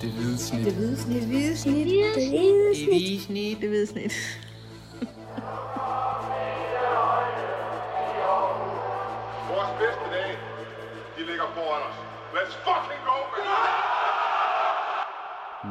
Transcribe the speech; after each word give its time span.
Det 0.00 0.10
hvide 0.10 0.38
snit. 0.38 0.64
Det 0.64 0.74
hvide 0.74 0.96
snit. 0.96 1.20
Det 1.20 1.28
hvide 1.28 1.56
snit. 1.56 1.86
Det 1.86 1.92
hvide 1.92 2.14
Det 2.14 2.28
hvide 2.88 3.20
snit. 3.20 3.60
Det 3.60 3.68
hvide 3.68 3.86
snit. 3.86 4.12
Vores 9.50 9.70
bedste 9.80 10.06
dage, 10.14 10.36
de 11.16 11.22
ligger 11.26 11.44
foran 11.54 11.82
os. 11.88 11.96
Let's 12.34 12.54
fucking 12.66 13.02
go, 13.06 13.16
man! 13.32 13.44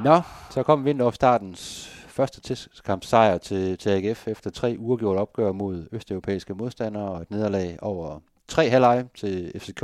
Nå, 0.04 0.22
så 0.50 0.64
kom 0.64 0.86
vinteropstartens 0.86 1.92
første 2.08 2.42
testkamp 2.42 3.04
sejr 3.04 3.38
til, 3.38 3.78
til 3.78 3.90
AGF 3.90 4.28
efter 4.28 4.50
tre 4.50 4.76
uafgjorte 4.80 5.18
opgør 5.20 5.52
mod 5.52 5.88
østeuropæiske 5.92 6.54
modstandere 6.54 7.10
og 7.10 7.22
et 7.22 7.32
nederlag 7.32 7.78
over 7.82 8.20
tre 8.48 8.70
halvleje 8.70 9.08
til 9.18 9.52
FCK. 9.60 9.84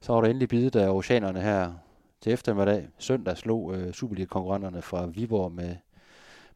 Så 0.00 0.12
var 0.12 0.20
der 0.20 0.28
endelig 0.28 0.48
bidet 0.48 0.76
af 0.76 0.88
oceanerne 0.88 1.40
her 1.40 1.72
til 2.20 2.32
eftermiddag. 2.32 2.88
Søndag 2.98 3.36
slog 3.36 3.74
øh, 3.74 3.92
Superliga-konkurrenterne 3.92 4.82
fra 4.82 5.06
Viborg 5.06 5.52
med, 5.52 5.76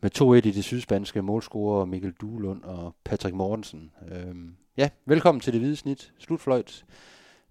med 0.01 0.11
2-1 0.19 0.25
i 0.49 0.51
det 0.51 0.65
sydspanske 0.65 1.23
målscorer 1.23 1.85
Mikkel 1.85 2.13
Duelund 2.21 2.63
og 2.63 2.95
Patrick 3.05 3.35
Mortensen. 3.35 3.91
Øhm, 4.13 4.57
ja, 4.77 4.89
velkommen 5.05 5.41
til 5.41 5.53
det 5.53 5.61
hvide 5.61 5.77
snit. 5.77 6.13
Slutfløjt. 6.19 6.85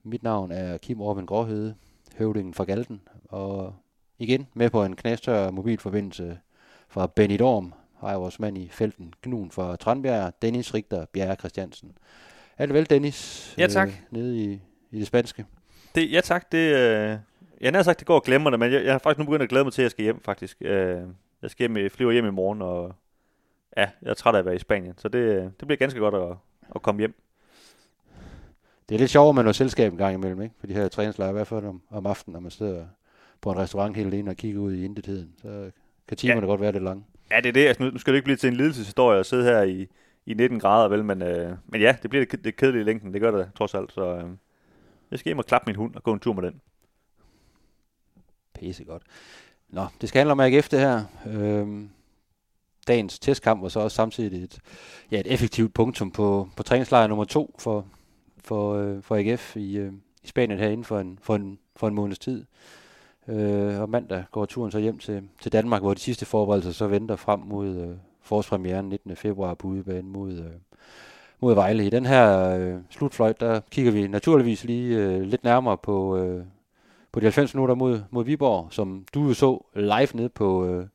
Mit 0.04 0.24
navn 0.24 0.52
er 0.52 0.78
Kim 0.78 1.02
Orben 1.02 1.26
Gråhede, 1.26 1.76
høvdingen 2.18 2.54
fra 2.54 2.64
Galten, 2.64 3.02
og 3.30 3.76
igen 4.20 4.48
med 4.54 4.70
på 4.70 4.86
en 4.86 4.96
knastør 4.96 5.52
mobilforbindelse 5.52 6.40
fra 6.88 7.08
Benidorm, 7.08 7.74
har 8.00 8.10
jeg 8.10 8.20
vores 8.20 8.40
mand 8.40 8.58
i 8.58 8.70
felten, 8.72 9.14
Gnuen 9.24 9.52
fra 9.52 9.76
Tranbjerg, 9.76 10.34
Dennis 10.42 10.74
Richter 10.74 11.06
Bjerre 11.14 11.36
Christiansen. 11.36 11.92
Alt 12.58 12.74
vel, 12.74 12.90
Dennis? 12.90 13.54
Ja, 13.58 13.68
tak. 13.68 13.88
Øh, 13.88 13.94
nede 14.12 14.38
i, 14.44 14.62
i 14.92 15.00
det 15.00 15.08
spanske. 15.08 15.46
Det, 15.96 16.12
ja 16.12 16.22
tak, 16.22 16.52
det, 16.52 16.76
øh, 16.76 17.18
jeg 17.62 17.72
har 17.74 17.84
sagt, 17.84 18.00
det 18.00 18.08
går 18.08 18.16
og 18.16 18.24
glemmer 18.24 18.50
det, 18.50 18.60
men 18.60 18.72
jeg, 18.72 18.84
jeg 18.84 18.94
har 18.94 19.00
faktisk 19.00 19.20
nu 19.20 19.26
begyndt 19.26 19.44
at 19.44 19.50
glæde 19.50 19.64
mig 19.64 19.74
til, 19.74 19.82
at 19.82 19.84
jeg 19.84 19.92
skal 19.92 20.04
hjem 20.04 20.22
faktisk. 20.22 20.58
Øh, 20.62 21.02
jeg 21.42 21.50
skal 21.52 21.72
hjem, 21.72 21.90
flyver 21.90 22.12
hjem 22.12 22.26
i 22.26 22.32
morgen, 22.32 22.62
og 22.62 22.96
ja, 23.78 23.90
jeg 24.02 24.10
er 24.10 24.14
træt 24.14 24.36
af 24.36 24.40
at 24.40 24.46
være 24.46 24.56
i 24.56 24.60
Spanien, 24.60 24.94
så 24.98 25.08
det, 25.10 25.52
det 25.60 25.68
bliver 25.68 25.78
ganske 25.78 26.00
godt 26.00 26.16
at, 26.16 26.38
at 26.76 26.82
komme 26.82 27.00
hjem. 27.00 27.14
Det 28.90 28.96
er 28.96 29.00
lidt 29.00 29.12
sjovere 29.12 29.34
med 29.34 29.44
noget 29.44 29.56
selskab 29.56 29.92
en 29.92 29.98
gang 29.98 30.14
imellem, 30.14 30.42
ikke? 30.42 30.56
For 30.60 30.68
de 30.68 30.74
her 30.74 30.88
træningslejre, 30.88 31.32
i 31.32 31.34
hvert 31.34 31.48
fald 31.48 31.66
om, 31.66 31.82
om 31.90 32.06
aftenen, 32.06 32.34
når 32.34 32.40
man 32.40 32.52
sidder 32.52 32.86
på 33.42 33.52
en 33.52 33.58
restaurant 33.58 33.96
helt 33.96 34.08
alene 34.08 34.32
og 34.32 34.36
kigger 34.36 34.62
ud 34.62 34.74
i 34.74 34.86
intetheden. 34.86 35.34
Så 35.42 35.72
kan 36.08 36.18
timerne 36.18 36.42
Ja. 36.42 36.46
godt 36.48 36.62
være 36.62 36.72
lidt 36.72 36.84
lange. 36.84 37.06
Ja, 37.32 37.38
det 37.38 37.46
er 37.46 37.54
det. 37.54 37.68
Altså, 37.68 37.84
nu, 37.84 37.90
nu 37.90 37.98
skal 37.98 38.14
det 38.14 38.18
ikke 38.18 38.26
blive 38.26 38.38
til 38.38 38.48
en 38.48 38.56
lidelseshistorie 38.56 39.20
at 39.20 39.26
sidde 39.26 39.44
her 39.44 39.62
i, 39.64 39.88
i 40.26 40.34
19 40.34 40.60
grader, 40.60 40.90
vel? 40.90 41.06
Men, 41.06 41.22
øh, 41.22 41.52
men 41.68 41.82
ja, 41.82 41.96
det 42.02 42.10
bliver 42.10 42.26
det, 42.26 42.44
det 42.44 42.56
kedelige 42.56 42.82
i 42.82 42.84
længden. 42.86 43.14
Det 43.14 43.22
gør 43.22 43.32
det 43.32 43.50
trods 43.58 43.74
alt. 43.74 43.92
Så 43.92 44.16
øh, 44.16 44.24
jeg 45.12 45.20
skal 45.20 45.30
hjem 45.30 45.40
og 45.40 45.46
klappe 45.46 45.70
min 45.70 45.76
hund 45.76 45.96
og 45.96 46.04
gå 46.04 46.14
en 46.14 46.20
tur 46.20 46.34
med 46.34 46.44
den. 46.44 46.62
Pisse 48.60 48.84
godt. 48.84 49.04
Nå, 49.70 49.86
det 50.02 50.10
skal 50.10 50.20
handle 50.20 50.32
om 50.32 50.40
AGF 50.40 50.70
det 50.70 50.80
her. 50.80 51.04
Øhm, 51.28 51.90
dagens 52.88 53.20
testkamp 53.20 53.62
var 53.62 53.70
så 53.70 53.80
også 53.80 53.96
samtidig 53.96 54.44
et, 54.44 54.60
ja, 55.12 55.20
et 55.20 55.34
effektivt 55.34 55.74
punktum 55.74 56.12
på, 56.12 56.50
på 56.56 56.64
træningslejr 56.64 57.08
nummer 57.08 57.26
to 57.26 57.56
for, 57.60 57.86
for, 58.44 58.76
øh, 58.76 59.04
for 59.04 59.16
AGF 59.16 59.56
i, 59.58 59.78
øh, 59.78 59.94
i 60.24 60.28
Spanien 60.28 60.60
herinde 60.60 60.84
for 60.84 61.00
en, 61.00 61.20
for 61.22 61.36
en, 61.36 61.60
for 61.76 61.88
en 61.88 61.96
måneds 61.96 62.20
tid. 62.20 62.46
Øh, 63.28 63.82
og 63.82 63.90
mandag 63.90 64.24
går 64.32 64.46
turen 64.46 64.72
så 64.72 64.80
hjem 64.80 65.00
til, 65.00 65.24
til 65.42 65.52
Danmark, 65.52 65.82
hvor 65.82 65.94
de 65.94 66.00
sidste 66.00 66.26
forberedelser 66.26 66.72
så 66.72 66.88
venter 66.88 67.16
frem 67.16 67.40
mod 67.40 67.76
øh, 67.76 67.96
forårspremieren 68.22 68.90
19. 68.90 69.16
februar 69.16 69.54
på 69.54 69.68
udebane 69.68 70.10
mod, 70.10 70.34
øh, 70.34 70.52
mod 71.40 71.56
Vejle. 71.56 71.86
I 71.86 71.90
den 71.90 72.06
her 72.06 72.50
øh, 72.58 72.78
slutfløjt, 72.90 73.40
der 73.40 73.60
kigger 73.72 73.92
vi 73.92 74.08
naturligvis 74.08 74.64
lige 74.64 74.98
øh, 74.98 75.22
lidt 75.22 75.44
nærmere 75.44 75.78
på, 75.78 76.18
øh, 76.18 76.46
på 77.12 77.20
de 77.20 77.26
90 77.26 77.54
minutter 77.54 77.76
mod, 77.76 78.02
mod 78.10 78.26
Viborg, 78.26 78.74
som 78.74 79.06
du 79.14 79.28
jo 79.28 79.34
så 79.34 79.66
live 79.76 80.08
nede 80.14 80.30
på, 80.30 80.66
øh, 80.66 80.88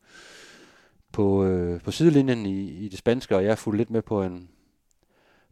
på, 1.13 1.45
øh, 1.45 1.81
på 1.81 1.91
sidelinjen 1.91 2.47
i, 2.47 2.85
i 2.85 2.89
det 2.89 2.99
spanske, 2.99 3.37
og 3.37 3.45
jeg 3.45 3.59
fulgte 3.59 3.79
lidt 3.79 3.91
med 3.91 4.03
på 4.03 4.23
en, 4.23 4.49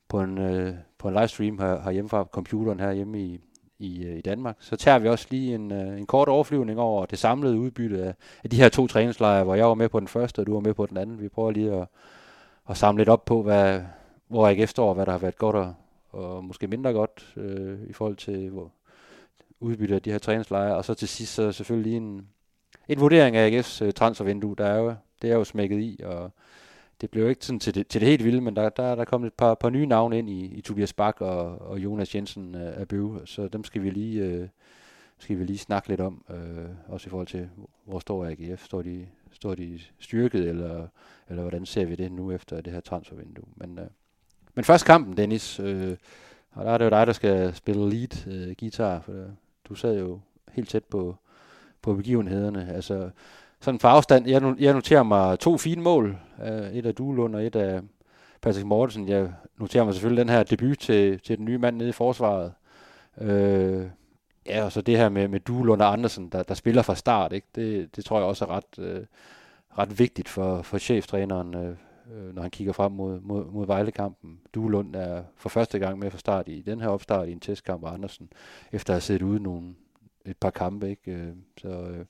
på 0.08 0.20
en, 0.20 0.38
øh, 0.38 0.74
på 0.98 1.08
en 1.08 1.14
livestream 1.14 1.58
her, 1.58 1.82
herhjemme 1.82 2.08
fra 2.08 2.24
computeren 2.24 2.80
herhjemme 2.80 3.20
i, 3.20 3.40
i, 3.78 4.04
øh, 4.04 4.18
i 4.18 4.20
Danmark. 4.20 4.56
Så 4.60 4.76
tager 4.76 4.98
vi 4.98 5.08
også 5.08 5.26
lige 5.30 5.54
en, 5.54 5.72
øh, 5.72 5.98
en 5.98 6.06
kort 6.06 6.28
overflyvning 6.28 6.80
over 6.80 7.06
det 7.06 7.18
samlede 7.18 7.58
udbytte 7.58 8.04
af, 8.04 8.14
af 8.44 8.50
de 8.50 8.56
her 8.56 8.68
to 8.68 8.86
træningslejre, 8.86 9.44
hvor 9.44 9.54
jeg 9.54 9.66
var 9.66 9.74
med 9.74 9.88
på 9.88 10.00
den 10.00 10.08
første, 10.08 10.40
og 10.40 10.46
du 10.46 10.52
var 10.54 10.60
med 10.60 10.74
på 10.74 10.86
den 10.86 10.96
anden. 10.96 11.20
Vi 11.20 11.28
prøver 11.28 11.50
lige 11.50 11.72
at, 11.72 11.88
at 12.68 12.76
samle 12.76 13.00
lidt 13.00 13.08
op 13.08 13.24
på, 13.24 13.42
hvad, 13.42 13.80
hvor 14.28 14.48
jeg 14.48 14.68
står, 14.68 14.94
hvad 14.94 15.06
der 15.06 15.12
har 15.12 15.18
været 15.18 15.38
godt 15.38 15.56
og, 15.56 15.74
og 16.10 16.44
måske 16.44 16.66
mindre 16.66 16.92
godt 16.92 17.32
øh, 17.36 17.78
i 17.88 17.92
forhold 17.92 18.16
til 18.16 18.50
hvor, 18.50 18.72
udbytte 19.62 19.94
af 19.94 20.02
de 20.02 20.10
her 20.10 20.18
træningslejre. 20.18 20.76
Og 20.76 20.84
så 20.84 20.94
til 20.94 21.08
sidst 21.08 21.34
så 21.34 21.52
selvfølgelig 21.52 21.92
lige 21.92 21.96
en, 21.96 22.28
en 22.88 23.00
vurdering 23.00 23.36
af 23.36 23.50
AGF's 23.50 23.84
øh, 23.84 23.92
transfervindue. 23.92 24.56
Der 24.58 24.66
er 24.66 24.78
jo, 24.78 24.94
det 25.22 25.30
er 25.30 25.34
jo 25.34 25.44
smækket 25.44 25.80
i, 25.80 26.00
og 26.04 26.30
det 27.00 27.10
blev 27.10 27.22
jo 27.22 27.28
ikke 27.28 27.46
sådan 27.46 27.60
til 27.60 27.74
det, 27.74 27.86
til 27.86 28.00
det 28.00 28.08
helt 28.08 28.24
vilde, 28.24 28.40
men 28.40 28.56
der, 28.56 28.68
der 28.68 28.82
er 28.82 28.94
der 28.94 29.04
kom 29.04 29.24
et 29.24 29.32
par, 29.32 29.54
par 29.54 29.70
nye 29.70 29.86
navne 29.86 30.18
ind 30.18 30.30
i, 30.30 30.44
i 30.44 30.60
Tobias 30.60 30.92
Bak 30.92 31.20
og, 31.20 31.58
og 31.58 31.78
Jonas 31.78 32.14
Jensen 32.14 32.54
øh, 32.54 32.80
af 32.80 32.88
Bøve, 32.88 33.20
så 33.24 33.48
dem 33.48 33.64
skal 33.64 33.82
vi 33.82 33.90
lige, 33.90 34.24
øh, 34.24 34.48
skal 35.18 35.38
vi 35.38 35.44
lige 35.44 35.58
snakke 35.58 35.88
lidt 35.88 36.00
om, 36.00 36.24
øh, 36.30 36.68
også 36.88 37.08
i 37.08 37.10
forhold 37.10 37.26
til, 37.26 37.48
hvor 37.84 37.98
står 37.98 38.26
AGF? 38.26 38.64
Står 38.64 38.82
de, 38.82 39.06
står 39.30 39.54
de 39.54 39.80
styrket, 39.98 40.48
eller, 40.48 40.86
eller 41.28 41.42
hvordan 41.42 41.66
ser 41.66 41.84
vi 41.84 41.94
det 41.94 42.12
nu 42.12 42.32
efter 42.32 42.60
det 42.60 42.72
her 42.72 42.80
transfervindue? 42.80 43.44
Men, 43.56 43.78
øh, 43.78 43.86
men 44.54 44.64
først 44.64 44.84
kampen, 44.84 45.16
Dennis, 45.16 45.60
øh, 45.60 45.96
og 46.52 46.64
der 46.64 46.70
er 46.70 46.78
det 46.78 46.84
jo 46.84 46.90
dig, 46.90 47.06
der 47.06 47.12
skal 47.12 47.54
spille 47.54 47.90
lead 47.90 48.26
øh, 48.26 48.54
guitar, 48.60 49.00
for 49.00 49.12
du 49.68 49.74
sad 49.74 49.98
jo 49.98 50.20
helt 50.52 50.68
tæt 50.68 50.84
på, 50.84 51.16
på 51.82 51.94
begivenhederne. 51.94 52.72
Altså, 52.74 53.10
sådan 53.60 53.80
for 53.80 53.88
afstand, 53.88 54.28
jeg, 54.28 54.42
no- 54.42 54.56
jeg 54.58 54.74
noterer 54.74 55.02
mig 55.02 55.38
to 55.38 55.58
fine 55.58 55.82
mål. 55.82 56.18
Øh, 56.44 56.72
et 56.72 56.86
af 56.86 56.94
Duelund 56.94 57.36
og 57.36 57.46
et 57.46 57.56
af 57.56 57.80
Patrick 58.42 58.66
Mortensen. 58.66 59.08
Jeg 59.08 59.32
noterer 59.56 59.84
mig 59.84 59.94
selvfølgelig 59.94 60.20
den 60.24 60.34
her 60.34 60.42
debut 60.42 60.78
til, 60.78 61.20
til 61.20 61.36
den 61.36 61.44
nye 61.44 61.58
mand 61.58 61.76
nede 61.76 61.88
i 61.88 61.92
forsvaret. 61.92 62.52
Øh, 63.20 63.86
ja, 64.46 64.64
og 64.64 64.72
så 64.72 64.80
det 64.80 64.96
her 64.96 65.08
med, 65.08 65.28
med 65.28 65.40
Duelund 65.40 65.82
og 65.82 65.92
Andersen, 65.92 66.28
der, 66.28 66.42
der 66.42 66.54
spiller 66.54 66.82
fra 66.82 66.94
start. 66.94 67.32
Ikke? 67.32 67.46
Det, 67.54 67.96
det 67.96 68.04
tror 68.04 68.18
jeg 68.18 68.26
også 68.26 68.44
er 68.44 68.50
ret, 68.50 68.78
øh, 68.78 69.04
ret 69.78 69.98
vigtigt 69.98 70.28
for, 70.28 70.62
for 70.62 70.78
cheftræneren, 70.78 71.54
øh, 71.54 71.76
øh, 72.14 72.34
når 72.34 72.42
han 72.42 72.50
kigger 72.50 72.72
frem 72.72 72.92
mod, 72.92 73.20
mod, 73.20 73.44
mod 73.44 73.66
Vejlekampen. 73.66 74.40
Duelund 74.54 74.96
er 74.96 75.22
for 75.36 75.48
første 75.48 75.78
gang 75.78 75.98
med 75.98 76.10
fra 76.10 76.18
start 76.18 76.48
i 76.48 76.62
den 76.62 76.80
her 76.80 76.88
opstart 76.88 77.28
i 77.28 77.32
en 77.32 77.40
testkamp, 77.40 77.82
og 77.82 77.94
Andersen 77.94 78.32
efter 78.72 78.92
at 78.92 78.94
have 78.94 79.00
siddet 79.00 79.22
ude 79.22 79.42
nogle, 79.42 79.74
et 80.26 80.36
par 80.36 80.50
kampe. 80.50 80.90
Ikke? 80.90 81.12
Øh, 81.12 81.32
så, 81.58 81.68
øh, 81.68 82.04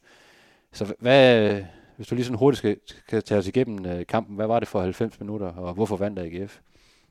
så 0.73 0.95
hvad, 0.99 1.63
hvis 1.97 2.07
du 2.07 2.15
lige 2.15 2.25
sådan 2.25 2.39
hurtigt 2.39 2.59
skal, 2.59 2.77
skal 2.87 3.23
tage 3.23 3.39
os 3.39 3.49
igennem 3.49 3.87
øh, 3.87 4.07
kampen, 4.07 4.37
hvad 4.37 4.47
var 4.47 4.59
det 4.59 4.69
for 4.69 4.81
90 4.81 5.21
minutter, 5.21 5.47
og 5.47 5.75
hvorfor 5.75 5.97
vandt 5.97 6.19
AGF? 6.19 6.61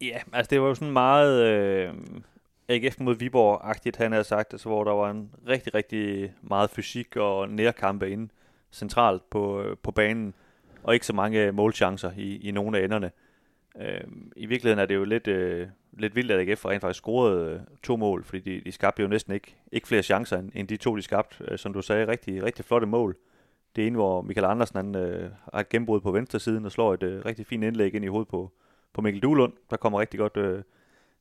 Ja, 0.01 0.19
altså 0.33 0.49
det 0.49 0.61
var 0.61 0.67
jo 0.67 0.75
sådan 0.75 0.93
meget 0.93 1.43
øh, 1.43 1.93
AGF 2.69 2.99
mod 2.99 3.15
Viborg-agtigt, 3.15 3.97
han 3.97 4.11
havde 4.11 4.23
sagt, 4.23 4.53
altså, 4.53 4.69
hvor 4.69 4.83
der 4.83 4.91
var 4.91 5.11
en 5.11 5.29
rigtig, 5.47 5.75
rigtig 5.75 6.33
meget 6.41 6.69
fysik 6.69 7.15
og 7.15 7.49
nærkampe 7.49 8.09
inde 8.09 8.29
centralt 8.71 9.29
på, 9.29 9.61
øh, 9.61 9.77
på 9.83 9.91
banen, 9.91 10.33
og 10.83 10.93
ikke 10.93 11.05
så 11.05 11.13
mange 11.13 11.45
øh, 11.45 11.53
målchancer 11.53 12.11
i, 12.17 12.37
i 12.37 12.51
nogle 12.51 12.77
af 12.77 12.83
enderne. 12.83 13.11
Øh, 13.81 14.01
I 14.35 14.45
virkeligheden 14.45 14.79
er 14.79 14.85
det 14.85 14.95
jo 14.95 15.03
lidt, 15.03 15.27
øh, 15.27 15.67
lidt 15.93 16.15
vildt, 16.15 16.31
at 16.31 16.49
AGF 16.49 16.65
rent 16.65 16.81
faktisk 16.81 16.99
scorede 16.99 17.53
øh, 17.53 17.59
to 17.83 17.95
mål, 17.95 18.23
fordi 18.23 18.39
de, 18.39 18.61
de 18.65 18.71
skabte 18.71 19.01
jo 19.01 19.07
næsten 19.07 19.33
ikke, 19.33 19.55
ikke 19.71 19.87
flere 19.87 20.03
chancer, 20.03 20.37
end, 20.37 20.51
end 20.55 20.67
de 20.67 20.77
to, 20.77 20.95
de 20.95 21.01
skabte. 21.01 21.45
Øh, 21.47 21.57
som 21.57 21.73
du 21.73 21.81
sagde, 21.81 22.07
rigtig, 22.07 22.43
rigtig 22.43 22.65
flotte 22.65 22.87
mål. 22.87 23.17
Det 23.75 23.87
ene, 23.87 23.95
hvor 23.95 24.21
Michael 24.21 24.45
Andersen 24.45 24.75
han, 24.75 24.95
øh, 24.95 25.31
har 25.53 25.59
et 25.59 25.69
gennembrud 25.69 26.01
på 26.01 26.11
venstre 26.11 26.39
siden 26.39 26.65
og 26.65 26.71
slår 26.71 26.93
et 26.93 27.03
øh, 27.03 27.25
rigtig 27.25 27.45
fint 27.45 27.63
indlæg 27.63 27.95
ind 27.95 28.05
i 28.05 28.07
hovedet 28.07 28.27
på, 28.27 28.51
på 28.93 29.01
Mikkel 29.01 29.23
Duelund, 29.23 29.53
der 29.69 29.77
kommer 29.77 29.99
rigtig 29.99 30.19
godt 30.19 30.37
øh, 30.37 30.63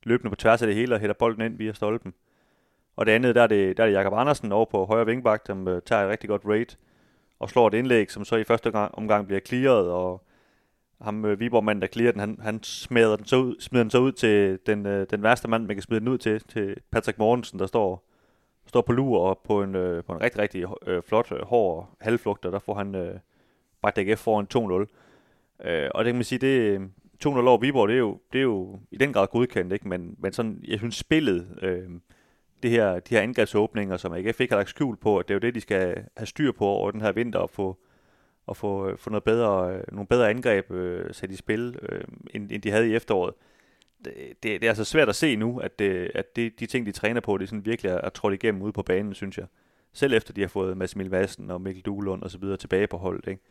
løbende 0.03 0.31
på 0.31 0.37
tværs 0.37 0.63
af 0.63 0.67
det 0.67 0.77
hele 0.77 0.95
og 0.95 1.01
hætter 1.01 1.15
bolden 1.15 1.43
ind 1.43 1.57
via 1.57 1.73
stolpen. 1.73 2.15
Og 2.97 3.07
det 3.07 3.13
andet, 3.13 3.35
der 3.35 3.43
er 3.43 3.47
det, 3.47 3.77
der 3.77 3.83
er 3.83 3.87
det 3.87 3.95
Jakob 3.95 4.13
Andersen 4.13 4.53
over 4.53 4.65
på 4.65 4.85
højre 4.85 5.07
vingbak, 5.07 5.43
som 5.47 5.69
øh, 5.69 5.83
tager 5.83 6.03
et 6.03 6.11
rigtig 6.11 6.29
godt 6.29 6.43
raid 6.45 6.77
og 7.41 7.51
slår 7.51 7.69
et 7.69 7.75
indlæg, 7.75 8.11
som 8.11 8.25
så 8.25 8.37
i 8.37 8.45
første 8.45 8.71
gang, 8.71 8.95
omgang 8.95 9.27
bliver 9.27 9.41
clearet, 9.41 9.91
og 9.91 10.25
ham 11.01 11.25
øh, 11.25 11.41
Viborg-manden, 11.41 11.83
der 11.83 11.89
clearer 11.89 12.13
den, 12.13 12.21
han, 12.21 12.39
han 12.43 12.63
smider, 12.63 13.17
den 13.17 13.27
så 13.27 13.37
ud, 13.37 13.57
smider 13.61 13.85
den 13.85 13.91
så 13.91 13.99
ud 13.99 14.13
til 14.13 14.59
den, 14.67 14.87
øh, 14.87 15.07
den 15.11 15.23
værste 15.23 15.49
mand, 15.49 15.67
man 15.67 15.77
kan 15.77 15.83
smide 15.83 16.01
den 16.01 16.09
ud 16.09 16.19
til, 16.19 16.41
til 16.41 16.77
Patrick 16.91 17.19
Mortensen, 17.19 17.59
der 17.59 17.67
står, 17.67 18.09
står 18.67 18.81
på 18.81 18.93
lur 18.93 19.21
og 19.21 19.41
på 19.45 19.63
en, 19.63 19.75
øh, 19.75 20.05
på 20.05 20.13
en 20.13 20.21
rigtig, 20.21 20.41
rigtig 20.41 20.65
øh, 20.87 21.03
flot, 21.03 21.33
øh, 21.33 21.45
hård 21.45 21.97
halvflugt, 22.01 22.45
og 22.45 22.53
der 22.53 22.59
får 22.59 22.75
han 22.75 22.95
øh, 22.95 23.19
bare 23.83 23.93
DGF 23.97 24.19
foran 24.19 24.87
2-0. 25.65 25.69
Øh, 25.69 25.91
og 25.95 26.05
det 26.05 26.11
kan 26.11 26.17
man 26.17 26.25
sige, 26.25 26.39
det 26.39 26.59
øh, 26.61 26.81
2-0 27.27 27.29
over 27.29 27.59
Viborg, 27.59 27.89
det 27.89 27.95
er, 27.95 27.99
jo, 27.99 28.19
det 28.33 28.39
er 28.39 28.43
jo 28.43 28.79
i 28.91 28.97
den 28.97 29.13
grad 29.13 29.27
godkendt, 29.27 29.73
ikke? 29.73 29.89
Men, 29.89 30.17
men 30.19 30.33
sådan, 30.33 30.65
jeg 30.69 30.79
synes 30.79 30.97
spillet, 30.97 31.59
øh, 31.63 31.89
det 32.63 32.71
her, 32.71 33.01
de 33.01 33.15
her 33.15 33.23
angrebsåbninger, 33.23 33.97
som 33.97 34.13
AGF 34.13 34.41
ikke 34.41 34.53
har 34.53 34.59
lagt 34.59 34.69
skjul 34.69 34.97
på, 34.97 35.19
at 35.19 35.29
det 35.29 35.35
er 35.35 35.37
jo 35.37 35.41
det, 35.41 35.55
de 35.55 35.61
skal 35.61 36.05
have 36.17 36.27
styr 36.27 36.53
på 36.53 36.67
over 36.67 36.91
den 36.91 37.01
her 37.01 37.13
vinter, 37.13 37.39
og 37.39 37.51
få, 37.51 37.79
og 38.47 38.57
få, 38.57 38.89
øh, 38.89 38.99
få 38.99 39.11
noget 39.11 39.25
bedre, 39.25 39.75
øh, 39.75 39.83
nogle 39.93 40.07
bedre 40.07 40.31
angreb 40.31 40.71
øh, 40.71 41.15
sat 41.15 41.31
i 41.31 41.37
spil, 41.37 41.79
øh, 41.83 42.05
end, 42.35 42.53
end 42.53 42.63
de 42.63 42.71
havde 42.71 42.91
i 42.91 42.95
efteråret. 42.95 43.35
Det, 44.05 44.15
det, 44.17 44.61
det 44.61 44.63
er 44.63 44.69
altså 44.69 44.85
svært 44.85 45.09
at 45.09 45.17
se 45.17 45.37
nu, 45.37 45.59
at, 45.59 45.79
det, 45.79 46.11
at 46.15 46.37
det, 46.37 46.61
de 46.61 46.67
ting, 46.67 46.87
de 46.87 46.93
træner 46.93 47.21
på, 47.21 47.39
det 47.39 47.45
er 47.45 47.49
sådan 47.49 47.67
virkelig 47.67 47.93
at 47.93 48.01
er 48.03 48.09
trådt 48.09 48.35
igennem 48.35 48.63
ude 48.63 48.73
på 48.73 48.83
banen, 48.83 49.15
synes 49.15 49.39
jeg. 49.39 49.47
selv 49.93 50.13
efter 50.13 50.33
de 50.33 50.41
har 50.41 50.49
fået 50.49 50.77
Mads 50.77 50.93
Emil 50.93 51.11
Madsen 51.11 51.51
og 51.51 51.61
Mikkel 51.61 51.83
Duelund 51.83 52.23
og 52.23 52.31
så 52.31 52.39
videre 52.39 52.57
tilbage 52.57 52.87
på 52.87 52.97
holdet, 52.97 53.29
ikke? 53.29 53.43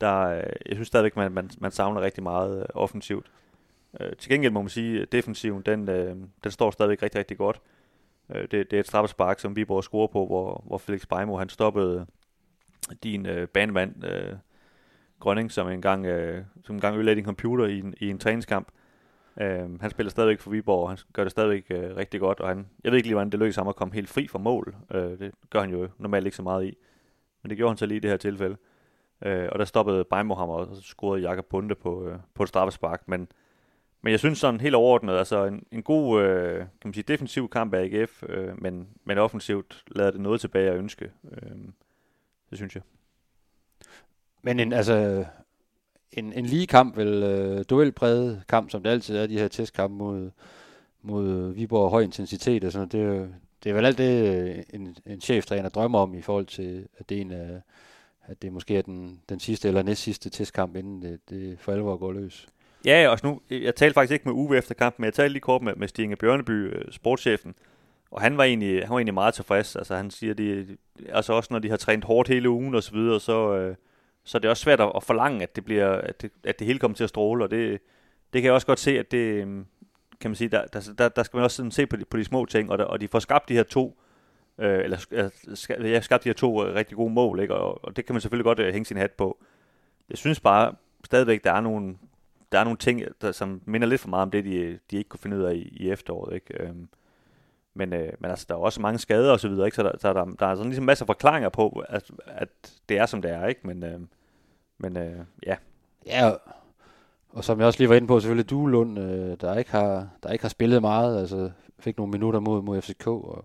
Der, 0.00 0.28
jeg 0.66 0.72
synes 0.72 0.88
stadigvæk, 0.88 1.16
man, 1.16 1.32
man, 1.32 1.50
man 1.58 1.70
savner 1.70 2.00
rigtig 2.00 2.22
meget 2.22 2.66
offensivt. 2.74 3.30
Øh, 4.00 4.16
til 4.16 4.30
gengæld 4.30 4.52
må 4.52 4.62
man 4.62 4.68
sige, 4.68 5.02
at 5.02 5.12
defensiven, 5.12 5.62
den, 5.62 5.88
øh, 5.88 6.16
den 6.44 6.50
står 6.50 6.70
stadigvæk 6.70 7.02
rigtig, 7.02 7.18
rigtig 7.18 7.38
godt. 7.38 7.60
Øh, 8.34 8.42
det, 8.42 8.50
det 8.50 8.72
er 8.72 8.80
et 8.80 8.86
straffespark, 8.86 9.40
som 9.40 9.56
Viborg 9.56 9.84
scorer 9.84 10.06
på, 10.06 10.26
hvor, 10.26 10.64
hvor 10.66 10.78
Felix 10.78 11.06
Beimo, 11.06 11.36
han 11.36 11.48
stoppede 11.48 12.06
din 13.02 13.26
øh, 13.26 13.48
banemand, 13.48 14.04
øh, 14.04 14.36
Grønning, 15.20 15.52
som 15.52 15.68
engang, 15.68 16.06
øh, 16.06 16.44
som 16.64 16.74
engang 16.74 16.96
ødelagde 16.96 17.16
din 17.16 17.24
computer 17.24 17.66
i 17.66 17.78
en, 17.78 17.94
i 18.00 18.10
en 18.10 18.18
træningskamp. 18.18 18.68
Øh, 19.40 19.80
han 19.80 19.90
spiller 19.90 20.10
stadigvæk 20.10 20.40
for 20.40 20.50
Viborg, 20.50 20.82
og 20.82 20.88
han 20.88 20.98
gør 21.12 21.22
det 21.22 21.30
stadigvæk 21.30 21.66
øh, 21.70 21.96
rigtig 21.96 22.20
godt, 22.20 22.40
og 22.40 22.48
han, 22.48 22.66
jeg 22.84 22.92
ved 22.92 22.96
ikke 22.96 23.08
lige, 23.08 23.14
hvordan 23.14 23.30
det 23.30 23.38
lykkedes 23.38 23.56
ham 23.56 23.68
at 23.68 23.76
komme 23.76 23.94
helt 23.94 24.08
fri 24.08 24.28
fra 24.28 24.38
mål. 24.38 24.76
Øh, 24.90 25.18
det 25.18 25.32
gør 25.50 25.60
han 25.60 25.70
jo 25.70 25.88
normalt 25.98 26.26
ikke 26.26 26.36
så 26.36 26.42
meget 26.42 26.64
i. 26.64 26.76
Men 27.42 27.50
det 27.50 27.56
gjorde 27.56 27.70
han 27.70 27.76
så 27.76 27.86
lige 27.86 27.96
i 27.96 28.00
det 28.00 28.10
her 28.10 28.16
tilfælde. 28.16 28.56
Øh, 29.24 29.48
og 29.52 29.58
der 29.58 29.64
stoppede 29.64 30.04
Beimo 30.04 30.34
ham, 30.34 30.48
og 30.48 30.76
så 30.76 30.82
scorede 30.82 31.22
Jakob 31.22 31.44
Bunde 31.44 31.74
på, 31.74 32.08
øh, 32.08 32.18
på 32.34 32.42
et 32.42 32.48
straffespark. 32.48 33.08
Men, 33.08 33.28
men 34.06 34.10
jeg 34.10 34.18
synes 34.18 34.38
sådan 34.38 34.60
helt 34.60 34.74
overordnet, 34.74 35.18
altså 35.18 35.44
en, 35.44 35.66
en 35.72 35.82
god 35.82 36.22
øh, 36.22 36.58
kan 36.58 36.68
man 36.84 36.94
sige, 36.94 37.04
defensiv 37.08 37.48
kamp 37.48 37.74
af 37.74 37.82
AGF, 37.82 38.22
øh, 38.28 38.62
men, 38.62 38.88
men 39.04 39.18
offensivt 39.18 39.84
lader 39.90 40.10
det 40.10 40.20
noget 40.20 40.40
tilbage 40.40 40.70
at 40.70 40.76
ønske. 40.76 41.10
Øh, 41.32 41.50
det 42.50 42.58
synes 42.58 42.74
jeg. 42.74 42.82
Men 44.42 44.60
en, 44.60 44.72
altså, 44.72 45.24
en, 46.12 46.32
en 46.32 46.46
lige 46.46 46.66
kamp, 46.66 46.96
vel 46.96 47.22
øh, 47.22 47.64
duelpræget 47.70 48.42
kamp, 48.48 48.70
som 48.70 48.82
det 48.82 48.90
altid 48.90 49.16
er, 49.16 49.26
de 49.26 49.38
her 49.38 49.48
testkampe 49.48 49.96
mod, 49.96 50.30
mod 51.02 51.52
Viborg 51.52 51.90
høj 51.90 52.02
intensitet 52.02 52.64
og 52.64 52.72
sådan 52.72 52.88
det, 52.88 53.34
det 53.64 53.70
er 53.70 53.74
vel 53.74 53.86
alt 53.86 53.98
det, 53.98 54.36
øh, 54.36 54.62
en, 54.74 54.96
en 55.06 55.20
cheftræner 55.20 55.68
drømmer 55.68 55.98
om 55.98 56.14
i 56.14 56.22
forhold 56.22 56.46
til, 56.46 56.88
at 56.98 57.08
det, 57.08 57.16
er 57.16 57.20
en, 57.20 57.30
af, 57.30 57.60
at 58.22 58.42
det 58.42 58.52
måske 58.52 58.78
er 58.78 58.82
den, 58.82 59.20
den 59.28 59.40
sidste 59.40 59.68
eller 59.68 59.82
næst 59.82 60.02
sidste 60.02 60.30
testkamp, 60.30 60.76
inden 60.76 61.02
det, 61.02 61.20
det 61.30 61.58
for 61.58 61.72
alvor 61.72 61.96
går 61.96 62.12
løs. 62.12 62.48
Ja, 62.86 63.08
og 63.08 63.18
nu, 63.22 63.40
jeg 63.50 63.74
talte 63.74 63.94
faktisk 63.94 64.12
ikke 64.12 64.28
med 64.28 64.32
Uwe 64.32 64.56
efter 64.56 64.74
kampen, 64.74 65.02
men 65.02 65.04
jeg 65.06 65.14
talte 65.14 65.32
lige 65.32 65.40
kort 65.40 65.62
med, 65.62 65.74
med 65.74 65.88
Stinge 65.88 66.16
Bjørneby, 66.16 66.74
øh, 66.76 66.92
sportschefen, 66.92 67.54
og 68.10 68.20
han 68.20 68.36
var 68.36 68.44
egentlig, 68.44 68.80
han 68.80 68.90
var 68.90 68.96
egentlig 68.96 69.14
meget 69.14 69.34
tilfreds. 69.34 69.76
Altså 69.76 69.96
han 69.96 70.10
siger, 70.10 70.34
det, 70.34 70.78
altså 71.08 71.32
også 71.32 71.48
når 71.52 71.58
de 71.58 71.70
har 71.70 71.76
trænet 71.76 72.04
hårdt 72.04 72.28
hele 72.28 72.50
ugen 72.50 72.74
og 72.74 72.82
så 72.82 72.92
videre, 72.92 73.20
så, 73.20 73.56
øh, 73.56 73.76
så 74.24 74.38
det 74.38 74.44
er 74.44 74.50
også 74.50 74.62
svært 74.62 74.80
at, 74.80 74.92
at 74.96 75.02
forlange, 75.02 75.42
at 75.42 75.56
det, 75.56 75.64
bliver, 75.64 75.88
at, 75.88 76.22
det, 76.22 76.30
at 76.44 76.58
det 76.58 76.66
hele 76.66 76.78
kommer 76.78 76.96
til 76.96 77.04
at 77.04 77.10
stråle, 77.10 77.44
og 77.44 77.50
det, 77.50 77.80
det 78.32 78.42
kan 78.42 78.44
jeg 78.44 78.52
også 78.52 78.66
godt 78.66 78.78
se, 78.78 78.98
at 78.98 79.10
det, 79.10 79.18
øhm, 79.18 79.66
kan 80.20 80.30
man 80.30 80.36
sige, 80.36 80.48
der, 80.48 80.66
der, 80.66 80.92
der, 80.98 81.08
der 81.08 81.22
skal 81.22 81.36
man 81.36 81.44
også 81.44 81.56
sådan 81.56 81.70
se 81.70 81.86
på 81.86 81.96
de, 81.96 82.04
på 82.04 82.16
de 82.16 82.24
små 82.24 82.44
ting, 82.44 82.70
og, 82.70 82.78
der, 82.78 82.84
og 82.84 83.00
de 83.00 83.08
får 83.08 83.18
skabt 83.18 83.48
de 83.48 83.54
her 83.54 83.62
to, 83.62 83.98
øh, 84.58 84.84
eller 84.84 85.06
jeg 85.10 85.30
ja, 85.80 86.00
skabt 86.00 86.24
de 86.24 86.28
her 86.28 86.34
to 86.34 86.66
øh, 86.66 86.74
rigtig 86.74 86.96
gode 86.96 87.12
mål, 87.12 87.40
ikke? 87.40 87.54
Og, 87.54 87.84
og, 87.84 87.96
det 87.96 88.06
kan 88.06 88.14
man 88.14 88.20
selvfølgelig 88.20 88.44
godt 88.44 88.60
øh, 88.60 88.72
hænge 88.72 88.86
sin 88.86 88.96
hat 88.96 89.12
på. 89.12 89.38
Jeg 90.10 90.18
synes 90.18 90.40
bare 90.40 90.74
stadigvæk, 91.04 91.44
der 91.44 91.52
er 91.52 91.60
nogle, 91.60 91.96
der 92.56 92.60
er 92.60 92.64
nogle 92.64 92.78
ting, 92.78 93.02
der, 93.20 93.32
som 93.32 93.60
minder 93.64 93.88
lidt 93.88 94.00
for 94.00 94.08
meget 94.08 94.22
om 94.22 94.30
det, 94.30 94.44
de, 94.44 94.78
de 94.90 94.96
ikke 94.96 95.08
kunne 95.08 95.20
finde 95.20 95.36
ud 95.36 95.42
af 95.42 95.54
i, 95.54 95.76
i 95.80 95.90
efteråret, 95.90 96.34
ikke? 96.34 96.62
Øhm, 96.62 96.88
men, 97.74 97.92
øh, 97.92 98.12
men 98.18 98.30
altså, 98.30 98.46
der 98.48 98.54
er 98.54 98.58
også 98.58 98.80
mange 98.80 98.98
skader 98.98 99.32
og 99.32 99.40
så 99.40 99.48
videre, 99.48 99.66
ikke? 99.66 99.76
Så 99.76 99.82
der, 99.82 99.92
så 99.98 100.12
der, 100.12 100.24
der 100.24 100.46
er 100.46 100.54
sådan 100.54 100.70
ligesom 100.70 100.84
masser 100.84 101.04
af 101.04 101.06
forklaringer 101.06 101.48
på, 101.48 101.84
at, 101.88 102.10
at 102.26 102.48
det 102.88 102.98
er, 102.98 103.06
som 103.06 103.22
det 103.22 103.30
er, 103.30 103.46
ikke? 103.46 103.60
Men, 103.66 103.84
øh, 103.84 104.00
men 104.78 104.96
øh, 104.96 105.18
ja. 105.46 105.56
Ja, 106.06 106.32
og 107.28 107.44
som 107.44 107.58
jeg 107.58 107.66
også 107.66 107.78
lige 107.78 107.88
var 107.88 107.94
inde 107.94 108.06
på, 108.06 108.20
selvfølgelig 108.20 108.50
Duelund, 108.50 108.98
øh, 108.98 109.36
der, 109.40 109.58
ikke 109.58 109.70
har, 109.70 110.08
der 110.22 110.32
ikke 110.32 110.44
har 110.44 110.48
spillet 110.48 110.80
meget, 110.80 111.20
altså 111.20 111.50
fik 111.78 111.96
nogle 111.96 112.10
minutter 112.10 112.40
mod, 112.40 112.62
mod 112.62 112.80
FCK, 112.80 113.06
og 113.06 113.44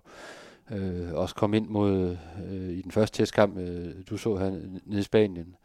øh, 0.72 1.14
også 1.14 1.36
kom 1.36 1.54
ind 1.54 1.68
mod 1.68 2.18
øh, 2.48 2.70
i 2.70 2.82
den 2.82 2.92
første 2.92 3.18
testkamp, 3.18 3.58
øh, 3.58 3.94
du 4.10 4.18
så 4.18 4.36
her 4.36 4.50
nede 4.86 5.00
i 5.00 5.04
Spanien. 5.04 5.56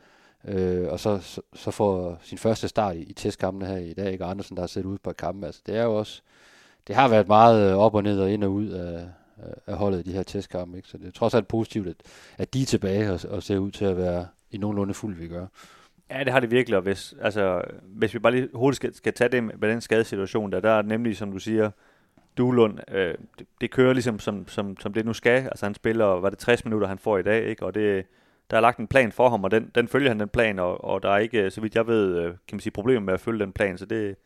Øh, 0.46 0.88
og 0.88 1.00
så, 1.00 1.18
så, 1.18 1.40
så 1.54 1.70
får 1.70 2.18
sin 2.22 2.38
første 2.38 2.68
start 2.68 2.96
i, 2.96 3.02
i 3.02 3.12
testkampene 3.12 3.66
her 3.66 3.76
i 3.76 3.92
dag, 3.92 4.12
ikke 4.12 4.24
Andersen, 4.24 4.56
der 4.56 4.62
har 4.62 4.66
siddet 4.66 4.88
ud 4.88 4.98
på 4.98 5.12
kampen. 5.12 5.44
Altså, 5.44 5.62
det 5.66 5.76
er 5.76 5.82
jo 5.82 5.94
også, 5.94 6.22
det 6.86 6.96
har 6.96 7.08
været 7.08 7.28
meget 7.28 7.70
øh, 7.70 7.78
op 7.78 7.94
og 7.94 8.02
ned 8.02 8.20
og 8.20 8.30
ind 8.30 8.44
og 8.44 8.52
ud 8.52 8.68
af, 8.68 9.08
af 9.66 9.76
holdet 9.76 9.98
i 9.98 10.02
de 10.02 10.12
her 10.12 10.22
testkampe. 10.22 10.76
Ikke? 10.76 10.88
Så 10.88 10.98
det 10.98 11.06
er 11.06 11.12
trods 11.12 11.34
alt 11.34 11.48
positivt, 11.48 11.88
at, 11.88 11.96
at 12.38 12.54
de 12.54 12.62
er 12.62 12.66
tilbage 12.66 13.12
og, 13.12 13.20
og 13.28 13.42
ser 13.42 13.58
ud 13.58 13.70
til 13.70 13.84
at 13.84 13.96
være 13.96 14.26
i 14.50 14.58
nogenlunde 14.58 14.94
fuld, 14.94 15.16
vi 15.16 15.28
gør. 15.28 15.46
Ja, 16.10 16.24
det 16.24 16.32
har 16.32 16.40
det 16.40 16.50
virkelig, 16.50 16.76
og 16.76 16.82
hvis, 16.82 17.14
altså, 17.20 17.62
hvis 17.82 18.14
vi 18.14 18.18
bare 18.18 18.32
lige 18.32 18.48
hurtigt 18.54 18.76
skal, 18.76 18.94
skal 18.94 19.12
tage 19.12 19.28
det 19.28 19.44
med 19.44 19.68
den 19.68 19.80
skadesituation, 19.80 20.52
der, 20.52 20.60
der 20.60 20.70
er 20.70 20.82
nemlig, 20.82 21.16
som 21.16 21.32
du 21.32 21.38
siger, 21.38 21.70
Duelund, 22.38 22.78
øh, 22.90 23.14
det, 23.38 23.46
det, 23.60 23.70
kører 23.70 23.92
ligesom 23.92 24.18
som, 24.18 24.48
som, 24.48 24.76
som 24.80 24.92
det 24.92 25.04
nu 25.06 25.12
skal. 25.12 25.42
Altså 25.42 25.66
han 25.66 25.74
spiller, 25.74 26.04
var 26.04 26.30
det 26.30 26.38
60 26.38 26.64
minutter, 26.64 26.88
han 26.88 26.98
får 26.98 27.18
i 27.18 27.22
dag, 27.22 27.44
ikke? 27.44 27.66
og 27.66 27.74
det, 27.74 28.06
der 28.50 28.56
er 28.56 28.60
lagt 28.60 28.78
en 28.78 28.86
plan 28.86 29.12
for 29.12 29.28
ham, 29.28 29.44
og 29.44 29.50
den, 29.50 29.70
den 29.74 29.88
følger 29.88 30.08
han 30.10 30.20
den 30.20 30.28
plan, 30.28 30.58
og, 30.58 30.84
og 30.84 31.02
der 31.02 31.10
er 31.10 31.18
ikke, 31.18 31.42
øh, 31.42 31.50
så 31.50 31.60
vidt 31.60 31.74
jeg 31.74 31.86
ved, 31.86 32.16
øh, 32.16 32.24
kan 32.24 32.38
man 32.52 32.60
sige, 32.60 32.72
problemer 32.72 33.00
med 33.00 33.14
at 33.14 33.20
følge 33.20 33.44
den 33.44 33.52
plan, 33.52 33.78
så 33.78 33.86
det, 33.86 34.16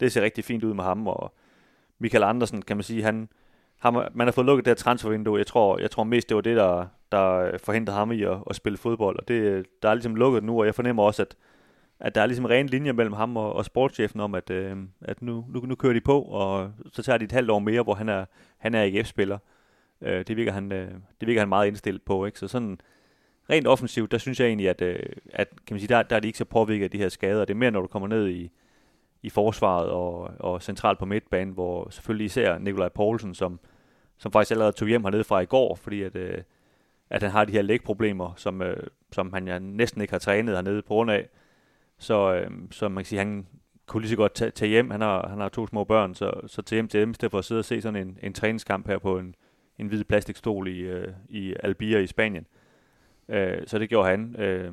det 0.00 0.12
ser 0.12 0.22
rigtig 0.22 0.44
fint 0.44 0.64
ud 0.64 0.74
med 0.74 0.84
ham, 0.84 1.06
og 1.06 1.34
Michael 1.98 2.24
Andersen, 2.24 2.62
kan 2.62 2.76
man 2.76 2.84
sige, 2.84 3.02
han, 3.02 3.28
han 3.78 4.08
man 4.14 4.26
har 4.26 4.32
fået 4.32 4.46
lukket 4.46 4.64
det 4.64 4.70
her 4.70 4.74
transfervindue. 4.74 5.38
Jeg 5.38 5.46
tror, 5.46 5.78
jeg 5.78 5.90
tror 5.90 6.04
mest, 6.04 6.28
det 6.28 6.34
var 6.34 6.40
det, 6.40 6.56
der, 6.56 6.86
der 7.12 7.34
øh, 7.34 7.58
forhindrede 7.58 7.98
ham 7.98 8.12
i 8.12 8.22
at, 8.22 8.38
at 8.50 8.56
spille 8.56 8.78
fodbold. 8.78 9.18
Og 9.18 9.28
det, 9.28 9.66
der 9.82 9.88
er 9.88 9.94
ligesom 9.94 10.14
lukket 10.14 10.44
nu, 10.44 10.60
og 10.60 10.66
jeg 10.66 10.74
fornemmer 10.74 11.02
også, 11.02 11.22
at, 11.22 11.36
at 12.00 12.14
der 12.14 12.20
er 12.20 12.26
ligesom 12.26 12.44
ren 12.44 12.66
linje 12.66 12.92
mellem 12.92 13.12
ham 13.12 13.36
og, 13.36 13.52
og 13.52 13.64
sportschefen 13.64 14.20
om, 14.20 14.34
at, 14.34 14.50
øh, 14.50 14.76
at 15.00 15.22
nu, 15.22 15.44
nu, 15.48 15.60
nu 15.60 15.74
kører 15.74 15.92
de 15.92 16.00
på, 16.00 16.22
og 16.22 16.72
så 16.92 17.02
tager 17.02 17.18
de 17.18 17.24
et 17.24 17.32
halvt 17.32 17.50
år 17.50 17.58
mere, 17.58 17.82
hvor 17.82 17.94
han 17.94 18.08
er, 18.08 18.24
han 18.58 18.74
er 18.74 18.82
e 18.82 18.86
AGF-spiller. 18.86 19.38
Øh, 20.02 20.24
det, 20.26 20.36
virker 20.36 20.52
han, 20.52 20.72
øh, 20.72 20.90
det 21.20 21.28
virker 21.28 21.40
han 21.40 21.48
meget 21.48 21.66
indstillet 21.66 22.02
på. 22.02 22.26
Ikke? 22.26 22.38
Så 22.38 22.48
sådan 22.48 22.80
rent 23.50 23.66
offensivt, 23.66 24.10
der 24.10 24.18
synes 24.18 24.40
jeg 24.40 24.46
egentlig, 24.46 24.68
at, 24.68 24.82
øh, 24.82 25.02
at 25.32 25.48
kan 25.66 25.74
man 25.74 25.80
sige, 25.80 25.88
der, 25.88 26.02
der 26.02 26.16
er 26.16 26.20
de 26.20 26.28
ikke 26.28 26.38
så 26.38 26.44
påvirket 26.44 26.84
af 26.84 26.90
de 26.90 26.98
her 26.98 27.08
skader. 27.08 27.44
Det 27.44 27.54
er 27.54 27.58
mere, 27.58 27.70
når 27.70 27.80
du 27.80 27.86
kommer 27.86 28.08
ned 28.08 28.28
i, 28.28 28.50
i 29.22 29.30
forsvaret 29.30 29.90
og, 29.90 30.30
og 30.38 30.62
centralt 30.62 30.98
på 30.98 31.04
midtbanen, 31.04 31.54
hvor 31.54 31.90
selvfølgelig 31.90 32.24
især 32.24 32.58
Nikolaj 32.58 32.88
Poulsen, 32.88 33.34
som, 33.34 33.60
som 34.18 34.32
faktisk 34.32 34.50
allerede 34.50 34.72
tog 34.72 34.88
hjem 34.88 35.04
hernede 35.04 35.24
fra 35.24 35.40
i 35.40 35.46
går, 35.46 35.74
fordi 35.74 36.02
at, 36.02 36.16
øh, 36.16 36.38
at 37.10 37.22
han 37.22 37.30
har 37.30 37.44
de 37.44 37.52
her 37.52 37.62
lægproblemer, 37.62 38.32
som, 38.36 38.62
øh, 38.62 38.86
som 39.12 39.32
han 39.32 39.48
ja, 39.48 39.58
næsten 39.58 40.00
ikke 40.00 40.12
har 40.12 40.18
trænet 40.18 40.54
hernede 40.54 40.82
på 40.82 40.88
grund 40.88 41.10
af. 41.10 41.28
Så, 41.98 42.34
øh, 42.34 42.50
så 42.70 42.88
man 42.88 43.04
kan 43.04 43.08
sige, 43.08 43.18
han 43.18 43.46
kunne 43.86 44.00
lige 44.00 44.10
så 44.10 44.16
godt 44.16 44.34
tage, 44.34 44.50
tage 44.50 44.68
hjem. 44.68 44.90
Han 44.90 45.00
har, 45.00 45.28
han 45.28 45.38
har 45.38 45.48
to 45.48 45.66
små 45.66 45.84
børn, 45.84 46.14
så, 46.14 46.32
så 46.46 46.62
til 46.62 46.76
hjem 46.76 46.88
til 46.88 47.00
dem, 47.00 47.10
i 47.10 47.14
stedet 47.14 47.30
for 47.30 47.38
at 47.38 47.44
sidde 47.44 47.58
og 47.58 47.64
se 47.64 47.82
sådan 47.82 48.08
en, 48.08 48.18
en 48.22 48.32
træningskamp 48.34 48.86
her 48.86 48.98
på 48.98 49.18
en, 49.18 49.34
en 49.78 49.86
hvid 49.86 50.04
plastikstol 50.04 50.68
i, 50.68 50.80
øh, 50.80 51.08
i 51.28 51.54
Albia 51.62 51.98
i 51.98 52.06
Spanien. 52.06 52.46
Øh, 53.28 53.66
så 53.66 53.78
det 53.78 53.88
gjorde 53.88 54.08
han. 54.08 54.36
Øh, 54.38 54.72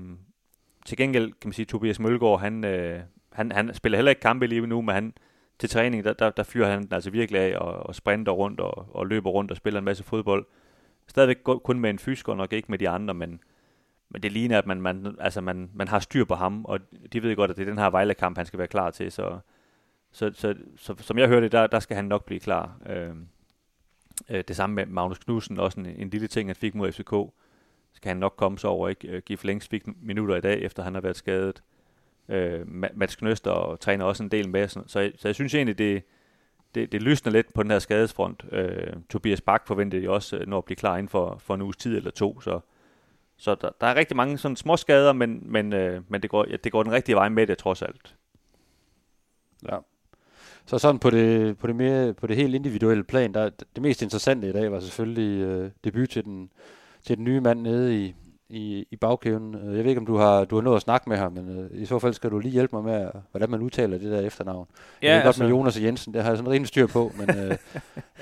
til 0.86 0.98
gengæld 0.98 1.32
kan 1.32 1.48
man 1.48 1.54
sige, 1.54 1.64
at 1.64 1.68
Tobias 1.68 2.00
Mølgaard, 2.00 2.40
han, 2.40 2.64
øh, 2.64 3.00
han, 3.32 3.52
han 3.52 3.74
spiller 3.74 3.98
heller 3.98 4.10
ikke 4.10 4.22
kampe 4.22 4.48
lige 4.48 4.68
nu, 4.68 4.82
men 4.82 4.96
han, 4.96 5.14
til 5.60 5.70
træning, 5.70 6.04
der, 6.04 6.14
der, 6.14 6.30
der 6.30 6.44
fyrer 6.44 6.70
han 6.70 6.88
altså 6.92 7.10
virkelig 7.10 7.42
af 7.42 7.58
og, 7.58 7.74
og 7.74 7.96
sprinter 7.96 8.32
rundt 8.32 8.60
og, 8.60 8.96
og 8.96 9.08
løber 9.08 9.30
rundt 9.30 9.52
og 9.52 9.58
spiller 9.58 9.80
en 9.80 9.86
masse 9.86 10.04
fodbold. 10.04 10.46
Stadigvæk 11.08 11.38
kun 11.44 11.80
med 11.80 11.90
en 11.90 12.00
fysiker, 12.00 12.32
og 12.32 12.38
nok 12.38 12.54
ikke 12.54 12.72
med 12.72 12.78
de 12.78 12.90
andre, 12.90 13.14
men, 13.14 13.40
men 14.10 14.24
det 14.24 14.32
ligner, 14.32 14.58
at 14.58 14.68
man, 14.68 14.82
man, 14.82 15.16
altså 15.20 15.42
man, 15.42 15.70
man 15.74 15.88
har 15.88 16.00
styr 16.00 16.26
på 16.26 16.36
ham, 16.36 16.66
og 16.66 16.80
de 17.14 17.24
ved 17.24 17.36
godt, 17.36 17.52
at 17.52 17.58
det 17.58 17.64
er 17.64 17.72
den 17.72 17.78
her 17.78 17.90
Vejle-kamp, 17.90 18.38
han 18.38 18.46
skal 18.46 18.60
være 18.60 18.68
klar 18.68 18.92
til, 18.92 19.12
så, 19.12 19.40
så, 20.12 20.32
så, 20.34 20.56
så 20.76 20.96
som 21.00 21.18
jeg 21.18 21.28
hørte, 21.28 21.50
der, 21.50 21.68
der 21.68 21.80
skal 21.80 21.96
han 21.96 22.06
nok 22.06 22.26
blive 22.26 22.40
klar. 22.40 22.78
Øh, 22.86 23.16
øh, 24.30 24.44
det 24.48 24.56
samme 24.56 24.76
med 24.76 24.86
Magnus 24.86 25.20
Knudsen, 25.20 25.60
også 25.60 25.80
en, 25.80 25.86
en 25.86 26.10
lille 26.10 26.28
ting, 26.28 26.50
han 26.50 26.56
fik 26.56 26.76
mod 26.76 26.92
FCK, 26.92 27.14
skal 27.96 28.10
han 28.10 28.18
nok 28.18 28.34
komme 28.38 28.58
så 28.60 28.68
over, 28.68 28.90
ikke? 28.90 29.08
Øh, 29.08 29.22
Give 29.22 29.40
længst 29.44 29.70
fik 29.70 29.84
minutter 30.02 30.36
i 30.36 30.42
dag, 30.42 30.62
efter 30.62 30.84
han 30.84 30.94
har 30.94 31.02
været 31.02 31.16
skadet. 31.16 31.64
Øh, 32.30 32.62
Mats 32.94 33.16
Knøster 33.16 33.76
træner 33.76 34.06
også 34.06 34.24
en 34.24 34.30
del 34.30 34.50
med, 34.50 34.68
så, 34.68 34.84
så, 34.88 35.00
jeg, 35.00 35.12
så 35.18 35.28
jeg 35.28 35.36
synes 35.36 35.54
egentlig, 35.54 35.78
det, 35.78 36.04
det, 36.76 36.92
det 36.92 37.02
lysner 37.02 37.32
lidt 37.32 37.54
på 37.54 37.64
den 37.64 37.72
her 37.72 37.80
skadesfront. 37.80 38.46
Øh, 38.52 38.94
Tobias 39.10 39.42
Bak 39.42 39.68
forventede 39.68 40.04
jo 40.04 40.14
også 40.14 40.38
øh, 40.38 40.48
når 40.48 40.58
at 40.58 40.66
blive 40.66 40.76
klar 40.76 40.98
inden 40.98 41.10
for, 41.10 41.38
for 41.40 41.56
en 41.56 41.62
uges 41.62 41.78
tid 41.78 41.98
eller 41.98 42.12
to, 42.12 42.42
så, 42.42 42.60
så 43.38 43.56
der, 43.56 43.70
der 43.82 43.88
er 43.88 43.96
rigtig 43.96 44.18
mange 44.18 44.38
sådan 44.38 44.56
små 44.56 44.78
skader, 44.78 45.14
men, 45.14 45.52
men, 45.52 45.74
øh, 45.74 46.02
men 46.08 46.22
det, 46.22 46.30
går, 46.30 46.46
ja, 46.50 46.56
det 46.64 46.72
går 46.72 46.84
den 46.84 46.92
rigtige 46.92 47.16
vej 47.16 47.30
med 47.30 47.48
det 47.48 47.58
trods 47.58 47.82
alt. 47.82 48.16
Ja. 49.70 49.78
Så 50.66 50.78
sådan 50.78 51.00
på 51.00 51.10
det, 51.10 51.58
på 51.58 51.68
det, 51.68 51.76
mere, 51.76 52.14
på 52.14 52.28
det 52.28 52.36
helt 52.36 52.56
individuelle 52.56 53.04
plan, 53.04 53.34
der, 53.34 53.50
det 53.50 53.82
mest 53.82 54.02
interessante 54.02 54.50
i 54.50 54.54
dag 54.54 54.72
var 54.72 54.80
selvfølgelig 54.80 55.42
øh, 55.42 55.72
debut 55.84 56.10
til 56.10 56.26
den, 56.26 56.50
til 57.06 57.18
den 57.18 57.24
nye 57.24 57.40
mand 57.40 57.62
nede 57.62 58.04
i, 58.04 58.16
i, 58.50 58.88
i 58.92 58.96
bagkæven. 58.96 59.56
Øh, 59.56 59.76
jeg 59.76 59.84
ved 59.84 59.92
ikke, 59.92 60.00
om 60.00 60.06
du 60.06 60.18
har, 60.18 60.46
du 60.46 60.56
har 60.56 60.62
nået 60.62 60.76
at 60.76 60.82
snakke 60.82 61.10
med 61.10 61.18
ham, 61.18 61.32
men 61.32 61.70
uh, 61.74 61.82
i 61.82 61.86
så 61.86 62.00
fald 62.00 62.14
skal 62.14 62.30
du 62.30 62.40
lige 62.40 62.52
hjælpe 62.52 62.76
mig 62.76 62.84
med, 62.86 63.10
hvordan 63.32 63.50
man 63.50 63.62
udtaler 63.62 63.98
det 63.98 64.12
der 64.12 64.22
efternavn. 64.22 64.68
Ja, 65.02 65.08
jeg 65.08 65.18
ved 65.18 65.24
altså, 65.26 65.42
godt 65.42 65.50
med 65.50 65.58
Jonas 65.58 65.78
og 65.78 65.84
Jensen, 65.84 66.14
det 66.14 66.22
har 66.24 66.30
jeg 66.30 66.38
sådan 66.38 66.52
rigtig 66.52 66.68
styr 66.68 66.88
på, 66.88 67.12
men 67.18 67.30
uh, 67.30 67.56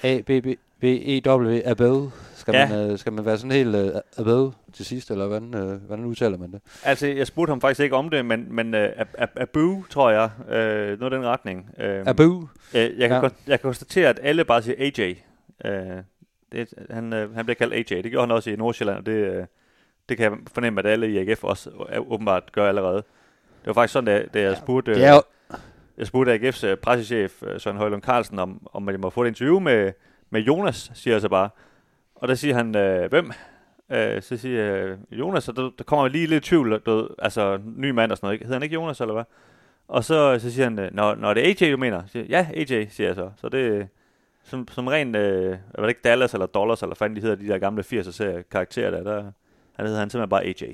A, 0.04 0.22
B, 0.22 0.28
B, 0.44 0.48
B, 0.80 0.84
E, 0.84 1.22
W, 1.26 1.60
above, 1.66 2.12
skal, 2.36 2.56
ja. 2.56 2.70
man, 2.70 2.92
uh, 2.92 3.00
skal 3.00 3.14
man 3.14 3.26
være 3.26 3.38
sådan 3.38 3.52
helt 3.52 3.76
uh, 3.76 4.00
above 4.18 4.54
til 4.74 4.86
sidst, 4.86 5.12
eller 5.12 5.28
hvordan, 5.28 5.56
uh, 5.56 5.72
hvordan 5.72 6.06
udtaler 6.06 6.38
man 6.38 6.52
det? 6.52 6.62
Altså, 6.84 7.08
jeg 7.08 7.28
spurgte 7.28 7.52
ham 7.52 7.62
faktisk 7.62 7.80
ikke 7.80 7.96
om 7.96 8.10
det, 8.10 8.26
men, 8.26 8.56
men 8.56 8.74
uh, 8.74 8.82
above, 9.36 9.84
tror 9.90 10.10
jeg, 10.10 10.30
uh, 10.40 11.00
noget 11.00 11.04
af 11.04 11.10
den 11.10 11.26
retning. 11.26 11.70
Uh, 11.78 12.08
above? 12.08 12.48
Uh, 12.74 12.80
jeg, 12.80 13.10
kan 13.10 13.12
ja. 13.12 13.22
jeg 13.22 13.60
kan 13.60 13.60
konstatere, 13.60 14.10
at 14.10 14.20
alle 14.24 14.46
bare 14.46 14.62
siger 14.62 14.76
AJ. 14.80 15.16
Uh, 15.66 16.04
Det, 16.54 16.74
han, 16.90 17.14
øh, 17.14 17.36
han 17.36 17.46
bliver 17.46 17.56
kaldt 17.56 17.74
AJ. 17.74 18.02
Det 18.02 18.12
gjorde 18.12 18.28
han 18.28 18.32
også 18.32 18.50
i 18.50 18.56
Nordsjælland, 18.56 18.98
og 18.98 19.06
det, 19.06 19.12
øh, 19.12 19.46
det 20.10 20.18
kan 20.18 20.32
jeg 20.32 20.40
fornemme, 20.54 20.80
at 20.80 20.86
alle 20.86 21.12
i 21.12 21.18
AGF 21.18 21.44
også 21.44 21.70
øh, 21.70 22.12
åbenbart 22.12 22.52
gør 22.52 22.68
allerede. 22.70 22.98
Det 22.98 23.68
var 23.68 23.74
faktisk 23.74 23.94
sådan, 23.94 24.06
da, 24.06 24.26
da 24.34 24.42
jeg 24.42 24.58
spurgte... 24.58 24.92
Øh, 24.92 24.98
Det 24.98 25.06
er 25.06 25.14
jo, 25.14 25.22
jeg 25.98 26.08
spurgte 26.08 26.34
AGF's 26.36 26.66
øh, 26.68 26.78
pressechef 26.78 27.44
øh, 27.44 27.60
Søren 27.60 27.78
Højlund 27.78 28.02
Carlsen, 28.02 28.40
om, 28.40 28.68
om 28.74 28.90
jeg 28.90 29.00
må 29.00 29.10
få 29.10 29.24
et 29.24 29.28
interview 29.28 29.60
med, 29.60 29.92
med 30.30 30.42
Jonas, 30.42 30.92
siger 30.94 31.14
jeg 31.14 31.22
så 31.22 31.30
bare. 31.30 31.50
Og 32.16 32.28
der 32.28 32.36
siger 32.36 32.56
han, 32.56 32.76
øh, 32.78 33.10
hvem? 33.10 33.32
Øh, 33.92 34.22
så 34.22 34.38
siger 34.38 34.64
jeg, 34.64 34.98
Jonas, 35.12 35.50
og 35.50 35.56
der, 35.56 35.70
der 35.78 35.84
kommer 35.84 36.08
lige 36.08 36.28
lidt 36.28 36.44
tvivl, 36.44 36.80
du 36.86 36.96
ved, 36.96 37.08
altså 37.20 37.60
ny 37.76 37.90
mand 37.90 38.12
og 38.12 38.18
sådan 38.18 38.26
noget, 38.26 38.34
ikke? 38.34 38.46
hedder 38.46 38.56
han 38.56 38.64
ikke 38.64 38.74
Jonas, 38.74 39.02
eller 39.02 39.14
hvad? 39.14 39.24
Og 39.88 40.04
så, 40.04 40.40
så 40.40 40.52
siger 40.52 40.64
han, 40.64 40.80
øh, 40.80 40.90
når, 40.94 41.16
når 41.16 41.34
det 41.34 41.44
er 41.44 41.68
AJ, 41.68 41.72
du 41.72 41.78
mener? 41.78 42.02
Så 42.06 42.12
siger, 42.12 42.26
ja, 42.30 42.48
AJ, 42.56 42.88
siger 42.90 43.08
jeg 43.08 43.16
så. 43.16 43.32
Så 43.38 43.50
det 43.50 43.88
som, 44.44 44.68
som 44.72 44.88
ren, 44.88 45.16
øh, 45.16 45.58
var 45.76 45.84
det 45.84 45.90
ikke 45.90 46.02
Dallas 46.04 46.34
eller 46.34 46.46
Dollars, 46.46 46.82
eller 46.82 46.96
fanden 46.96 47.16
de 47.16 47.22
hedder, 47.22 47.36
de 47.36 47.48
der 47.48 47.58
gamle 47.58 47.84
80'er 47.94 48.12
serie 48.12 48.44
karakterer 48.52 48.92
der, 48.92 49.04
der 49.04 49.32
han 49.74 49.86
hedder 49.86 50.00
han 50.00 50.10
simpelthen 50.10 50.30
bare 50.30 50.44
AJ. 50.44 50.74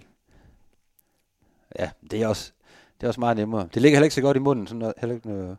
ja, 1.80 1.90
det 2.12 2.22
er 2.22 2.28
også, 2.28 2.52
det 2.98 3.04
er 3.04 3.08
også 3.08 3.20
meget 3.20 3.38
nemmere. 3.38 3.68
Det 3.74 3.82
ligger 3.82 3.96
heller 3.98 4.06
ikke 4.06 4.16
så 4.16 4.22
godt 4.22 4.38
i 4.38 4.40
munden, 4.40 4.68
sådan 4.68 4.94
heller 4.98 5.16
ikke 5.16 5.28
noget, 5.28 5.58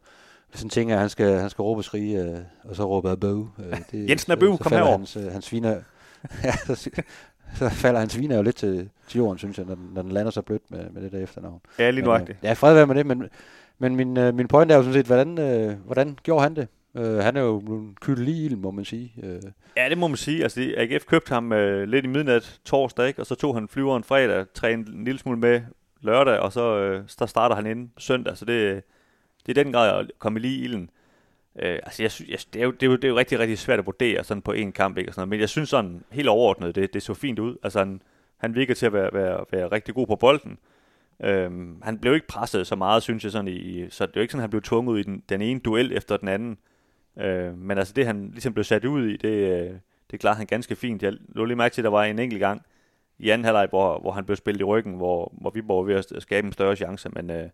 sådan 0.55 0.71
ting, 0.71 0.93
at 0.93 0.99
han 0.99 1.09
skal, 1.09 1.39
han 1.39 1.51
skal 1.51 1.63
råbe 1.63 1.79
og 1.79 1.85
skrige, 1.85 2.23
øh, 2.25 2.39
og 2.65 2.77
så 2.77 2.85
råbe 2.85 3.11
af 3.11 3.21
bøv. 3.21 3.49
Øh, 3.59 3.79
det, 3.91 4.11
Jensen 4.11 4.33
er 4.33 4.37
bøv, 4.37 4.59
kom 4.59 4.73
herover. 4.73 4.97
Hans, 4.97 5.17
øh, 5.17 5.33
hans 5.33 5.45
sviner, 5.45 5.71
ja, 6.45 6.53
så, 6.53 6.91
så 7.55 7.69
falder 7.69 8.01
hans 8.01 8.13
sviner 8.13 8.37
jo 8.37 8.43
lidt 8.43 8.57
til, 8.57 8.91
til 9.09 9.19
jorden, 9.19 9.39
synes 9.39 9.59
jeg, 9.59 9.67
når 9.67 9.75
den, 9.75 9.91
når 9.95 10.03
den 10.03 10.13
lander 10.13 10.31
så 10.31 10.43
blødt 10.43 10.71
med, 10.71 10.91
med 10.91 11.03
det 11.03 11.13
der 11.13 11.19
efternavn. 11.19 11.61
Ja, 11.79 11.91
lige 11.91 12.05
nuagtigt. 12.05 12.39
øh, 12.43 12.45
Ja, 12.45 12.53
fred 12.53 12.75
være 12.75 12.87
med 12.87 12.95
det, 12.95 13.07
men, 13.07 13.25
men 13.79 13.97
min, 13.97 14.17
øh, 14.17 14.35
min 14.35 14.49
point 14.49 14.73
er 14.73 14.77
jo 14.77 14.83
sådan 14.83 14.95
set, 14.95 15.07
hvordan, 15.07 15.39
øh, 15.39 15.77
hvordan 15.87 16.19
gjorde 16.23 16.43
han 16.43 16.57
det? 16.57 16.69
Øh, 16.95 17.17
han 17.17 17.37
er 17.37 17.41
jo 17.41 17.59
en 17.59 17.97
kyldt 18.01 18.29
i 18.29 18.45
ilden, 18.45 18.61
må 18.61 18.71
man 18.71 18.85
sige. 18.85 19.13
Øh, 19.23 19.43
Ja, 19.77 19.89
det 19.89 19.99
må 19.99 20.07
man 20.07 20.17
sige. 20.17 20.43
Altså, 20.43 20.75
AGF 20.77 21.05
købte 21.05 21.35
ham 21.35 21.53
øh, 21.53 21.89
lidt 21.89 22.05
i 22.05 22.09
midnat 22.09 22.61
torsdag, 22.65 23.09
ikke? 23.09 23.23
og 23.23 23.27
så 23.27 23.35
tog 23.35 23.55
han 23.55 23.69
flyveren 23.69 24.05
fredag, 24.05 24.47
trænede 24.55 24.93
en 24.93 25.05
lille 25.05 25.19
smule 25.19 25.39
med 25.39 25.61
lørdag, 26.01 26.39
og 26.39 26.53
så 26.53 26.79
øh, 26.79 27.03
så 27.07 27.27
starter 27.27 27.57
han 27.57 27.67
inden 27.67 27.93
søndag. 27.99 28.37
Så 28.37 28.45
det, 28.45 28.83
det 29.47 29.59
er 29.59 29.65
den 29.65 29.73
grad 29.73 29.99
at 29.99 30.11
komme 30.19 30.39
lige 30.39 30.61
i 30.61 30.65
ilden. 30.65 30.91
Øh, 31.59 31.79
altså, 31.83 32.03
jeg, 32.03 32.11
jeg, 32.31 32.39
det, 32.53 32.61
er 32.61 32.65
jo, 32.65 32.71
det, 32.71 32.83
er 32.83 32.87
jo, 32.87 32.97
det 32.97 33.05
er 33.05 33.09
jo 33.09 33.17
rigtig, 33.17 33.39
rigtig 33.39 33.59
svært 33.59 33.79
at 33.79 33.87
vurdere 33.87 34.25
sådan 34.25 34.43
på 34.43 34.53
en 34.53 34.73
kamp, 34.73 34.99
ikke? 34.99 35.11
Og 35.11 35.15
sådan 35.15 35.21
noget. 35.21 35.29
men 35.29 35.41
jeg 35.41 35.49
synes 35.49 35.69
sådan 35.69 36.05
helt 36.11 36.29
overordnet, 36.29 36.75
det, 36.75 36.95
det 36.95 37.03
så 37.03 37.15
fint 37.15 37.39
ud. 37.39 37.57
Altså, 37.63 37.79
han, 37.79 38.03
han 38.37 38.55
virker 38.55 38.75
til 38.75 38.87
at 38.87 38.93
være, 38.93 39.11
være, 39.13 39.45
være 39.53 39.67
rigtig 39.73 39.95
god 39.95 40.07
på 40.07 40.17
bolden. 40.17 40.59
Øhm, 41.23 41.83
han 41.83 41.99
blev 41.99 42.15
ikke 42.15 42.27
presset 42.27 42.67
så 42.67 42.77
meget, 42.77 43.03
synes 43.03 43.25
jeg, 43.25 43.33
sådan 43.33 43.49
i, 43.49 43.91
så 43.91 44.07
det 44.07 44.13
er 44.13 44.21
jo 44.21 44.23
ikke 44.23 44.33
sådan, 44.33 44.41
at 44.41 44.43
han 44.43 44.51
blev 44.51 44.63
tvunget 44.63 44.93
ud 44.93 44.99
i 44.99 45.03
den, 45.03 45.23
den 45.29 45.43
ene 45.43 45.61
duel 45.61 45.93
efter 45.93 46.17
den 46.17 46.29
anden. 46.29 46.59
Øh, 47.19 47.59
men 47.59 47.79
altså 47.79 47.93
det, 47.93 48.07
han 48.07 48.31
ligesom 48.31 48.55
blev 48.55 48.65
sat 48.65 48.85
ud 48.85 49.07
i, 49.07 49.17
det, 49.17 49.29
øh, 49.29 49.75
det 50.11 50.21
klarede 50.21 50.37
han 50.37 50.47
ganske 50.47 50.77
fint. 50.77 51.03
Jeg 51.03 51.13
lå 51.29 51.45
lige 51.45 51.57
mærke 51.57 51.73
til, 51.75 51.81
at 51.81 51.85
der 51.85 51.91
var 51.91 52.05
en 52.05 52.19
enkelt 52.19 52.41
gang 52.41 52.63
i 53.19 53.31
anden 53.31 53.45
halvleg, 53.45 53.67
hvor, 53.69 53.99
hvor 53.99 54.11
han 54.11 54.25
blev 54.25 54.37
spillet 54.37 54.61
i 54.61 54.65
ryggen, 54.65 54.95
hvor, 54.95 55.33
hvor 55.41 55.51
Viborg 55.51 55.87
var 55.87 55.93
ved 55.93 56.15
at 56.17 56.23
skabe 56.23 56.47
en 56.47 56.53
større 56.53 56.77
chance. 56.77 57.09
Men, 57.09 57.31
øh, 57.31 57.49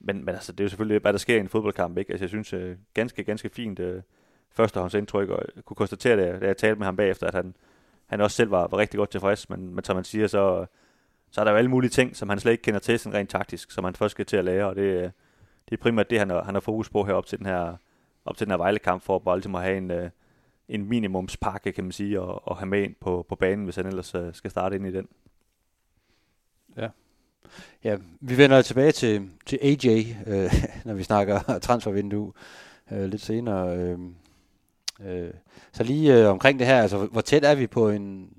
men, 0.00 0.24
men 0.24 0.34
altså, 0.34 0.52
det 0.52 0.60
er 0.60 0.64
jo 0.64 0.68
selvfølgelig, 0.68 1.00
hvad 1.00 1.12
der 1.12 1.18
sker 1.18 1.36
i 1.36 1.40
en 1.40 1.48
fodboldkamp. 1.48 1.98
Ikke? 1.98 2.12
Altså, 2.12 2.24
jeg 2.24 2.28
synes 2.28 2.52
øh, 2.52 2.76
ganske, 2.94 3.24
ganske 3.24 3.48
fint 3.48 3.78
øh, 3.78 4.02
førstehåndsindtryk, 4.50 5.28
og 5.28 5.42
jeg 5.56 5.64
kunne 5.64 5.76
konstatere 5.76 6.16
det, 6.16 6.40
da 6.40 6.46
jeg 6.46 6.56
talte 6.56 6.78
med 6.78 6.86
ham 6.86 6.96
bagefter, 6.96 7.26
at 7.26 7.34
han, 7.34 7.54
han 8.06 8.20
også 8.20 8.36
selv 8.36 8.50
var, 8.50 8.66
var 8.66 8.78
rigtig 8.78 8.98
godt 8.98 9.10
tilfreds. 9.10 9.50
Men, 9.50 9.74
men 9.74 9.84
som 9.84 9.96
man 9.96 10.04
siger, 10.04 10.26
så, 10.26 10.66
så 11.30 11.40
er 11.40 11.44
der 11.44 11.50
jo 11.50 11.58
alle 11.58 11.70
mulige 11.70 11.90
ting, 11.90 12.16
som 12.16 12.28
han 12.28 12.40
slet 12.40 12.52
ikke 12.52 12.62
kender 12.62 12.80
til 12.80 12.98
sådan 12.98 13.18
rent 13.18 13.30
taktisk, 13.30 13.70
som 13.70 13.84
han 13.84 13.94
først 13.94 14.12
skal 14.12 14.26
til 14.26 14.36
at 14.36 14.44
lære, 14.44 14.66
og 14.66 14.76
det, 14.76 14.82
øh, 14.82 15.10
det 15.68 15.72
er 15.72 15.76
primært 15.76 16.10
det, 16.10 16.18
han 16.18 16.30
har, 16.30 16.44
han 16.44 16.54
har 16.54 16.60
fokus 16.60 16.90
på 16.90 17.04
herop 17.04 17.26
til 17.26 17.38
den 17.38 17.46
her, 17.46 17.76
op 18.24 18.36
til 18.36 18.46
den 18.46 18.52
her 18.52 18.58
Vejle-kamp, 18.58 19.02
for 19.02 19.18
bare 19.18 19.36
ligesom 19.36 19.54
at 19.54 19.62
have 19.62 19.76
en, 19.76 19.90
øh, 19.90 20.10
en 20.68 20.88
minimumspakke, 20.88 21.72
kan 21.72 21.84
man 21.84 21.92
sige, 21.92 22.20
og, 22.20 22.48
og 22.48 22.56
have 22.56 22.66
med 22.66 22.82
ind 22.82 22.94
på, 23.00 23.26
på 23.28 23.36
banen, 23.36 23.64
hvis 23.64 23.76
han 23.76 23.86
ellers 23.86 24.14
øh, 24.14 24.34
skal 24.34 24.50
starte 24.50 24.76
ind 24.76 24.86
i 24.86 24.92
den. 24.92 25.08
Ja, 27.84 27.96
vi 28.20 28.38
vender 28.38 28.62
tilbage 28.62 28.92
til, 28.92 29.30
til 29.46 29.58
AJ, 29.62 30.04
øh, 30.26 30.52
når 30.86 30.94
vi 30.94 31.02
snakker 31.02 31.58
transfervindue 31.62 32.32
øh, 32.92 33.04
lidt 33.04 33.22
senere. 33.22 33.76
Øh, 33.76 33.98
øh, 35.00 35.30
så 35.72 35.82
lige 35.82 36.20
øh, 36.20 36.30
omkring 36.30 36.58
det 36.58 36.66
her, 36.66 36.82
altså 36.82 37.06
hvor 37.06 37.20
tæt 37.20 37.44
er 37.44 37.54
vi 37.54 37.66
på 37.66 37.90
en... 37.90 38.30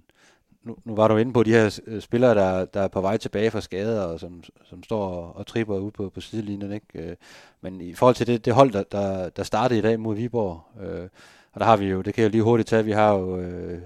Nu, 0.66 0.78
nu 0.84 0.96
var 0.96 1.08
du 1.08 1.18
inde 1.18 1.34
på 1.34 1.44
de 1.44 1.52
her 1.52 1.80
øh, 1.88 2.02
spillere, 2.02 2.36
der, 2.36 2.66
der 2.66 2.82
er 2.82 2.88
på 2.88 3.02
vej 3.02 3.18
tilbage 3.18 3.52
fra 3.52 3.62
skader, 3.62 4.02
og 4.02 4.20
som, 4.20 4.44
som 4.64 4.84
står 4.84 5.08
og, 5.08 5.36
og 5.36 5.48
tripper 5.48 5.78
ude 5.78 5.92
på, 5.92 6.10
på 6.10 6.22
sidelinjen. 6.22 6.72
Ikke? 6.72 6.86
Øh, 6.94 7.16
men 7.62 7.82
i 7.82 7.94
forhold 7.94 8.16
til 8.16 8.28
det, 8.28 8.46
det 8.46 8.54
hold, 8.54 8.72
der, 8.72 8.84
der, 8.84 9.30
der 9.30 9.44
startede 9.44 9.80
i 9.80 9.82
dag 9.82 10.00
mod 10.00 10.16
Viborg, 10.16 10.64
øh, 10.84 11.10
og 11.54 11.60
der 11.60 11.66
har 11.66 11.78
vi 11.78 11.86
jo, 11.86 12.02
det 12.02 12.14
kan 12.14 12.22
jeg 12.22 12.32
lige 12.32 12.44
hurtigt 12.44 12.70
tage, 12.70 12.86
vi 12.86 12.92
har 12.92 13.14
jo... 13.14 13.40
Øh, 13.40 13.72
øh 13.74 13.80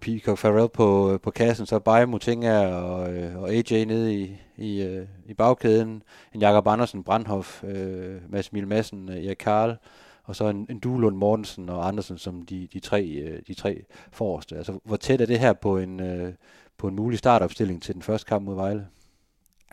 Peacock 0.00 0.38
Farrell 0.38 0.68
på, 0.68 1.18
på 1.22 1.30
kassen, 1.30 1.66
så 1.66 1.78
Bayer 1.78 2.06
Mutinga 2.06 2.66
og, 2.66 3.12
øh, 3.14 3.42
og 3.42 3.50
AJ 3.50 3.84
nede 3.84 4.14
i, 4.14 4.36
i, 4.56 4.82
øh, 4.82 5.06
i 5.26 5.34
bagkæden, 5.34 6.02
en 6.34 6.40
Jakob 6.40 6.66
Andersen, 6.66 7.04
Brandhoff, 7.04 7.64
øh, 7.64 8.16
Mads 8.28 8.52
Mil 8.52 8.68
Madsen, 8.68 9.08
øh, 9.08 9.24
Erik 9.24 9.36
Karl, 9.36 9.76
og 10.24 10.36
så 10.36 10.48
en, 10.48 10.66
en 10.70 10.78
Duelund 10.78 11.16
Mortensen 11.16 11.68
og 11.68 11.88
Andersen 11.88 12.18
som 12.18 12.42
de, 12.42 12.68
de, 12.72 12.80
tre, 12.80 13.04
øh, 13.04 13.42
de 13.46 13.54
tre 13.54 13.84
forreste. 14.12 14.56
Altså, 14.56 14.78
hvor 14.84 14.96
tæt 14.96 15.20
er 15.20 15.26
det 15.26 15.38
her 15.38 15.52
på 15.52 15.78
en, 15.78 16.00
øh, 16.00 16.32
på 16.78 16.88
en 16.88 16.96
mulig 16.96 17.18
startopstilling 17.18 17.82
til 17.82 17.94
den 17.94 18.02
første 18.02 18.28
kamp 18.28 18.44
mod 18.44 18.54
Vejle? 18.54 18.86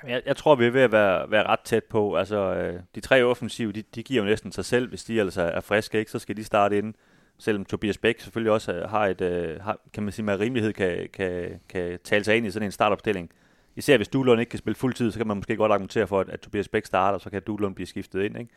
Jeg, 0.08 0.22
jeg 0.26 0.38
tror, 0.38 0.56
vi 0.56 0.66
er 0.66 0.72
ved 0.72 0.82
at 0.82 0.92
være, 0.92 1.32
være 1.32 1.48
ret 1.48 1.60
tæt 1.60 1.84
på. 1.84 2.16
Altså, 2.16 2.38
øh, 2.38 2.80
de 2.96 3.00
tre 3.00 3.24
offensive, 3.24 3.72
de, 3.72 3.84
de 3.96 4.04
giver 4.04 4.24
jo 4.24 4.30
næsten 4.30 4.52
sig 4.52 4.66
selv, 4.66 4.90
hvis 4.90 5.04
de 5.04 5.22
altså 5.22 5.42
er 5.42 5.62
friske, 5.62 6.00
ikke? 6.00 6.12
så 6.12 6.20
skal 6.20 6.38
de 6.38 6.44
starte 6.44 6.78
ind. 6.78 6.94
Selvom 7.38 7.66
Tobias 7.66 7.98
Bæk 7.98 8.20
selvfølgelig 8.20 8.52
også 8.52 8.86
har 8.90 9.08
et, 9.08 9.22
øh, 9.22 9.62
har, 9.62 9.78
kan 9.94 10.04
man 10.04 10.12
sige 10.12 10.26
med 10.26 10.40
rimelighed, 10.40 10.74
kan, 10.74 11.10
kan, 11.14 11.60
kan 11.70 12.00
tale 12.04 12.24
sig 12.24 12.38
ind 12.38 12.46
i 12.46 12.52
sådan 12.52 12.68
en 12.68 12.72
startopstilling. 12.72 13.30
Især 13.76 13.98
hvis 13.98 14.08
Duelund 14.08 14.40
ikke 14.40 14.50
kan 14.50 14.60
spille 14.60 14.76
fuldtid, 14.76 15.12
så 15.12 15.20
kan 15.20 15.28
man 15.28 15.38
måske 15.38 15.56
godt 15.56 15.72
argumentere 15.72 16.08
for, 16.08 16.20
at, 16.20 16.30
at 16.30 16.40
Tobias 16.40 16.68
Bæk 16.68 16.86
starter, 16.86 17.18
så 17.18 17.30
kan 17.30 17.42
Duelund 17.42 17.76
blive 17.76 17.88
skiftet 17.88 18.24
ind. 18.24 18.38
Ikke? 18.38 18.52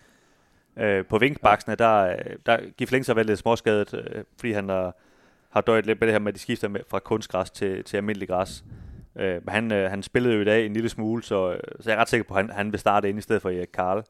Øh, 0.77 1.05
på 1.07 1.19
vinkbaksene, 1.19 1.75
der, 1.75 2.17
der 2.47 2.59
Gif 2.77 2.93
Links 2.93 3.07
har 3.07 3.15
været 3.15 3.27
lidt 3.27 3.39
småskadet, 3.39 3.95
øh, 3.95 4.25
fordi 4.37 4.53
han 4.53 4.69
har, 4.69 4.97
har 5.51 5.61
døjet 5.61 5.87
lidt 5.87 6.01
med 6.01 6.07
det 6.07 6.15
her 6.15 6.19
med, 6.19 6.29
at 6.29 6.35
de 6.35 6.41
skifter 6.41 6.69
med, 6.69 6.81
fra 6.89 6.99
kunstgræs 6.99 7.51
til, 7.51 7.85
til 7.85 7.97
almindelig 7.97 8.29
græs. 8.29 8.65
Øh, 9.17 9.35
men 9.45 9.49
han, 9.49 9.73
øh, 9.73 9.91
han 9.91 10.03
spillede 10.03 10.35
jo 10.35 10.41
i 10.41 10.45
dag 10.45 10.67
en 10.67 10.73
lille 10.73 10.89
smule, 10.89 11.23
så, 11.23 11.53
øh, 11.53 11.61
så 11.81 11.91
jeg 11.91 11.97
er 11.97 12.01
ret 12.01 12.09
sikker 12.09 12.25
på, 12.29 12.35
at 12.35 12.45
han, 12.45 12.51
han 12.51 12.73
vil 12.73 12.81
starte 12.81 13.09
ind 13.09 13.19
i 13.19 13.23
stedet 13.23 13.43
for 13.43 13.51
Erik 13.51 13.69
Karl, 13.75 14.05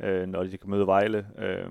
øh, 0.00 0.28
når 0.28 0.42
de 0.42 0.58
kan 0.58 0.70
møde 0.70 0.86
Vejle. 0.86 1.26
Øh, 1.38 1.70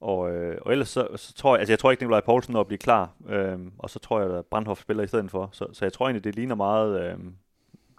og, 0.00 0.32
øh, 0.32 0.58
og 0.62 0.72
ellers 0.72 0.88
så, 0.88 1.08
så 1.16 1.34
tror 1.34 1.54
jeg, 1.54 1.60
altså 1.60 1.72
jeg 1.72 1.78
tror 1.78 1.90
ikke, 1.90 2.02
Nikolaj 2.02 2.20
Poulsen 2.20 2.52
når 2.52 2.60
at 2.60 2.66
blive 2.66 2.78
klar, 2.78 3.10
øh, 3.28 3.58
og 3.78 3.90
så 3.90 3.98
tror 3.98 4.20
jeg, 4.20 4.38
at 4.38 4.46
Brandhoff 4.46 4.80
spiller 4.80 5.04
i 5.04 5.06
stedet 5.06 5.30
for. 5.30 5.48
Så, 5.52 5.66
så 5.72 5.84
jeg 5.84 5.92
tror 5.92 6.06
egentlig, 6.06 6.24
det 6.24 6.34
ligner 6.34 6.54
meget 6.54 7.02
øh, 7.02 7.18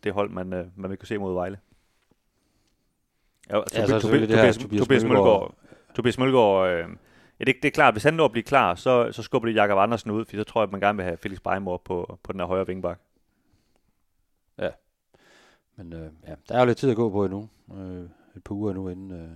det 0.04 0.14
hold, 0.14 0.30
man, 0.30 0.54
øh, 0.54 0.66
man 0.76 0.90
vil 0.90 0.98
kunne 0.98 1.08
se 1.08 1.18
mod 1.18 1.34
Vejle. 1.34 1.58
Ja, 3.52 3.58
Ja, 3.74 3.86
så 3.86 4.00
selvfølgelig 4.00 4.30
det 4.30 4.38
her 4.38 4.44
Tobias, 4.52 4.58
Tobias 4.58 4.82
Tobias 4.82 5.04
Mølgaard. 5.04 5.56
Tobias 5.96 6.18
Mølgaard, 6.18 6.70
øh, 6.70 6.86
ja, 7.40 7.44
det, 7.46 7.56
det 7.62 7.66
er 7.66 7.72
klart, 7.72 7.94
hvis 7.94 8.04
han 8.04 8.14
når 8.14 8.26
at 8.26 8.32
blive 8.32 8.44
klar, 8.44 8.76
så, 8.76 9.12
så 9.12 9.24
skubber 9.24 9.50
det 9.50 9.56
Jakob 9.56 9.78
Andersen 9.78 10.12
ud, 10.12 10.26
for 10.26 10.36
så 10.36 10.44
tror 10.44 10.62
jeg, 10.62 10.68
at 10.68 10.72
man 10.72 10.82
gerne 10.82 10.96
vil 10.96 11.04
have 11.04 11.18
Felix 11.18 11.40
Beimor 11.40 11.78
på, 11.86 12.20
på 12.24 12.32
den 12.32 12.40
her 12.40 12.48
højre 12.48 12.68
vingbak. 12.68 13.00
Men 15.78 15.94
øh, 15.94 16.10
ja, 16.28 16.34
der 16.50 16.56
er 16.56 16.60
jo 16.60 16.66
lidt 16.66 16.78
tid 16.78 16.90
at 16.90 16.96
gå 16.96 17.10
på 17.10 17.26
endnu. 17.26 17.50
Øh, 17.78 18.04
et 18.36 18.44
par 18.46 18.56
uger 18.56 18.74
nu, 18.74 18.90
inden, 18.90 19.12
øh, 19.12 19.30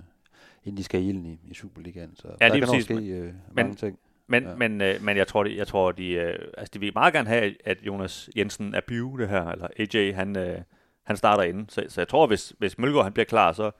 inden 0.63 0.77
de 0.77 0.83
skal 0.83 1.01
i 1.01 1.09
i, 1.09 1.39
i 1.43 1.53
Superligaen. 1.53 2.15
Så 2.15 2.27
Ja, 2.41 2.49
der 2.49 2.59
kan 2.59 2.67
præcis, 2.67 2.83
ske 2.83 2.95
øh, 2.95 3.33
mange 3.51 3.75
ting. 3.75 3.99
Men, 4.27 4.43
Ja. 4.43 4.49
ja. 4.49 4.55
men, 4.55 4.81
øh, 4.81 5.03
men 5.03 5.17
jeg 5.17 5.27
tror, 5.27 5.43
de, 5.43 5.57
jeg 5.57 5.67
tror 5.67 5.91
de, 5.91 6.09
øh, 6.11 6.39
altså 6.57 6.71
de 6.73 6.79
vil 6.79 6.91
meget 6.95 7.13
gerne 7.13 7.29
have, 7.29 7.55
at 7.65 7.77
Jonas 7.81 8.29
Jensen 8.37 8.73
er 8.73 8.81
bio 8.87 9.17
det 9.17 9.29
her, 9.29 9.45
eller 9.47 9.67
AJ, 9.79 10.11
han, 10.13 10.37
øh, 10.37 10.61
han 11.03 11.17
starter 11.17 11.43
inden. 11.43 11.69
Så, 11.69 11.85
så 11.87 12.01
jeg 12.01 12.07
tror, 12.07 12.27
hvis, 12.27 12.53
hvis 12.57 12.77
Mølgaard 12.77 13.03
han 13.03 13.13
bliver 13.13 13.25
klar, 13.25 13.51
så, 13.51 13.71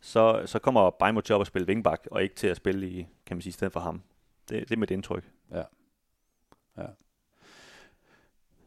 så, 0.00 0.42
så 0.46 0.58
kommer 0.58 0.90
Bejmo 0.90 1.20
til 1.20 1.34
op 1.34 1.40
at 1.40 1.46
spille 1.46 1.66
vingbak, 1.66 2.06
og 2.10 2.22
ikke 2.22 2.34
til 2.34 2.46
at 2.46 2.56
spille 2.56 2.88
i, 2.88 3.06
kan 3.26 3.36
man 3.36 3.42
sige, 3.42 3.50
i 3.50 3.52
stedet 3.52 3.72
for 3.72 3.80
ham. 3.80 4.02
Det, 4.48 4.68
det 4.68 4.74
er 4.74 4.78
mit 4.78 4.90
indtryk. 4.90 5.24
Ja. 5.52 5.62
ja. 6.78 6.86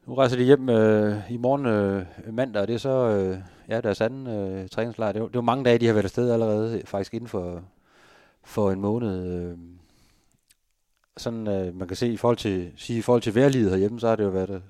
Nu 0.05 0.15
rejser 0.15 0.37
de 0.37 0.43
hjem 0.43 0.69
øh, 0.69 1.31
i 1.31 1.37
morgen 1.37 1.65
øh, 1.65 2.05
mandag, 2.33 2.61
og 2.61 2.67
det 2.67 2.73
er 2.73 2.77
så 2.77 2.89
øh, 3.09 3.37
ja, 3.69 3.81
deres 3.81 4.01
anden 4.01 4.27
øh, 4.27 4.69
træningslejr. 4.69 5.11
Det 5.11 5.19
er, 5.19 5.23
jo- 5.23 5.27
det 5.27 5.35
er 5.35 5.39
jo 5.39 5.41
mange 5.41 5.63
dage, 5.65 5.77
de 5.77 5.85
har 5.85 5.93
været 5.93 6.03
afsted 6.03 6.31
allerede, 6.31 6.81
faktisk 6.85 7.13
inden 7.13 7.27
for, 7.27 7.63
for 8.43 8.71
en 8.71 8.81
måned. 8.81 9.25
Øh. 9.27 9.57
Sådan, 11.17 11.47
øh, 11.47 11.75
man 11.75 11.87
kan 11.87 11.97
se 11.97 12.07
i 12.07 12.17
forhold 12.17 12.37
til, 12.37 12.71
sige, 12.77 12.99
i 12.99 13.01
forhold 13.01 13.21
til 13.21 13.35
vejrlivet 13.35 13.69
herhjemme, 13.71 13.99
så 13.99 14.07
har 14.07 14.15
det 14.15 14.23
jo 14.23 14.29
været, 14.29 14.63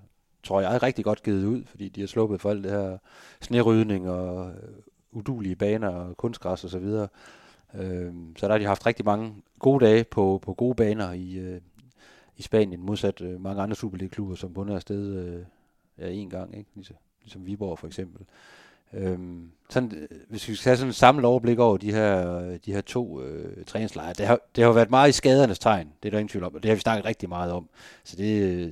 tror 0.44 0.62
jeg, 0.62 0.84
rigtig 0.84 1.06
godt 1.06 1.24
givet 1.24 1.46
ud, 1.46 1.64
fordi 1.66 1.90
de 1.90 2.00
har 2.00 2.08
sluppet 2.08 2.42
for 2.42 2.50
alt 2.50 2.64
det 2.64 2.72
her 2.72 2.98
snerydning 3.42 4.10
og 4.10 4.50
øh, 4.52 4.70
udulige 5.12 5.56
baner 5.56 5.90
og 5.90 6.18
kunstgræs 6.18 6.64
og 6.64 6.70
så 6.70 6.80
videre. 6.80 7.08
Øh, 7.76 8.14
så 8.38 8.48
der 8.48 8.52
har 8.54 8.58
de 8.58 8.66
haft 8.66 8.86
rigtig 8.86 9.06
mange 9.06 9.34
gode 9.60 9.86
dage 9.86 10.04
på, 10.04 10.40
på 10.42 10.54
gode 10.54 10.76
baner 10.76 11.12
i, 11.12 11.34
øh, 11.34 11.62
i 12.38 12.42
Spanien, 12.42 12.86
modsat 12.86 13.22
øh, 13.22 13.42
mange 13.42 13.62
andre 13.62 13.76
Superliga-klubber, 13.76 14.36
som 14.36 14.54
bundet 14.54 14.76
afsted 14.76 15.16
øh, 15.16 15.46
ja, 15.98 16.10
en 16.10 16.30
gang, 16.30 16.58
ikke? 16.58 16.70
Ligesom, 16.76 16.96
ligesom 17.22 17.46
Viborg 17.46 17.80
for 17.80 17.88
eksempel. 17.88 18.26
Øhm, 18.94 19.52
sådan, 19.70 19.92
øh, 19.92 20.18
hvis 20.30 20.48
vi 20.48 20.56
skal 20.56 20.70
have 20.70 20.78
sådan 20.78 20.90
et 20.90 20.96
samlet 20.96 21.26
overblik 21.26 21.60
over 21.60 21.78
de 21.78 21.92
her, 21.92 22.42
de 22.66 22.74
her 22.74 22.82
to 22.82 23.22
øh, 23.22 23.66
træningslejre, 23.66 24.14
det 24.14 24.26
har, 24.26 24.40
det 24.56 24.64
har 24.64 24.72
været 24.72 24.90
meget 24.90 25.10
i 25.10 25.12
skadernes 25.12 25.60
tegn, 25.60 25.94
det 26.04 26.10
er 26.10 26.12
der 26.12 26.20
ingen 26.20 26.30
tvivl 26.30 26.44
om, 26.44 26.56
og 26.56 26.64
det 26.64 26.70
har 26.70 26.76
vi 26.76 26.82
snakket 26.82 27.06
rigtig 27.06 27.30
meget 27.30 27.52
om. 27.52 27.70
Så 28.04 28.16
det, 28.16 28.42
øh, 28.42 28.72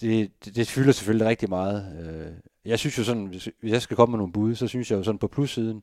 det, 0.00 0.30
det, 0.44 0.56
det 0.56 0.68
fylder 0.68 0.92
selvfølgelig 0.92 1.28
rigtig 1.28 1.48
meget. 1.48 1.96
Øh, 2.00 2.32
jeg 2.64 2.78
synes 2.78 2.98
jo 2.98 3.04
sådan, 3.04 3.26
hvis, 3.26 3.48
hvis 3.60 3.72
jeg 3.72 3.82
skal 3.82 3.96
komme 3.96 4.10
med 4.10 4.18
nogle 4.18 4.32
bud, 4.32 4.54
så 4.54 4.66
synes 4.66 4.90
jeg 4.90 4.96
jo 4.96 5.02
sådan 5.02 5.18
på 5.18 5.28
plussiden, 5.28 5.82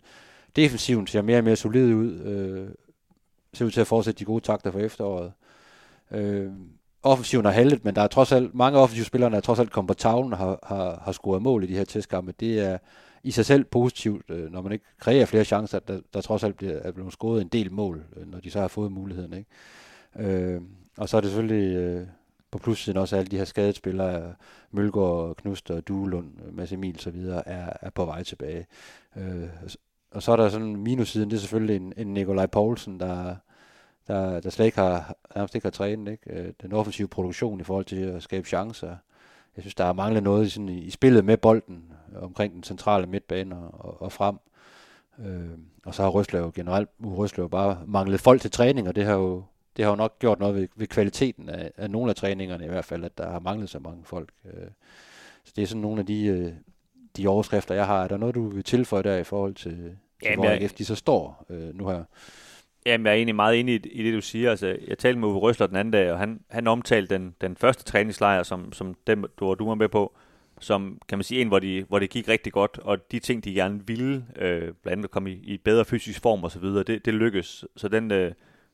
defensiven 0.55 1.08
ser 1.08 1.22
mere 1.22 1.38
og 1.38 1.43
mere 1.43 1.55
solid 1.55 1.93
ud, 1.93 2.20
øh, 2.20 2.70
ser 3.53 3.65
ud 3.65 3.72
til 3.72 3.82
at 3.82 3.88
fortsætte 3.88 4.20
de 4.20 4.25
gode 4.25 4.43
takter 4.43 4.72
for 4.72 4.79
efteråret. 4.79 5.32
Øh, 6.12 6.51
offensiven 7.03 7.46
har 7.46 7.51
haltet, 7.51 7.86
men 7.86 7.96
der 7.96 8.01
er 8.01 8.08
trods 8.08 8.32
alt 8.32 8.55
mange 8.55 8.79
offensive 8.79 9.05
spillere, 9.05 9.29
der 9.29 9.38
er 9.38 9.41
trods 9.41 9.60
alt 9.60 9.72
kommet 9.72 9.88
på 9.88 9.93
tavlen 9.93 10.34
og 10.34 10.39
har, 10.39 10.60
har, 10.63 11.01
har 11.05 11.12
scoret 11.12 11.41
mål 11.41 11.63
i 11.63 11.67
de 11.67 11.77
her 11.77 11.84
testkampe. 11.84 12.34
Det 12.39 12.60
er 12.60 12.77
i 13.24 13.32
sig 13.32 13.46
selv 13.46 13.63
positivt, 13.63 14.29
øh, 14.29 14.51
når 14.51 14.62
man 14.62 14.72
ikke 14.72 14.86
kræver 15.00 15.25
flere 15.25 15.43
chancer, 15.43 15.77
at 15.77 15.88
der, 15.88 16.00
der 16.13 16.22
trods 16.22 16.43
alt 16.43 16.58
bliver, 16.58 16.74
er 16.74 16.91
blevet 16.91 17.13
scoret 17.13 17.41
en 17.41 17.48
del 17.48 17.72
mål, 17.72 18.03
øh, 18.17 18.32
når 18.32 18.39
de 18.39 18.51
så 18.51 18.60
har 18.60 18.67
fået 18.67 18.91
muligheden. 18.91 19.34
Ikke? 19.34 19.50
Øh, 20.34 20.62
og 20.98 21.10
så 21.10 21.17
er 21.17 21.22
det 21.22 21.29
selvfølgelig 21.29 21.75
øh, 21.75 22.08
på 22.53 22.60
plussiden 22.60 22.98
også 22.98 23.15
alle 23.15 23.31
de 23.31 23.38
her 23.38 23.45
skadede 23.45 23.74
spillere, 23.74 24.33
Mølgaard, 24.72 25.36
Knust 25.36 25.72
og 25.72 25.88
Duelund, 25.88 26.31
Mads 26.51 26.72
Emil 26.72 27.00
så 27.00 27.10
videre, 27.10 27.48
er, 27.48 27.69
er 27.81 27.89
på 27.89 28.05
vej 28.05 28.24
tilbage. 28.24 28.65
Øh, 29.17 29.50
og 30.12 30.24
så 30.24 30.31
er 30.31 30.36
der 30.36 30.50
sådan 30.50 30.75
minussiden, 30.75 31.29
det 31.29 31.36
er 31.36 31.39
selvfølgelig 31.39 31.75
en, 31.75 31.93
en 31.98 32.13
Nikolaj 32.13 32.45
Poulsen, 32.45 33.00
der, 33.00 33.36
der, 34.07 34.39
der 34.39 34.50
slet 34.50 34.65
ikke 34.65 34.77
har, 34.77 35.15
nærmest 35.36 35.55
ikke 35.55 35.65
har 35.65 35.72
trænet. 35.72 36.12
Ikke? 36.12 36.41
Øh, 36.41 36.53
den 36.62 36.74
offensive 36.74 37.07
produktion 37.07 37.60
i 37.60 37.63
forhold 37.63 37.86
til 37.86 37.95
at 37.95 38.24
skabe 38.24 38.48
chancer. 38.48 38.95
Jeg 39.55 39.63
synes, 39.63 39.75
der 39.75 39.86
er 39.86 39.93
manglet 39.93 40.24
noget 40.24 40.51
sådan 40.51 40.69
i, 40.69 40.77
i 40.77 40.89
spillet 40.89 41.25
med 41.25 41.38
bolden 41.38 41.83
omkring 42.15 42.53
den 42.53 42.63
centrale 42.63 43.07
midtbane 43.07 43.55
og, 43.57 44.01
og 44.01 44.12
frem. 44.12 44.38
Øh, 45.19 45.50
og 45.86 45.95
så 45.95 46.03
har 46.03 46.10
Røslev 46.10 46.51
generelt, 46.51 46.89
Røslev 47.03 47.50
bare 47.50 47.81
manglet 47.88 48.19
folk 48.19 48.41
til 48.41 48.51
træning, 48.51 48.88
og 48.88 48.95
det 48.95 49.05
har 49.05 49.13
jo, 49.13 49.43
det 49.77 49.86
har 49.86 49.92
jo 49.92 49.96
nok 49.96 50.20
gjort 50.20 50.39
noget 50.39 50.56
ved, 50.56 50.68
ved 50.75 50.88
kvaliteten 50.88 51.50
af, 51.50 51.72
af 51.77 51.92
nogle 51.92 52.10
af 52.10 52.15
træningerne 52.15 52.65
i 52.65 52.68
hvert 52.68 52.86
fald, 52.86 53.03
at 53.03 53.18
der 53.18 53.30
har 53.30 53.39
manglet 53.39 53.70
så 53.70 53.80
mange 53.80 54.03
folk. 54.06 54.30
Øh, 54.46 54.68
så 55.44 55.53
det 55.56 55.62
er 55.62 55.68
sådan 55.68 55.82
nogle 55.82 56.00
af 56.00 56.06
de, 56.06 56.25
øh, 56.25 56.51
de 57.18 57.27
overskrifter, 57.27 57.75
jeg 57.75 57.86
har. 57.86 58.03
Er 58.03 58.08
der 58.08 58.18
noget, 58.18 58.36
du 58.36 58.50
vil 58.50 58.63
tilføje 58.63 59.03
der 59.03 59.18
i 59.18 59.24
forhold 59.24 59.53
til, 59.53 59.72
til 59.72 59.96
Jamen, 60.24 60.39
hvor 60.39 60.50
jeg... 60.50 60.77
de 60.77 60.86
så 60.86 60.96
står 60.96 61.46
øh, 61.50 61.77
nu 61.77 61.88
her? 61.88 62.03
Jamen, 62.86 63.06
jeg 63.06 63.12
er 63.12 63.15
egentlig 63.15 63.36
meget 63.36 63.60
enig 63.60 63.86
i, 63.86 63.89
i 63.89 64.03
det, 64.03 64.13
du 64.13 64.22
siger. 64.22 64.50
Altså, 64.50 64.77
jeg 64.88 64.98
talte 64.98 65.20
med 65.20 65.27
Uwe 65.27 65.39
Røsler 65.39 65.68
den 65.68 65.75
anden 65.75 65.92
dag, 65.92 66.12
og 66.12 66.20
han, 66.20 66.39
han 66.50 66.68
omtalte 66.68 67.15
den, 67.15 67.36
den 67.42 67.56
første 67.56 67.84
træningslejr, 67.84 68.44
som, 68.44 68.74
som 68.74 68.96
dem, 69.08 69.25
du, 69.39 69.53
du 69.53 69.68
var 69.68 69.75
med 69.75 69.89
på, 69.89 70.15
som 70.60 71.01
kan 71.08 71.18
man 71.18 71.24
sige 71.24 71.42
en, 71.42 71.48
hvor, 71.48 71.60
de, 71.60 71.86
hvor 71.88 72.00
det 72.00 72.10
gik 72.10 72.27
rigtig 72.27 72.53
godt, 72.53 72.80
og 72.82 73.12
de 73.12 73.20
ting, 73.20 73.44
de 73.44 73.53
gerne 73.53 73.88
ville, 73.88 74.25
øh, 74.36 74.62
blandt 74.62 74.88
andet 74.88 75.12
komme 75.12 75.32
i, 75.32 75.34
i 75.34 75.58
bedre 75.58 75.86
fysisk 75.86 76.22
form 76.22 76.44
osv., 76.44 76.63
det, 76.63 77.06
det 77.06 77.13
lykkedes. 77.13 77.65
Så 77.75 77.88
den, 77.88 78.12
øh, 78.12 78.32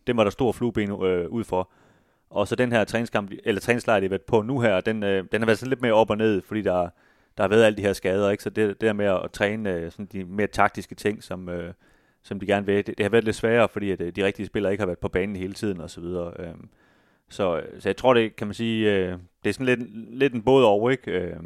det 0.10 0.18
var 0.18 0.24
der 0.24 0.32
stor 0.32 0.52
flueben 0.52 0.92
øh, 1.06 1.30
ud 1.30 1.44
for. 1.44 1.72
Og 2.30 2.48
så 2.48 2.56
den 2.56 2.72
her 2.72 2.84
træningskamp, 2.84 3.32
eller 3.44 3.62
træningslejr, 3.62 4.00
de 4.00 4.06
har 4.06 4.10
været 4.10 4.22
på 4.22 4.42
nu 4.42 4.60
her, 4.60 4.82
den, 4.82 5.04
øh, 5.04 5.24
den 5.32 5.42
har 5.42 5.46
været 5.46 5.60
sådan 5.60 5.70
lidt 5.70 5.82
mere 5.82 5.94
op 5.94 6.10
og 6.10 6.18
ned, 6.18 6.42
fordi 6.42 6.62
der, 6.62 6.90
der 7.38 7.44
har 7.44 7.48
været 7.48 7.64
alle 7.64 7.78
de 7.78 7.82
her 7.82 7.94
skader, 7.94 8.30
ikke? 8.30 8.44
Så 8.44 8.50
det, 8.50 8.68
det 8.68 8.82
der 8.82 8.94
med 8.94 9.06
at 9.06 9.32
træne 9.34 9.74
øh, 9.74 9.92
sådan 9.92 10.06
de 10.06 10.24
mere 10.24 10.48
taktiske 10.48 10.96
ting, 10.96 11.24
som, 11.24 11.50
øh, 11.50 11.74
som 12.24 12.40
de 12.40 12.46
gerne 12.46 12.66
vil. 12.66 12.76
Det, 12.76 12.98
det 12.98 13.04
har 13.04 13.10
været 13.10 13.24
lidt 13.24 13.36
sværere, 13.36 13.70
fordi 13.70 13.92
at, 13.92 14.02
øh, 14.02 14.16
de 14.16 14.26
rigtige 14.26 14.46
spillere 14.46 14.72
ikke 14.72 14.82
har 14.82 14.88
været 14.88 15.00
på 15.00 15.08
banen 15.08 15.36
hele 15.36 15.54
tiden 15.54 15.82
og 15.82 15.90
så 15.90 16.02
videre. 16.02 16.34
Øh. 16.40 16.54
Så, 17.30 17.62
så 17.80 17.90
jeg 17.90 17.98
tror, 17.98 18.14
det 18.14 18.36
kan 18.36 18.48
man 18.48 18.54
sige, 18.54 18.96
øh, 18.96 19.18
det 19.44 19.50
er 19.50 19.54
sådan 19.54 19.66
lidt, 19.66 20.16
lidt 20.18 20.34
en 20.34 20.42
både 20.42 20.66
over, 20.66 20.90
ikke? 20.90 21.12
Øh, 21.12 21.44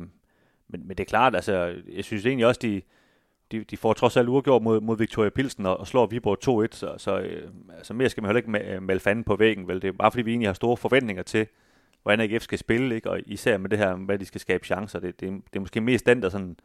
men, 0.67 0.87
men 0.87 0.89
det 0.89 0.99
er 0.99 1.05
klart, 1.05 1.35
altså, 1.35 1.75
jeg 1.93 2.03
synes 2.03 2.25
egentlig 2.25 2.47
også, 2.47 2.59
de, 2.63 2.81
de, 3.51 3.63
de 3.63 3.77
får 3.77 3.93
trods 3.93 4.17
alt 4.17 4.29
uafgjort 4.29 4.61
mod, 4.61 4.81
mod 4.81 4.97
Victoria 4.97 5.29
Pilsen 5.29 5.65
og, 5.65 5.79
og 5.79 5.87
slår 5.87 6.05
Viborg 6.05 6.65
2-1, 6.65 6.75
så, 6.77 6.93
så 6.97 7.19
øh, 7.19 7.49
altså 7.77 7.93
mere 7.93 8.09
skal 8.09 8.23
man 8.23 8.35
heller 8.35 8.41
ikke 8.41 8.79
male 8.81 8.99
fanden 8.99 9.23
på 9.23 9.35
væggen, 9.35 9.67
vel? 9.67 9.81
Det 9.81 9.87
er 9.87 9.91
bare 9.91 10.11
fordi, 10.11 10.21
vi 10.21 10.31
egentlig 10.31 10.47
har 10.47 10.53
store 10.53 10.77
forventninger 10.77 11.23
til, 11.23 11.47
hvordan 12.03 12.19
AGF 12.19 12.43
skal 12.43 12.57
spille, 12.57 12.95
ikke? 12.95 13.09
og 13.09 13.19
især 13.25 13.57
med 13.57 13.69
det 13.69 13.79
her, 13.79 13.95
hvad 13.95 14.19
de 14.19 14.25
skal 14.25 14.41
skabe 14.41 14.65
chancer. 14.65 14.99
Det, 14.99 15.19
det, 15.19 15.29
det 15.29 15.55
er 15.55 15.59
måske 15.59 15.81
mest 15.81 16.05
den, 16.05 16.21
der 16.21 16.29
sådan, 16.29 16.57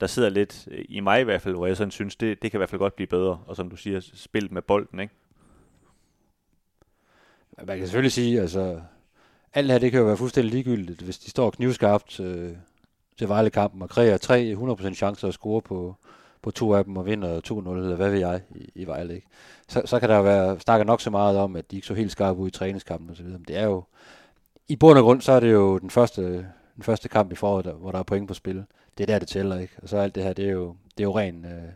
der 0.00 0.06
sidder 0.06 0.28
lidt 0.28 0.68
øh, 0.70 0.84
i 0.88 1.00
mig 1.00 1.20
i 1.20 1.24
hvert 1.24 1.42
fald, 1.42 1.54
hvor 1.54 1.66
jeg 1.66 1.76
sådan 1.76 1.90
synes, 1.90 2.16
det, 2.16 2.42
det 2.42 2.50
kan 2.50 2.58
i 2.58 2.60
hvert 2.60 2.70
fald 2.70 2.78
godt 2.78 2.96
blive 2.96 3.06
bedre. 3.06 3.40
Og 3.46 3.56
som 3.56 3.70
du 3.70 3.76
siger, 3.76 4.00
spil 4.14 4.52
med 4.52 4.62
bolden, 4.62 5.00
ikke? 5.00 5.14
Man 7.66 7.78
kan 7.78 7.86
selvfølgelig 7.86 8.12
sige, 8.12 8.40
altså, 8.40 8.80
alt 9.54 9.64
det 9.64 9.72
her, 9.72 9.78
det 9.78 9.90
kan 9.90 10.00
jo 10.00 10.06
være 10.06 10.16
fuldstændig 10.16 10.52
ligegyldigt, 10.52 11.02
hvis 11.02 11.18
de 11.18 11.30
står 11.30 11.50
knivskarpt 11.50 12.20
øh, 12.20 12.52
til 13.18 13.28
Vejle-kampen 13.28 13.82
og 13.82 13.90
kræver 13.90 14.16
tre 14.16 14.56
100% 14.80 14.94
chancer 14.94 15.28
at 15.28 15.34
score 15.34 15.62
på, 15.62 15.96
på 16.42 16.50
to 16.50 16.74
af 16.74 16.84
dem 16.84 16.96
og 16.96 17.06
vinder 17.06 17.40
2-0, 17.40 17.70
eller 17.70 17.96
hvad 17.96 18.10
ved 18.10 18.18
jeg, 18.18 18.40
i, 18.54 18.70
i 18.74 18.86
Vejle. 18.86 19.14
Ikke? 19.14 19.26
Så, 19.68 19.82
så 19.84 20.00
kan 20.00 20.08
der 20.08 20.22
være, 20.22 20.60
snakker 20.60 20.84
nok 20.84 21.00
så 21.00 21.10
meget 21.10 21.38
om, 21.38 21.56
at 21.56 21.70
de 21.70 21.76
ikke 21.76 21.88
så 21.88 21.94
helt 21.94 22.12
skarpe 22.12 22.40
ud 22.40 22.48
i 22.48 22.50
træningskampen 22.50 23.10
osv. 23.10 23.24
Men 23.24 23.44
det 23.48 23.56
er 23.56 23.64
jo, 23.64 23.84
i 24.68 24.76
bund 24.76 24.98
og 24.98 25.04
grund, 25.04 25.20
så 25.20 25.32
er 25.32 25.40
det 25.40 25.52
jo 25.52 25.78
den 25.78 25.90
første, 25.90 26.22
den 26.76 26.82
første 26.82 27.08
kamp 27.08 27.32
i 27.32 27.34
foråret, 27.34 27.64
der, 27.64 27.72
hvor 27.72 27.92
der 27.92 27.98
er 27.98 28.02
point 28.02 28.28
på 28.28 28.34
spil 28.34 28.64
det 29.00 29.10
er 29.10 29.12
der, 29.14 29.18
det 29.18 29.28
tæller, 29.28 29.58
ikke? 29.58 29.74
Og 29.82 29.88
så 29.88 29.96
alt 29.96 30.14
det 30.14 30.22
her, 30.22 30.32
det 30.32 30.44
er 30.44 30.50
jo, 30.50 30.76
det 30.98 31.00
er 31.00 31.04
jo 31.04 31.18
ren, 31.18 31.44
øh, 31.44 31.72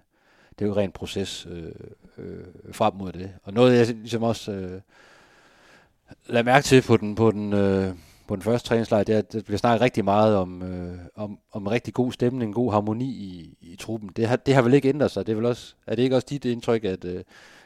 det 0.59 0.65
er 0.65 0.67
jo 0.67 0.77
ren 0.77 0.93
proces 0.93 1.47
øh, 1.51 1.73
øh, 2.19 2.45
frem 2.73 2.95
mod 2.95 3.13
det. 3.13 3.33
Og 3.43 3.53
noget, 3.53 3.79
jeg 3.79 3.87
ligesom 3.87 4.23
også 4.23 4.53
øh, 4.53 4.81
lader 6.27 6.45
mærke 6.45 6.65
til 6.65 6.83
på 6.83 6.97
den, 6.97 7.15
på 7.15 7.31
den, 7.31 7.53
øh, 7.53 7.95
på 8.29 8.37
den 8.37 8.43
første 8.43 8.69
træningslejr, 8.69 9.05
det 9.05 9.17
er, 9.17 9.23
der 9.23 9.43
bliver 9.43 9.59
snakket 9.59 9.81
rigtig 9.81 10.05
meget 10.05 10.37
om, 10.37 10.63
øh, 10.63 10.99
om, 11.15 11.39
om 11.53 11.67
rigtig 11.67 11.95
god 11.95 12.13
stemning, 12.13 12.55
god 12.55 12.73
harmoni 12.73 13.05
i, 13.05 13.59
i 13.61 13.77
truppen. 13.77 14.11
Det 14.17 14.27
har, 14.27 14.37
det 14.37 14.55
har 14.55 14.63
vel 14.63 14.75
ikke 14.75 14.89
ændret 14.89 15.11
sig. 15.11 15.27
Det 15.27 15.33
er, 15.33 15.37
vel 15.37 15.47
også, 15.47 15.75
er 15.87 15.95
det 15.95 16.03
ikke 16.03 16.17
også 16.17 16.27
dit 16.31 16.45
indtryk, 16.45 16.85
at, 16.85 17.05
øh, 17.05 17.23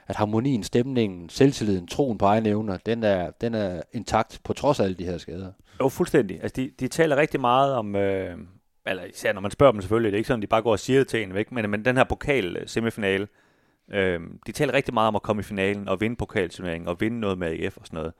at 0.07 0.17
harmonien, 0.17 0.63
stemningen, 0.63 1.29
selvtilliden, 1.29 1.87
troen 1.87 2.19
på 2.19 2.27
egne 2.27 2.49
evner, 2.49 2.77
den 2.77 3.03
er, 3.03 3.31
den 3.31 3.55
er 3.55 3.83
intakt 3.93 4.41
på 4.45 4.53
trods 4.53 4.81
af 4.81 4.85
alle 4.85 4.97
de 4.97 5.05
her 5.05 5.19
skader? 5.19 5.53
Jo, 5.81 5.89
fuldstændig. 5.89 6.43
Altså, 6.43 6.57
de, 6.57 6.71
de 6.81 6.89
taler 6.89 7.17
rigtig 7.17 7.41
meget 7.41 7.75
om, 7.75 7.97
øh, 7.97 8.39
eller 8.87 9.05
især 9.05 9.33
når 9.33 9.41
man 9.41 9.51
spørger 9.51 9.73
dem 9.73 9.81
selvfølgelig, 9.81 10.13
det 10.13 10.17
er 10.17 10.19
ikke 10.19 10.29
sådan, 10.29 10.43
de 10.43 10.47
bare 10.47 10.63
går 10.63 10.73
og 10.73 10.79
siger 10.79 11.01
det 11.01 11.09
til 11.09 11.23
en 11.23 11.35
væk, 11.35 11.53
men, 11.53 11.71
men 11.71 11.85
den 11.85 11.97
her 11.97 12.05
pokal-semifinale, 12.05 13.29
øh, 13.91 14.21
de 14.47 14.53
taler 14.53 14.75
rigtig 14.75 14.95
meget 14.95 15.09
om 15.09 15.17
at 15.17 15.23
komme 15.23 15.41
i 15.41 15.43
finalen 15.43 15.89
og 15.89 16.01
vinde 16.01 16.17
pokalturneringen 16.17 16.89
og 16.89 17.01
vinde 17.01 17.21
noget 17.21 17.39
med 17.39 17.49
AF 17.49 17.77
og 17.77 17.87
sådan 17.87 17.97
noget. 17.97 18.13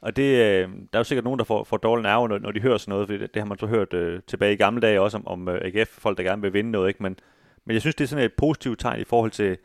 Og 0.00 0.16
det, 0.16 0.22
øh, 0.22 0.68
der 0.68 0.86
er 0.92 0.98
jo 0.98 1.04
sikkert 1.04 1.24
nogen, 1.24 1.38
der 1.38 1.44
får, 1.44 1.64
får 1.64 1.76
dårlige 1.76 2.02
nerver, 2.02 2.28
når, 2.28 2.38
når 2.38 2.52
de 2.52 2.60
hører 2.60 2.78
sådan 2.78 2.92
noget, 2.92 3.08
for 3.08 3.16
det, 3.16 3.34
det 3.34 3.42
har 3.42 3.46
man 3.46 3.58
så 3.58 3.66
hørt 3.66 3.94
øh, 3.94 4.20
tilbage 4.26 4.52
i 4.52 4.56
gamle 4.56 4.80
dage 4.80 5.00
også 5.00 5.16
om, 5.16 5.26
om 5.26 5.48
øh, 5.48 5.60
AGF, 5.64 5.88
folk 5.88 6.18
der 6.18 6.24
gerne 6.24 6.42
vil 6.42 6.52
vinde 6.52 6.70
noget, 6.70 6.88
ikke? 6.88 7.02
Men, 7.02 7.18
men 7.64 7.74
jeg 7.74 7.80
synes, 7.80 7.94
det 7.94 8.04
er 8.04 8.08
sådan 8.08 8.24
et 8.24 8.32
positivt 8.32 8.80
tegn 8.80 9.00
i 9.00 9.04
forhold 9.04 9.30
til, 9.30 9.58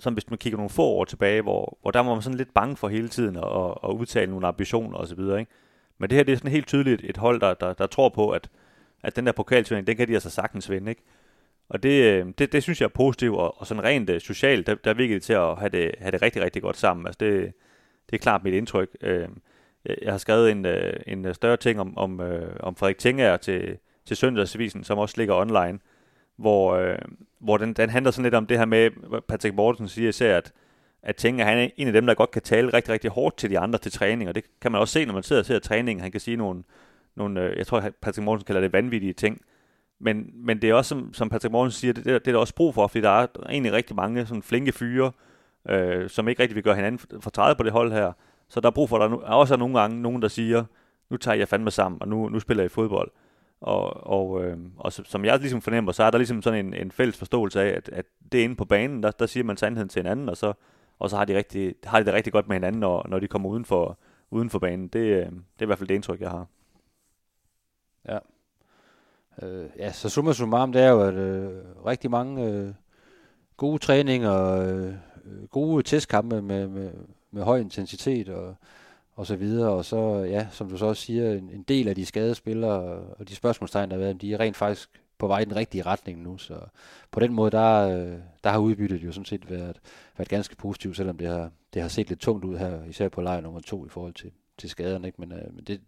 som 0.00 0.12
hvis 0.12 0.30
man 0.30 0.38
kigger 0.38 0.56
nogle 0.56 0.70
få 0.70 0.82
år 0.82 1.04
tilbage, 1.04 1.42
hvor, 1.42 1.78
hvor 1.82 1.90
der 1.90 2.00
var 2.00 2.14
man 2.14 2.22
sådan 2.22 2.36
lidt 2.36 2.54
bange 2.54 2.76
for 2.76 2.88
hele 2.88 3.08
tiden 3.08 3.36
at, 3.36 3.44
at, 3.44 3.74
at 3.84 3.90
udtale 3.90 4.30
nogle 4.30 4.46
ambitioner 4.46 4.98
osv., 4.98 5.20
ikke? 5.20 5.46
Men 5.98 6.10
det 6.10 6.16
her, 6.16 6.24
det 6.24 6.32
er 6.32 6.36
sådan 6.36 6.50
helt 6.50 6.66
tydeligt 6.66 7.00
et 7.04 7.16
hold, 7.16 7.40
der, 7.40 7.54
der, 7.54 7.72
der 7.72 7.86
tror 7.86 8.08
på, 8.08 8.30
at, 8.30 8.50
at 9.02 9.16
den 9.16 9.26
der 9.26 9.32
pokalturnering, 9.32 9.86
den 9.86 9.96
kan 9.96 10.08
de 10.08 10.14
altså 10.14 10.30
sagtens 10.30 10.70
vinde, 10.70 10.90
ikke? 10.90 11.02
Og 11.68 11.82
det, 11.82 12.02
øh, 12.02 12.26
det, 12.38 12.52
det 12.52 12.62
synes 12.62 12.80
jeg 12.80 12.86
er 12.86 12.90
positivt, 12.90 13.36
og, 13.36 13.60
og 13.60 13.66
sådan 13.66 13.84
rent 13.84 14.10
øh, 14.10 14.20
socialt, 14.20 14.66
der, 14.66 14.74
der 14.74 14.94
virker 14.94 15.14
det 15.14 15.22
til 15.22 15.32
at 15.32 15.56
have 15.56 15.68
det, 15.68 15.94
have 15.98 16.10
det 16.10 16.22
rigtig, 16.22 16.42
rigtig 16.42 16.62
godt 16.62 16.76
sammen. 16.76 17.06
Altså 17.06 17.18
det, 17.20 17.52
det 18.10 18.16
er 18.16 18.22
klart 18.22 18.44
mit 18.44 18.54
indtryk. 18.54 18.88
Øh, 19.00 19.28
jeg, 19.84 20.12
har 20.12 20.18
skrevet 20.18 20.50
en, 20.50 20.66
øh, 20.66 20.92
en 21.06 21.26
øh, 21.26 21.34
større 21.34 21.56
ting 21.56 21.80
om, 21.80 21.98
om, 21.98 22.20
øh, 22.20 22.56
om 22.60 22.76
Frederik 22.76 22.98
Tinger 22.98 23.36
til, 23.36 23.78
til 24.06 24.16
Søndagsavisen, 24.16 24.84
som 24.84 24.98
også 24.98 25.14
ligger 25.18 25.34
online, 25.34 25.78
hvor, 26.36 26.96
hvor 27.40 27.56
den, 27.56 27.72
den 27.72 27.90
handler 27.90 28.10
sådan 28.10 28.22
lidt 28.22 28.34
om 28.34 28.46
det 28.46 28.58
her 28.58 28.64
med, 28.64 28.90
Patrick 29.28 29.54
Mortensen 29.54 29.88
siger 29.88 30.08
især, 30.08 30.36
at, 30.36 30.52
at 31.02 31.16
Tinger 31.16 31.44
han 31.44 31.58
er 31.58 31.68
en 31.76 31.86
af 31.86 31.92
dem, 31.92 32.06
der 32.06 32.14
godt 32.14 32.30
kan 32.30 32.42
tale 32.42 32.72
rigtig, 32.72 32.92
rigtig 32.92 33.10
hårdt 33.10 33.36
til 33.36 33.50
de 33.50 33.58
andre 33.58 33.78
til 33.78 33.92
træning, 33.92 34.28
og 34.28 34.34
det 34.34 34.44
kan 34.60 34.72
man 34.72 34.80
også 34.80 34.92
se, 34.92 35.04
når 35.04 35.14
man 35.14 35.22
sidder 35.22 35.42
og 35.42 35.46
ser 35.46 35.58
træningen, 35.58 36.02
Han 36.02 36.12
kan 36.12 36.20
sige 36.20 36.36
nogle, 36.36 36.62
nogle, 37.16 37.40
jeg 37.56 37.66
tror, 37.66 37.80
Patrick 38.02 38.24
Mortensen 38.24 38.46
kalder 38.46 38.60
det 38.60 38.72
vanvittige 38.72 39.12
ting. 39.12 39.40
Men, 40.00 40.30
men 40.34 40.62
det 40.62 40.70
er 40.70 40.74
også, 40.74 40.88
som, 40.88 41.14
som 41.14 41.28
Patrick 41.28 41.52
Mortensen 41.52 41.80
siger, 41.80 41.92
det, 41.92 42.04
det, 42.04 42.24
det 42.24 42.28
er 42.28 42.32
der 42.32 42.40
også 42.40 42.54
brug 42.54 42.74
for, 42.74 42.86
fordi 42.86 43.02
der 43.02 43.10
er 43.10 43.26
egentlig 43.48 43.72
rigtig 43.72 43.96
mange 43.96 44.26
sådan 44.26 44.42
flinke 44.42 44.72
fyre, 44.72 45.12
øh, 45.68 46.10
som 46.10 46.28
ikke 46.28 46.42
rigtig 46.42 46.54
vil 46.54 46.64
gøre 46.64 46.74
hinanden 46.74 47.20
fortræde 47.20 47.54
på 47.54 47.62
det 47.62 47.72
hold 47.72 47.92
her. 47.92 48.12
Så 48.52 48.60
der 48.60 48.66
er 48.66 48.72
brug 48.72 48.88
for, 48.88 48.98
at 48.98 49.10
der 49.10 49.16
er 49.16 49.34
også 49.34 49.56
nogle 49.56 49.80
gange 49.80 50.02
nogen, 50.02 50.22
der 50.22 50.28
siger, 50.28 50.64
nu 51.10 51.16
tager 51.16 51.34
jeg 51.34 51.48
fandme 51.48 51.70
sammen, 51.70 52.02
og 52.02 52.08
nu, 52.08 52.28
nu 52.28 52.40
spiller 52.40 52.62
jeg 52.62 52.70
fodbold. 52.70 53.10
Og, 53.60 54.06
og, 54.06 54.44
øh, 54.44 54.58
og 54.76 54.92
som 54.92 55.24
jeg 55.24 55.38
ligesom 55.38 55.60
fornemmer, 55.60 55.92
så 55.92 56.02
er 56.02 56.10
der 56.10 56.18
ligesom 56.18 56.42
sådan 56.42 56.66
en, 56.66 56.74
en 56.74 56.90
fælles 56.90 57.16
forståelse 57.16 57.62
af, 57.62 57.76
at, 57.76 57.88
at 57.88 58.06
det 58.32 58.40
er 58.40 58.44
inde 58.44 58.56
på 58.56 58.64
banen, 58.64 59.02
der, 59.02 59.10
der 59.10 59.26
siger 59.26 59.44
man 59.44 59.56
sandheden 59.56 59.88
til 59.88 60.02
hinanden, 60.02 60.28
og 60.28 60.36
så, 60.36 60.52
og 60.98 61.10
så 61.10 61.16
har, 61.16 61.24
de 61.24 61.36
rigtig, 61.36 61.74
har 61.84 61.98
de 61.98 62.04
det 62.04 62.14
rigtig 62.14 62.32
godt 62.32 62.48
med 62.48 62.56
hinanden, 62.56 62.80
når, 62.80 63.06
når 63.08 63.18
de 63.18 63.28
kommer 63.28 63.48
uden 63.48 63.64
for, 63.64 63.98
uden 64.30 64.50
for 64.50 64.58
banen. 64.58 64.88
Det, 64.88 64.98
øh, 64.98 65.26
det 65.26 65.32
er 65.58 65.62
i 65.62 65.66
hvert 65.66 65.78
fald 65.78 65.88
det 65.88 65.94
indtryk, 65.94 66.20
jeg 66.20 66.30
har. 66.30 66.46
Ja. 68.08 68.18
Øh, 69.42 69.70
ja, 69.78 69.92
så 69.92 70.08
summa 70.08 70.32
summarum, 70.32 70.72
det 70.72 70.82
er 70.82 70.90
jo, 70.90 71.00
at 71.00 71.14
øh, 71.14 71.50
rigtig 71.86 72.10
mange 72.10 72.46
øh, 72.46 72.72
gode 73.56 73.78
træninger, 73.78 74.50
øh, 74.50 74.94
øh 75.24 75.48
gode 75.50 75.82
testkampe 75.82 76.42
med, 76.42 76.68
med, 76.68 76.92
med 77.32 77.42
høj 77.42 77.58
intensitet 77.58 78.28
og, 78.28 78.54
og 79.14 79.26
så 79.26 79.36
videre. 79.36 79.70
Og 79.70 79.84
så, 79.84 80.18
ja, 80.18 80.46
som 80.50 80.68
du 80.68 80.76
så 80.76 80.86
også 80.86 81.02
siger, 81.02 81.32
en, 81.32 81.50
en 81.50 81.62
del 81.62 81.88
af 81.88 81.94
de 81.94 82.06
skadespillere 82.06 82.80
og 83.18 83.28
de 83.28 83.34
spørgsmålstegn, 83.34 83.90
der 83.90 83.96
har 83.96 84.02
været, 84.04 84.22
de 84.22 84.34
er 84.34 84.40
rent 84.40 84.56
faktisk 84.56 84.90
på 85.18 85.26
vej 85.26 85.38
i 85.38 85.44
den 85.44 85.56
rigtige 85.56 85.82
retning 85.82 86.22
nu, 86.22 86.38
så 86.38 86.54
på 87.10 87.20
den 87.20 87.32
måde, 87.32 87.50
der, 87.50 87.98
øh, 87.98 88.18
der 88.44 88.50
har 88.50 88.58
udbyttet 88.58 89.04
jo 89.04 89.12
sådan 89.12 89.24
set 89.24 89.50
været, 89.50 89.80
været 90.16 90.28
ganske 90.28 90.56
positivt, 90.56 90.96
selvom 90.96 91.18
det 91.18 91.28
har, 91.28 91.50
det 91.74 91.82
har 91.82 91.88
set 91.88 92.08
lidt 92.08 92.20
tungt 92.20 92.44
ud 92.44 92.56
her, 92.56 92.84
især 92.84 93.08
på 93.08 93.20
lejr 93.20 93.40
nummer 93.40 93.60
to 93.60 93.86
i 93.86 93.88
forhold 93.88 94.14
til, 94.14 94.30
til 94.58 94.70
skaderne, 94.70 95.06
ikke? 95.06 95.20
men, 95.20 95.32
øh, 95.32 95.54
men 95.54 95.64
det, 95.64 95.80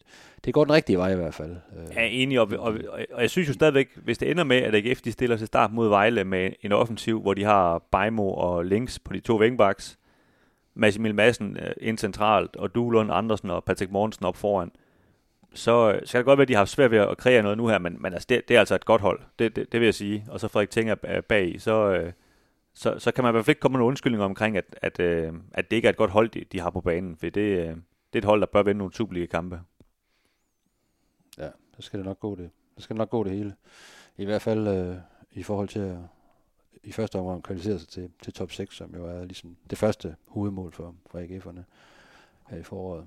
det 0.44 0.54
går 0.54 0.64
den 0.64 0.74
rigtige 0.74 0.98
vej 0.98 1.12
i 1.12 1.16
hvert 1.16 1.34
fald. 1.34 1.56
Øh. 1.76 1.96
Ja, 1.96 2.06
enig, 2.06 2.40
og, 2.40 2.48
og, 2.58 2.78
og 3.12 3.22
jeg 3.22 3.30
synes 3.30 3.48
jo 3.48 3.52
stadigvæk, 3.52 3.96
hvis 3.96 4.18
det 4.18 4.30
ender 4.30 4.44
med, 4.44 4.56
at 4.56 4.74
AGF 4.74 5.00
de 5.00 5.12
stiller 5.12 5.36
sig 5.36 5.46
start 5.46 5.72
mod 5.72 5.88
Vejle 5.88 6.24
med 6.24 6.52
en 6.62 6.72
offensiv, 6.72 7.20
hvor 7.20 7.34
de 7.34 7.44
har 7.44 7.78
Bejmo 7.78 8.28
og 8.28 8.64
Links 8.64 8.98
på 8.98 9.12
de 9.12 9.20
to 9.20 9.40
wingbacks, 9.40 9.98
Mads 10.74 10.96
Emil 10.96 11.14
Madsen 11.14 11.56
øh, 11.56 11.72
ind 11.80 11.98
centralt, 11.98 12.56
og 12.56 12.74
Duhlund, 12.74 13.12
Andersen 13.12 13.50
og 13.50 13.64
Patrick 13.64 13.92
Mortensen 13.92 14.24
op 14.24 14.36
foran, 14.36 14.72
så 15.54 15.92
øh, 15.92 16.00
skal 16.04 16.18
det 16.18 16.24
godt 16.24 16.38
være, 16.38 16.42
at 16.42 16.48
de 16.48 16.54
har 16.54 16.64
svært 16.64 16.90
ved 16.90 16.98
at 16.98 17.18
kreere 17.18 17.42
noget 17.42 17.58
nu 17.58 17.66
her, 17.66 17.78
men, 17.78 18.02
men 18.02 18.12
altså, 18.12 18.26
det, 18.28 18.48
det 18.48 18.56
er 18.56 18.60
altså 18.60 18.74
et 18.74 18.84
godt 18.84 19.02
hold, 19.02 19.20
det, 19.38 19.56
det, 19.56 19.72
det 19.72 19.80
vil 19.80 19.86
jeg 19.86 19.94
sige. 19.94 20.26
Og 20.28 20.40
så 20.40 20.48
Frederik 20.48 20.70
Tinger 20.70 20.94
øh, 21.04 21.22
bag, 21.22 21.60
så, 21.60 22.04
så, 22.74 22.98
så 22.98 23.12
kan 23.12 23.24
man 23.24 23.30
i 23.30 23.32
hvert 23.32 23.44
fald 23.44 23.52
ikke 23.52 23.60
komme 23.60 23.72
med 23.72 23.78
nogle 23.78 23.88
undskyldninger 23.88 24.24
omkring, 24.24 24.56
at, 24.56 24.78
at, 24.82 25.00
at 25.52 25.70
det 25.70 25.76
ikke 25.76 25.86
er 25.86 25.90
et 25.90 25.96
godt 25.96 26.10
hold, 26.10 26.28
de, 26.28 26.44
de 26.52 26.60
har 26.60 26.70
på 26.70 26.80
banen, 26.80 27.16
for 27.16 27.26
det, 27.26 27.34
det 27.34 28.18
er 28.18 28.18
et 28.18 28.24
hold, 28.24 28.40
der 28.40 28.46
bør 28.46 28.62
vinde 28.62 28.78
nogle 28.78 28.94
Superliga-kampe. 28.94 29.60
Ja, 31.38 31.48
så 31.76 31.82
skal 31.82 31.98
det 31.98 32.06
nok 32.06 32.20
gå 32.20 32.34
det. 32.34 32.50
Det 32.74 32.84
skal 32.84 32.94
det 32.94 32.98
nok 32.98 33.10
gå 33.10 33.24
det 33.24 33.32
hele. 33.32 33.54
I 34.16 34.24
hvert 34.24 34.42
fald 34.42 34.68
øh, 34.68 34.96
i 35.32 35.42
forhold 35.42 35.68
til 35.68 35.80
at 35.80 35.96
i 36.84 36.92
første 36.92 37.16
omgang 37.16 37.42
kvalificere 37.42 37.78
sig 37.78 37.88
til, 37.88 38.10
til 38.22 38.32
top 38.32 38.52
6, 38.52 38.76
som 38.76 38.94
jo 38.96 39.06
er 39.06 39.24
ligesom 39.24 39.56
det 39.70 39.78
første 39.78 40.16
hovedmål 40.28 40.72
for, 40.72 40.94
for 41.10 41.18
AGF'erne 41.18 41.62
her 42.48 42.56
øh, 42.56 42.60
i 42.60 42.62
foråret. 42.62 43.06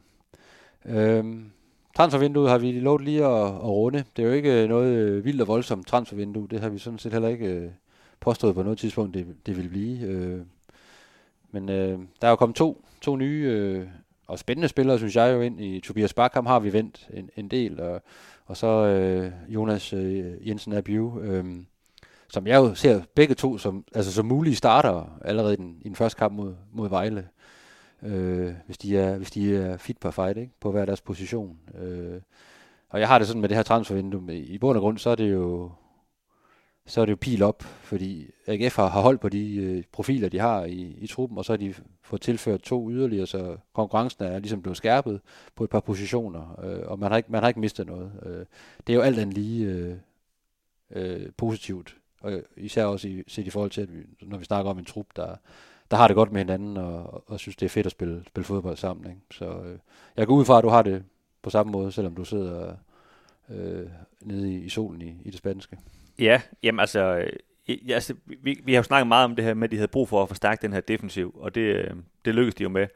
Øhm, 0.86 1.52
transfervinduet 1.96 2.50
har 2.50 2.58
vi 2.58 2.72
lovet 2.72 3.02
lige 3.02 3.26
at, 3.26 3.46
at 3.46 3.64
runde. 3.64 4.04
Det 4.16 4.24
er 4.24 4.28
jo 4.28 4.34
ikke 4.34 4.64
øh, 4.64 4.70
noget 4.70 4.96
øh, 4.96 5.26
vildt 5.26 5.42
og 5.42 5.48
voldsomt 5.48 5.88
transfervindue. 5.88 6.48
Det 6.48 6.60
har 6.60 6.70
vi 6.70 6.78
sådan 6.78 7.00
set 7.00 7.14
heller 7.14 7.30
ikke 7.30 7.48
øh, 7.48 7.72
påstået 8.20 8.56
på 8.56 8.64
noget 8.64 8.78
tidspunkt, 8.78 9.14
det, 9.14 9.36
det 9.46 9.58
vil 9.58 9.70
blive. 9.70 10.08
Øh, 10.08 10.42
men 11.52 11.70
øh, 11.70 12.00
der 12.22 12.28
er 12.28 12.30
jo 12.30 12.36
kommet 12.36 12.56
to, 12.56 12.86
to 13.02 13.16
nye 13.16 13.46
øh, 13.52 13.88
og 14.28 14.40
spændende 14.40 14.68
spillere, 14.68 14.98
synes 14.98 15.16
jeg 15.16 15.34
jo, 15.34 15.42
ind 15.42 15.62
i 15.62 15.80
Tobias 15.80 16.14
Barkham 16.14 16.46
har 16.46 16.60
vi 16.60 16.74
vendt 16.74 17.10
en, 17.14 17.30
en 17.36 17.48
del, 17.48 17.80
og, 17.80 18.02
og 18.46 18.58
så 18.58 18.68
øh, 18.68 19.32
Jonas 19.54 19.94
øh, 19.94 20.48
Jensen 20.48 20.74
Abiu, 20.74 21.22
øh, 21.22 21.46
som 22.30 22.48
jeg 22.48 22.56
jo 22.56 22.76
ser 22.76 23.02
begge 23.16 23.36
to 23.36 23.58
som, 23.58 23.84
altså 23.96 24.14
som 24.14 24.26
mulige 24.26 24.56
starter 24.56 25.20
allerede 25.26 25.54
i 25.54 25.58
den, 25.58 25.78
i 25.82 25.88
den 25.88 25.96
første 25.96 26.20
kamp 26.20 26.34
mod, 26.34 26.56
mod 26.72 26.90
Vejle, 26.90 27.28
øh, 28.04 28.54
hvis, 28.66 28.78
de 28.78 28.98
er, 28.98 29.18
hvis 29.18 29.32
de 29.32 29.56
er 29.56 29.78
fit 29.78 29.98
på 29.98 30.12
fight, 30.12 30.38
ikke? 30.38 30.54
på 30.60 30.72
hver 30.72 30.86
deres 30.86 31.02
position. 31.02 31.58
Øh, 31.82 32.22
og 32.90 33.00
jeg 33.00 33.08
har 33.08 33.18
det 33.18 33.28
sådan 33.28 33.42
med 33.42 33.50
det 33.50 33.58
her 33.58 33.64
transfervindue, 33.64 34.36
i 34.36 34.58
bund 34.58 34.78
og 34.78 34.82
grund, 34.82 34.98
så 34.98 35.10
er 35.10 35.16
det 35.16 35.32
jo 35.32 35.72
så 36.88 37.02
er 37.02 37.06
det 37.06 37.12
jo 37.12 37.18
pil 37.22 37.44
op, 37.44 37.64
fordi 37.64 38.30
AGF 38.48 38.76
har, 38.76 38.88
har 38.88 39.02
holdt 39.02 39.22
på 39.22 39.30
de 39.30 39.56
øh, 39.56 39.84
profiler, 39.92 40.30
de 40.30 40.40
har 40.40 40.64
i, 40.64 40.96
i 40.98 41.08
truppen, 41.08 41.38
og 41.38 41.46
så 41.46 41.52
har 41.52 41.58
de 41.58 41.74
fået 42.02 42.22
tilført 42.22 42.62
to 42.62 42.92
yderligere, 42.92 43.28
så 43.28 43.58
konkurrencen 43.74 44.24
er 44.24 44.40
ligesom 44.40 44.62
blevet 44.62 44.78
skærpet 44.78 45.22
på 45.56 45.64
et 45.64 45.70
par 45.70 45.80
positioner, 45.80 46.60
øh, 46.64 46.88
og 46.88 47.00
man 47.00 47.12
har, 47.12 47.18
ikke, 47.18 47.32
man 47.32 47.42
har 47.42 47.48
ikke 47.48 47.60
mistet 47.60 47.88
noget. 47.88 48.12
Øh, 48.26 48.46
det 48.88 48.94
er 48.94 48.98
jo 48.98 49.02
alt 49.02 49.20
andet 49.20 49.36
lige 49.36 49.66
øh, 49.66 49.96
øh, 50.92 51.30
positivt, 51.38 51.98
og 52.22 52.42
især 52.58 52.86
også 52.86 53.08
i, 53.08 53.24
set 53.28 53.48
i 53.48 53.50
forhold 53.50 53.72
til, 53.72 53.82
at 53.82 53.94
vi, 53.94 54.04
når 54.22 54.38
vi 54.38 54.46
snakker 54.46 54.72
om 54.72 54.80
en 54.80 54.86
trup, 54.86 55.06
der, 55.16 55.36
der 55.92 55.98
har 55.98 56.08
det 56.08 56.16
godt 56.16 56.32
med 56.32 56.42
hinanden, 56.42 56.78
og, 56.78 57.24
og 57.30 57.40
synes, 57.40 57.56
det 57.56 57.66
er 57.66 57.70
fedt 57.70 57.86
at 57.86 57.92
spille, 57.92 58.24
spille 58.28 58.46
fodbold 58.46 58.78
sammen. 58.78 59.06
Ikke? 59.12 59.22
Så 59.32 59.46
øh, 59.46 59.80
jeg 60.18 60.28
går 60.28 60.36
ud 60.36 60.46
fra, 60.46 60.58
at 60.58 60.64
du 60.64 60.70
har 60.70 60.82
det 60.82 61.04
på 61.42 61.50
samme 61.50 61.72
måde, 61.72 61.92
selvom 61.92 62.16
du 62.16 62.26
sidder 62.26 62.76
øh, 63.50 63.88
nede 64.22 64.54
i, 64.54 64.58
i 64.58 64.70
solen 64.70 65.02
i, 65.02 65.16
i 65.26 65.30
det 65.30 65.38
spanske. 65.38 65.78
Ja, 66.20 66.42
jamen 66.64 66.80
altså, 66.80 67.00
øh, 67.18 67.78
ja, 67.88 67.94
altså 67.94 68.14
vi, 68.26 68.62
vi 68.64 68.74
har 68.74 68.80
jo 68.80 68.84
snakket 68.84 69.08
meget 69.08 69.26
om 69.26 69.36
det 69.36 69.46
her 69.46 69.54
med, 69.54 69.64
at 69.64 69.72
de 69.72 69.76
havde 69.76 69.88
brug 69.88 70.10
for 70.10 70.24
at 70.24 70.28
forstærke 70.28 70.62
den 70.62 70.74
her 70.74 70.80
defensiv, 70.80 71.36
og 71.40 71.56
det, 71.56 71.62
øh, 71.62 71.90
det 72.26 72.36
lykkedes 72.36 72.56
de 72.56 72.64
jo 72.64 72.70
med. 72.70 72.88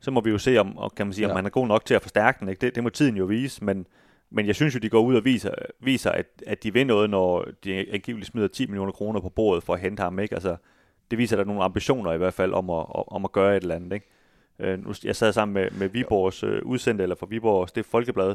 Så 0.00 0.10
må 0.10 0.20
vi 0.20 0.30
jo 0.30 0.38
se, 0.38 0.58
om, 0.58 0.76
og 0.76 0.94
kan 0.94 1.06
man 1.06 1.12
sige, 1.12 1.26
ja. 1.26 1.30
om 1.30 1.36
man 1.36 1.46
er 1.46 1.50
god 1.50 1.66
nok 1.66 1.84
til 1.84 1.94
at 1.94 2.02
forstærke 2.02 2.40
den. 2.40 2.48
Ikke? 2.48 2.60
Det, 2.60 2.74
det 2.74 2.82
må 2.82 2.88
tiden 2.88 3.16
jo 3.16 3.24
vise, 3.24 3.64
men, 3.64 3.86
men 4.30 4.46
jeg 4.46 4.54
synes 4.54 4.74
jo, 4.74 4.78
de 4.78 4.88
går 4.88 5.00
ud 5.00 5.14
og 5.14 5.24
viser, 5.24 5.54
viser 5.80 6.10
at, 6.10 6.26
at 6.46 6.62
de 6.62 6.72
vil 6.72 6.86
noget, 6.86 7.10
når 7.10 7.48
de 7.64 7.92
angiveligt 7.92 8.26
smider 8.26 8.48
10 8.48 8.66
millioner 8.66 8.92
kroner 8.92 9.20
på 9.20 9.28
bordet 9.28 9.62
for 9.62 9.74
at 9.74 9.80
hente 9.80 10.02
ham. 10.02 10.18
Ikke? 10.18 10.34
Altså, 10.34 10.56
det 11.10 11.18
viser, 11.18 11.36
at 11.36 11.38
der 11.38 11.44
er 11.44 11.46
nogle 11.46 11.64
ambitioner 11.64 12.12
i 12.12 12.18
hvert 12.18 12.34
fald 12.34 12.52
om 12.52 12.70
at, 12.70 12.86
om 12.88 13.24
at 13.24 13.32
gøre 13.32 13.56
et 13.56 13.62
eller 13.62 13.74
andet. 13.74 13.92
Ikke? 13.92 14.06
Øh, 14.58 14.84
nu, 14.84 14.94
jeg 15.04 15.16
sad 15.16 15.32
sammen 15.32 15.54
med, 15.54 15.70
med 15.70 15.88
Viborgs 15.88 16.42
øh, 16.42 16.62
udsendte, 16.64 17.02
eller 17.02 17.16
fra 17.16 17.26
Viborgs 17.30 17.72
det 17.72 17.86
Folkeblad, 17.86 18.34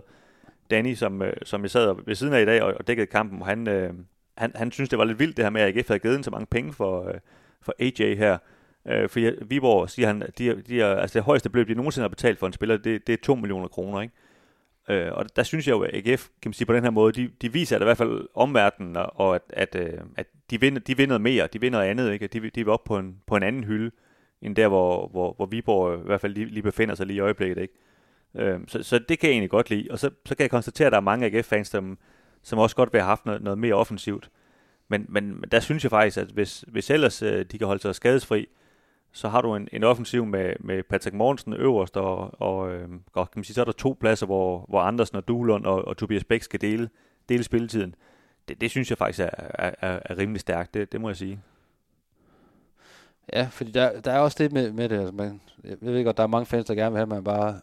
Danny, 0.71 0.93
som, 0.93 1.21
øh, 1.21 1.33
som 1.43 1.61
jeg 1.61 1.71
sad 1.71 1.95
ved 2.05 2.15
siden 2.15 2.33
af 2.33 2.41
i 2.41 2.45
dag 2.45 2.61
og, 2.61 2.73
og 2.73 2.87
dækkede 2.87 3.07
kampen, 3.07 3.41
og 3.41 3.47
han, 3.47 3.67
øh, 3.67 3.93
han, 4.37 4.51
han 4.55 4.71
synes, 4.71 4.89
det 4.89 4.99
var 4.99 5.05
lidt 5.05 5.19
vildt 5.19 5.37
det 5.37 5.45
her 5.45 5.49
med, 5.49 5.61
at 5.61 5.77
AGF 5.77 5.87
havde 5.87 5.99
givet 5.99 6.25
så 6.25 6.31
mange 6.31 6.45
penge 6.45 6.73
for, 6.73 7.09
øh, 7.09 7.15
for 7.61 7.75
AJ 7.79 8.15
her. 8.15 8.37
Øh, 8.87 9.09
for 9.09 9.45
Viborg 9.45 9.89
siger 9.89 10.07
han, 10.07 10.23
de, 10.37 10.61
de 10.61 10.81
er, 10.81 10.95
altså 10.95 11.19
det 11.19 11.23
højeste 11.23 11.49
beløb, 11.49 11.67
de 11.67 11.75
nogensinde 11.75 12.03
har 12.03 12.09
betalt 12.09 12.39
for 12.39 12.47
en 12.47 12.53
spiller, 12.53 12.77
det, 12.77 13.07
det 13.07 13.13
er 13.13 13.17
2 13.23 13.35
millioner 13.35 13.67
kroner, 13.67 14.01
ikke? 14.01 14.13
Øh, 14.89 15.11
og 15.11 15.35
der 15.35 15.43
synes 15.43 15.67
jeg 15.67 15.73
jo, 15.73 15.81
at 15.81 16.07
AGF, 16.07 16.27
kan 16.41 16.49
man 16.49 16.53
sige 16.53 16.65
på 16.65 16.73
den 16.73 16.83
her 16.83 16.89
måde, 16.89 17.13
de, 17.13 17.29
de 17.41 17.53
viser 17.53 17.75
at 17.75 17.81
i 17.81 17.85
hvert 17.85 17.97
fald 17.97 18.27
omverdenen, 18.33 18.97
og 18.97 19.35
at, 19.35 19.41
at, 19.49 19.75
øh, 19.75 19.99
at 20.17 20.27
de, 20.49 20.59
vinder, 20.59 20.79
de 20.79 20.97
vinder 20.97 21.17
mere, 21.17 21.47
de 21.47 21.61
vinder 21.61 21.81
andet, 21.81 22.13
ikke? 22.13 22.27
De, 22.27 22.49
de 22.49 22.61
er 22.61 22.69
op 22.69 22.83
på 22.83 22.97
en, 22.97 23.17
på 23.27 23.35
en 23.35 23.43
anden 23.43 23.63
hylde, 23.63 23.91
end 24.41 24.55
der, 24.55 24.67
hvor, 24.67 25.07
hvor, 25.07 25.33
hvor 25.33 25.45
Viborg 25.45 25.99
i 25.99 26.05
hvert 26.05 26.21
fald 26.21 26.33
lige, 26.33 26.45
lige 26.45 26.63
befinder 26.63 26.95
sig 26.95 27.05
lige 27.05 27.17
i 27.17 27.19
øjeblikket, 27.19 27.61
ikke? 27.61 27.73
Øh, 28.35 28.59
så, 28.67 28.83
så 28.83 28.99
det 28.99 29.19
kan 29.19 29.29
jeg 29.29 29.33
egentlig 29.33 29.49
godt 29.49 29.69
lide. 29.69 29.87
Og 29.91 29.99
så, 29.99 30.09
så 30.25 30.35
kan 30.35 30.43
jeg 30.43 30.49
konstatere, 30.51 30.85
at 30.85 30.91
der 30.91 30.97
er 30.97 31.01
mange 31.01 31.25
AGF-fans, 31.25 31.67
som, 31.67 31.97
som 32.43 32.59
også 32.59 32.75
godt 32.75 32.93
vil 32.93 33.01
have 33.01 33.07
haft 33.07 33.25
noget, 33.25 33.41
noget 33.41 33.59
mere 33.59 33.73
offensivt. 33.73 34.29
Men, 34.87 35.05
men 35.09 35.43
der 35.51 35.59
synes 35.59 35.83
jeg 35.83 35.89
faktisk, 35.89 36.17
at 36.17 36.27
hvis, 36.27 36.65
hvis 36.67 36.89
ellers 36.89 37.21
øh, 37.21 37.45
de 37.45 37.57
kan 37.57 37.67
holde 37.67 37.81
sig 37.81 37.95
skadesfri, 37.95 38.47
så 39.13 39.29
har 39.29 39.41
du 39.41 39.55
en, 39.55 39.67
en 39.71 39.83
offensiv 39.83 40.25
med, 40.25 40.53
med 40.59 40.83
Patrick 40.83 41.15
Morgensen 41.15 41.53
øverst, 41.53 41.97
og, 41.97 42.41
og, 42.41 42.71
øh, 42.71 42.89
og 43.13 43.31
kan 43.31 43.39
man 43.39 43.43
sige, 43.43 43.53
så 43.53 43.61
er 43.61 43.65
der 43.65 43.71
to 43.71 43.97
pladser, 43.99 44.25
hvor, 44.25 44.65
hvor 44.69 44.81
Andersen 44.81 45.17
og 45.17 45.27
Duhlund 45.27 45.65
og, 45.65 45.87
og 45.87 45.97
Tobias 45.97 46.23
Bæk 46.23 46.41
skal 46.41 46.61
dele, 46.61 46.89
dele 47.29 47.43
spilletiden. 47.43 47.95
Det, 48.47 48.61
det 48.61 48.69
synes 48.69 48.89
jeg 48.89 48.97
faktisk 48.97 49.19
er, 49.19 49.29
er, 49.37 49.71
er, 49.81 49.99
er 50.05 50.17
rimelig 50.17 50.41
stærkt, 50.41 50.73
det, 50.73 50.91
det 50.91 51.01
må 51.01 51.09
jeg 51.09 51.17
sige. 51.17 51.39
Ja, 53.33 53.47
fordi 53.51 53.71
der, 53.71 54.01
der 54.01 54.11
er 54.11 54.19
også 54.19 54.43
det 54.43 54.51
med, 54.51 54.71
med 54.71 54.89
det. 54.89 54.99
Altså 54.99 55.13
man, 55.13 55.41
jeg 55.63 55.77
ved 55.81 56.03
godt, 56.03 56.17
der 56.17 56.23
er 56.23 56.27
mange 56.27 56.45
fans, 56.45 56.65
der 56.65 56.75
gerne 56.75 56.91
vil 56.91 56.97
have, 56.97 57.03
at 57.03 57.09
man 57.09 57.23
bare 57.23 57.61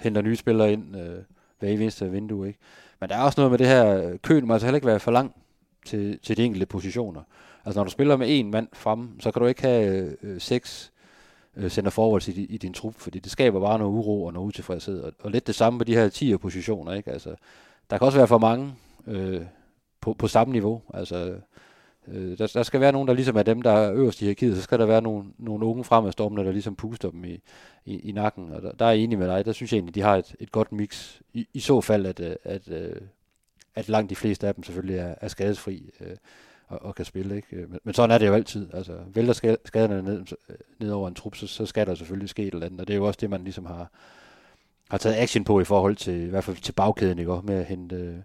henter 0.00 0.22
nye 0.22 0.36
spillere 0.36 0.72
ind 0.72 0.96
øh, 0.96 1.22
hver 1.58 1.68
eneste 1.68 2.10
vindue. 2.10 2.46
Ikke? 2.48 2.58
Men 3.00 3.08
der 3.08 3.16
er 3.16 3.22
også 3.22 3.40
noget 3.40 3.50
med 3.50 3.58
det 3.58 3.66
her, 3.66 3.96
øh, 3.96 4.18
køen 4.18 4.46
må 4.46 4.52
altså 4.52 4.66
heller 4.66 4.76
ikke 4.76 4.86
være 4.86 5.00
for 5.00 5.10
lang 5.10 5.34
til, 5.86 6.18
til 6.18 6.36
de 6.36 6.44
enkelte 6.44 6.66
positioner. 6.66 7.22
Altså 7.70 7.78
når 7.78 7.84
du 7.84 7.90
spiller 7.90 8.16
med 8.16 8.26
en 8.30 8.50
mand 8.50 8.68
frem, 8.72 9.20
så 9.20 9.30
kan 9.30 9.42
du 9.42 9.48
ikke 9.48 9.62
have 9.62 10.16
øh, 10.22 10.40
seks 10.40 10.92
øh, 11.56 11.70
sender 11.70 11.90
forwards 11.90 12.28
i, 12.28 12.44
i 12.44 12.56
din 12.56 12.74
trup, 12.74 12.94
fordi 12.96 13.18
det 13.18 13.32
skaber 13.32 13.60
bare 13.60 13.78
noget 13.78 13.92
uro 13.92 14.24
og 14.24 14.32
noget 14.32 14.46
utilfredshed. 14.46 15.00
Og, 15.00 15.12
og 15.20 15.30
lidt 15.30 15.46
det 15.46 15.54
samme 15.54 15.78
med 15.78 15.86
de 15.86 15.94
her 15.94 16.08
10 16.08 16.36
positioner. 16.36 16.92
Ikke? 16.92 17.10
Altså, 17.10 17.34
der 17.90 17.98
kan 17.98 18.04
også 18.06 18.18
være 18.18 18.26
for 18.26 18.38
mange 18.38 18.74
øh, 19.06 19.40
på, 20.00 20.14
på 20.14 20.28
samme 20.28 20.52
niveau. 20.52 20.82
Altså, 20.94 21.34
øh, 22.08 22.38
der, 22.38 22.46
der 22.46 22.62
skal 22.62 22.80
være 22.80 22.92
nogen, 22.92 23.08
der 23.08 23.14
ligesom 23.14 23.36
er 23.36 23.42
dem, 23.42 23.62
der 23.62 23.72
er 23.72 23.92
øverst 23.92 24.20
i 24.20 24.24
hierarkiet, 24.24 24.56
så 24.56 24.62
skal 24.62 24.78
der 24.78 24.86
være 24.86 25.02
nogle, 25.02 25.24
nogle 25.38 25.66
unge 25.66 25.84
fremadstormende, 25.84 26.44
der 26.44 26.52
ligesom 26.52 26.76
puster 26.76 27.10
dem 27.10 27.24
i, 27.24 27.40
i, 27.84 28.08
i 28.08 28.12
nakken. 28.12 28.52
Og 28.52 28.62
der, 28.62 28.72
der 28.72 28.84
er 28.84 28.90
jeg 28.90 29.00
enig 29.00 29.18
med 29.18 29.28
dig, 29.28 29.44
der 29.44 29.52
synes 29.52 29.72
jeg 29.72 29.76
egentlig, 29.76 29.94
de 29.94 30.00
har 30.02 30.16
et, 30.16 30.34
et 30.40 30.52
godt 30.52 30.72
mix. 30.72 31.20
I, 31.32 31.48
I 31.54 31.60
så 31.60 31.80
fald, 31.80 32.06
at, 32.06 32.20
øh, 32.20 32.36
at, 32.44 32.68
at, 32.68 32.98
at 33.74 33.88
langt 33.88 34.10
de 34.10 34.16
fleste 34.16 34.46
af 34.46 34.54
dem 34.54 34.64
selvfølgelig 34.64 34.96
er, 34.96 35.14
er 35.20 35.28
skadesfri. 35.28 35.90
Øh, 36.00 36.16
og, 36.70 36.82
og 36.82 36.94
kan 36.94 37.04
spille. 37.04 37.36
Ikke? 37.36 37.56
Øh, 37.56 37.70
men, 37.70 37.80
men 37.84 37.94
sådan 37.94 38.10
er 38.10 38.18
det 38.18 38.26
jo 38.26 38.34
altid. 38.34 38.68
Altså, 38.74 38.92
vælter 39.14 39.56
skaderne 39.64 40.02
ned, 40.02 40.24
ned 40.78 40.90
over 40.90 41.08
en 41.08 41.14
trup, 41.14 41.34
så, 41.34 41.46
så 41.46 41.66
skal 41.66 41.86
der 41.86 41.94
selvfølgelig 41.94 42.28
ske 42.28 42.42
et 42.42 42.54
eller 42.54 42.66
andet. 42.66 42.80
Og 42.80 42.86
det 42.86 42.94
er 42.94 42.98
jo 42.98 43.06
også 43.06 43.18
det, 43.20 43.30
man 43.30 43.44
ligesom 43.44 43.66
har, 43.66 43.90
har 44.90 44.98
taget 44.98 45.16
action 45.16 45.44
på 45.44 45.60
i 45.60 45.64
forhold 45.64 45.96
til, 45.96 46.14
i 46.14 46.28
hvert 46.30 46.44
fald 46.44 46.56
til 46.56 46.72
bagkæden, 46.72 47.18
ikke? 47.18 47.40
med 47.44 47.54
at 47.54 47.64
hente 47.64 47.96
øh, 47.96 48.16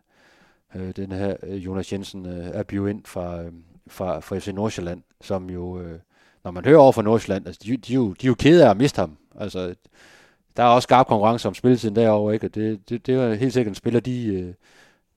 øh 0.76 0.96
den 0.96 1.12
her 1.12 1.36
øh, 1.44 1.66
Jonas 1.66 1.94
Jensen 1.94 2.26
øh, 2.26 2.50
Abiu 2.54 2.86
ind 2.86 3.06
fra, 3.06 3.42
øh, 3.42 3.52
fra, 3.88 4.20
fra 4.20 4.38
FC 4.38 4.48
Nordsjælland, 4.48 5.04
som 5.22 5.50
jo, 5.50 5.82
øh, 5.82 6.00
når 6.44 6.52
man 6.52 6.66
hører 6.66 6.80
over 6.80 6.92
fra 6.92 7.02
Nordsjælland, 7.02 7.48
altså, 7.48 7.62
de, 7.66 7.78
de, 7.78 7.94
jo, 7.94 8.14
de 8.14 8.28
er 8.28 8.30
jo 8.30 8.36
kede 8.36 8.66
af 8.66 8.70
at 8.70 8.78
miste 8.78 9.00
ham. 9.00 9.18
Altså, 9.40 9.76
der 10.58 10.64
er 10.64 10.68
også 10.68 10.86
skarp 10.86 11.08
konkurrence 11.08 11.48
om 11.48 11.54
spilletiden 11.54 11.96
derovre, 11.96 12.34
ikke? 12.34 12.48
Og 12.48 12.56
det, 12.56 12.90
det, 12.90 13.06
det 13.06 13.16
er 13.16 13.34
helt 13.34 13.54
sikkert 13.54 13.72
en 13.72 13.76
spiller, 13.76 14.00
de, 14.00 14.26
øh, 14.28 14.54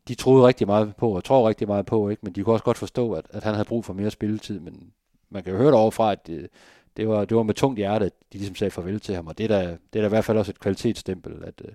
de 0.08 0.14
troede 0.14 0.46
rigtig 0.46 0.66
meget 0.66 0.96
på, 0.96 1.10
og 1.10 1.24
tror 1.24 1.48
rigtig 1.48 1.68
meget 1.68 1.86
på, 1.86 2.08
ikke? 2.08 2.20
men 2.22 2.32
de 2.32 2.42
kunne 2.42 2.54
også 2.54 2.64
godt 2.64 2.78
forstå, 2.78 3.12
at, 3.12 3.26
at 3.30 3.44
han 3.44 3.54
havde 3.54 3.64
brug 3.68 3.84
for 3.84 3.92
mere 3.92 4.10
spilletid, 4.10 4.60
men 4.60 4.92
man 5.30 5.42
kan 5.42 5.52
jo 5.52 5.58
høre 5.58 5.72
overfra, 5.72 6.12
at 6.12 6.26
det, 6.26 6.48
det, 6.96 7.08
var, 7.08 7.24
det 7.24 7.36
var 7.36 7.42
med 7.42 7.54
tungt 7.54 7.78
hjerte, 7.78 8.06
at 8.06 8.12
de 8.32 8.38
ligesom 8.38 8.54
sagde 8.54 8.70
farvel 8.70 9.00
til 9.00 9.14
ham, 9.14 9.26
og 9.26 9.38
det 9.38 9.44
er 9.44 9.48
da, 9.48 9.76
det 9.92 9.98
er 9.98 10.00
da 10.00 10.06
i 10.06 10.08
hvert 10.08 10.24
fald 10.24 10.38
også 10.38 10.52
et 10.52 10.60
kvalitetsstempel, 10.60 11.44
at, 11.44 11.62
øh, 11.64 11.72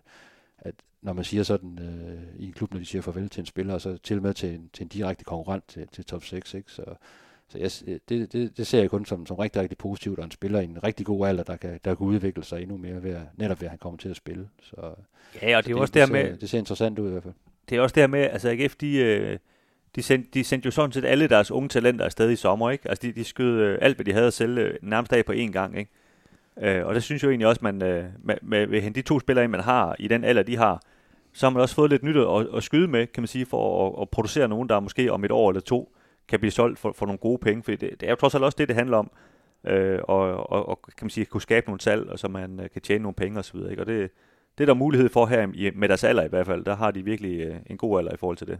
at 0.59 0.75
når 1.01 1.13
man 1.13 1.23
siger 1.23 1.43
sådan 1.43 1.79
øh, 1.81 2.39
i 2.39 2.45
en 2.45 2.53
klub, 2.53 2.73
når 2.73 2.79
de 2.79 2.85
siger 2.85 3.01
farvel 3.01 3.29
til 3.29 3.41
en 3.41 3.45
spiller, 3.45 3.73
og 3.73 3.81
så 3.81 3.97
til 3.97 4.21
med 4.21 4.33
til 4.33 4.49
en, 4.49 4.69
til 4.73 4.83
en 4.83 4.87
direkte 4.87 5.23
konkurrent 5.23 5.67
til, 5.67 5.87
til 5.87 6.05
top 6.05 6.23
6, 6.23 6.53
ikke? 6.53 6.71
så, 6.71 6.83
så 7.47 7.57
jeg, 7.57 7.71
det, 8.09 8.33
det, 8.33 8.57
det 8.57 8.67
ser 8.67 8.79
jeg 8.79 8.89
kun 8.89 9.05
som, 9.05 9.25
som 9.25 9.35
rigtig, 9.35 9.61
rigtig 9.61 9.77
positivt, 9.77 10.19
og 10.19 10.25
en 10.25 10.31
spiller 10.31 10.59
i 10.59 10.63
en 10.63 10.83
rigtig 10.83 11.05
god 11.05 11.27
alder, 11.27 11.43
der 11.43 11.55
kan, 11.55 11.79
der 11.85 11.95
kan 11.95 12.07
udvikle 12.07 12.43
sig 12.43 12.61
endnu 12.61 12.77
mere, 12.77 13.03
ved 13.03 13.11
at, 13.11 13.21
netop 13.37 13.61
ved 13.61 13.65
at 13.65 13.69
han 13.69 13.79
kommer 13.79 13.97
til 13.97 14.09
at 14.09 14.15
spille. 14.15 14.49
Så, 14.61 14.75
ja, 15.41 15.57
og 15.57 15.65
det 15.65 15.71
er 15.71 15.75
så 15.75 15.81
også 15.81 15.91
det, 15.91 16.07
der 16.07 16.13
med... 16.13 16.37
Det 16.37 16.49
ser 16.49 16.59
interessant 16.59 16.99
ud 16.99 17.07
i 17.07 17.11
hvert 17.11 17.23
fald 17.23 17.33
det 17.69 17.77
er 17.77 17.81
også 17.81 17.93
det 17.93 18.01
her 18.01 18.07
med, 18.07 18.19
altså 18.19 18.49
AGF, 18.49 18.75
de, 18.75 18.97
øh, 18.97 19.37
de 19.95 20.03
sendte, 20.03 20.29
de 20.33 20.43
sendte 20.43 20.65
jo 20.65 20.71
sådan 20.71 20.91
set 20.91 21.05
alle 21.05 21.27
deres 21.27 21.51
unge 21.51 21.69
talenter 21.69 22.05
afsted 22.05 22.31
i 22.31 22.35
sommer, 22.35 22.71
ikke? 22.71 22.89
Altså, 22.89 23.07
de, 23.07 23.11
de 23.11 23.23
skød 23.23 23.59
øh, 23.59 23.77
alt, 23.81 23.97
hvad 23.97 24.05
de 24.05 24.13
havde 24.13 24.27
at 24.27 24.33
sælge 24.33 24.61
øh, 24.61 24.75
nærmest 24.81 25.13
af 25.13 25.25
på 25.25 25.31
én 25.31 25.51
gang, 25.51 25.77
ikke? 25.77 25.91
Øh, 26.61 26.85
og 26.85 26.95
det 26.95 27.03
synes 27.03 27.23
jeg 27.23 27.27
jo 27.27 27.31
egentlig 27.31 27.47
også, 27.47 27.59
man 27.63 27.83
øh, 27.83 28.05
med, 28.23 28.35
med, 28.41 28.67
med 28.67 28.91
de 28.91 29.01
to 29.01 29.19
spillere, 29.19 29.47
man 29.47 29.59
har 29.59 29.95
i 29.99 30.07
den 30.07 30.23
alder, 30.23 30.43
de 30.43 30.57
har, 30.57 30.81
så 31.33 31.45
har 31.45 31.51
man 31.51 31.61
også 31.61 31.75
fået 31.75 31.89
lidt 31.89 32.03
nyt 32.03 32.17
at, 32.17 32.47
at 32.55 32.63
skyde 32.63 32.87
med, 32.87 33.07
kan 33.07 33.21
man 33.23 33.27
sige, 33.27 33.45
for 33.45 33.87
at, 33.87 34.01
at 34.01 34.09
producere 34.09 34.47
nogen, 34.47 34.69
der 34.69 34.79
måske 34.79 35.11
om 35.11 35.25
et 35.25 35.31
år 35.31 35.49
eller 35.49 35.61
to 35.61 35.95
kan 36.27 36.39
blive 36.39 36.51
solgt 36.51 36.79
for, 36.79 36.91
for 36.91 37.05
nogle 37.05 37.17
gode 37.17 37.37
penge, 37.37 37.63
for 37.63 37.71
det, 37.71 37.81
det 37.81 38.03
er 38.03 38.09
jo 38.09 38.15
trods 38.15 38.35
alt 38.35 38.43
også 38.43 38.55
det, 38.59 38.67
det 38.67 38.75
handler 38.75 38.97
om, 38.97 39.11
øh, 39.67 39.99
og, 40.03 40.51
og, 40.51 40.69
og 40.69 40.81
kan 40.81 41.05
man 41.05 41.09
sige, 41.09 41.25
kunne 41.25 41.41
skabe 41.41 41.65
nogle 41.65 41.81
salg, 41.81 42.09
og 42.09 42.19
så 42.19 42.27
man 42.27 42.59
øh, 42.59 42.69
kan 42.69 42.81
tjene 42.81 43.01
nogle 43.01 43.15
penge 43.15 43.39
osv., 43.39 43.57
ikke? 43.71 43.81
Og 43.81 43.85
det, 43.85 44.11
det 44.57 44.63
er 44.63 44.65
der 44.65 44.73
mulighed 44.73 45.09
for 45.09 45.25
her, 45.25 45.71
med 45.75 45.87
deres 45.87 46.03
alder 46.03 46.23
i 46.23 46.27
hvert 46.27 46.45
fald, 46.45 46.65
der 46.65 46.75
har 46.75 46.91
de 46.91 47.03
virkelig 47.03 47.39
øh, 47.39 47.59
en 47.65 47.77
god 47.77 47.99
alder 47.99 48.13
i 48.13 48.17
forhold 48.17 48.37
til 48.37 48.47
det. 48.47 48.59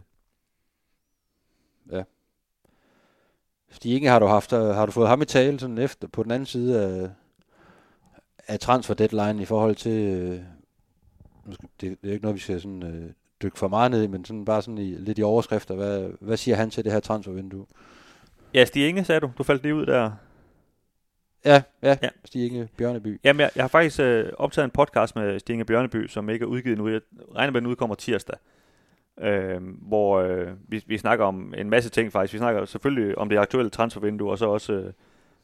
Ja. 1.92 2.02
Stig 3.70 4.10
har 4.10 4.18
du 4.18 4.26
haft, 4.26 4.52
øh, 4.52 4.60
har 4.60 4.86
du 4.86 4.92
fået 4.92 5.08
ham 5.08 5.22
i 5.22 5.24
tale 5.24 5.58
sådan 5.58 5.78
efter, 5.78 6.08
på 6.08 6.22
den 6.22 6.30
anden 6.30 6.46
side 6.46 6.82
af, 6.82 7.10
af 8.46 8.60
transfer 8.60 8.94
deadline 8.94 9.42
i 9.42 9.44
forhold 9.44 9.74
til, 9.76 10.00
øh, 10.00 10.40
det, 11.80 12.02
det 12.02 12.08
er 12.08 12.12
ikke 12.12 12.24
noget, 12.24 12.34
vi 12.34 12.40
skal 12.40 12.60
sådan, 12.60 12.82
øh, 12.82 13.10
dykke 13.42 13.58
for 13.58 13.68
meget 13.68 13.90
ned 13.90 14.02
i, 14.02 14.06
men 14.06 14.24
sådan 14.24 14.44
bare 14.44 14.62
sådan 14.62 14.78
i, 14.78 14.94
lidt 14.94 15.18
i 15.18 15.22
overskrifter. 15.22 15.74
Hvad, 15.74 16.10
hvad 16.20 16.36
siger 16.36 16.56
han 16.56 16.70
til 16.70 16.84
det 16.84 16.92
her 16.92 17.00
transfervindue? 17.00 17.66
Ja, 18.54 18.64
Stig 18.64 18.88
Inge, 18.88 19.04
sagde 19.04 19.20
du. 19.20 19.30
Du 19.38 19.42
faldt 19.42 19.62
lige 19.62 19.74
ud 19.74 19.86
der. 19.86 20.10
Ja, 21.44 21.62
ja, 21.82 21.96
ja. 22.02 22.08
Stig 22.24 22.68
Bjørneby. 22.76 23.20
Jamen, 23.24 23.40
jeg, 23.40 23.50
jeg 23.56 23.62
har 23.62 23.68
faktisk 23.68 24.00
øh, 24.00 24.32
optaget 24.38 24.64
en 24.64 24.70
podcast 24.70 25.16
med 25.16 25.38
Stig 25.38 25.52
Inge 25.52 25.64
Bjørneby, 25.64 26.06
som 26.08 26.28
ikke 26.30 26.42
er 26.42 26.46
udgivet 26.46 26.78
nu. 26.78 26.88
Jeg 26.88 27.00
regner 27.34 27.50
med, 27.50 27.58
at 27.58 27.62
den 27.62 27.70
udkommer 27.70 27.94
tirsdag. 27.94 28.36
Øh, 29.20 29.60
hvor 29.88 30.20
øh, 30.20 30.46
vi, 30.68 30.84
vi 30.86 30.98
snakker 30.98 31.24
om 31.24 31.54
en 31.56 31.70
masse 31.70 31.90
ting 31.90 32.12
faktisk. 32.12 32.32
Vi 32.32 32.38
snakker 32.38 32.64
selvfølgelig 32.64 33.18
om 33.18 33.28
det 33.28 33.38
aktuelle 33.38 33.70
transfervindue, 33.70 34.30
og 34.30 34.38
så 34.38 34.46
også 34.46 34.72
øh, 34.72 34.92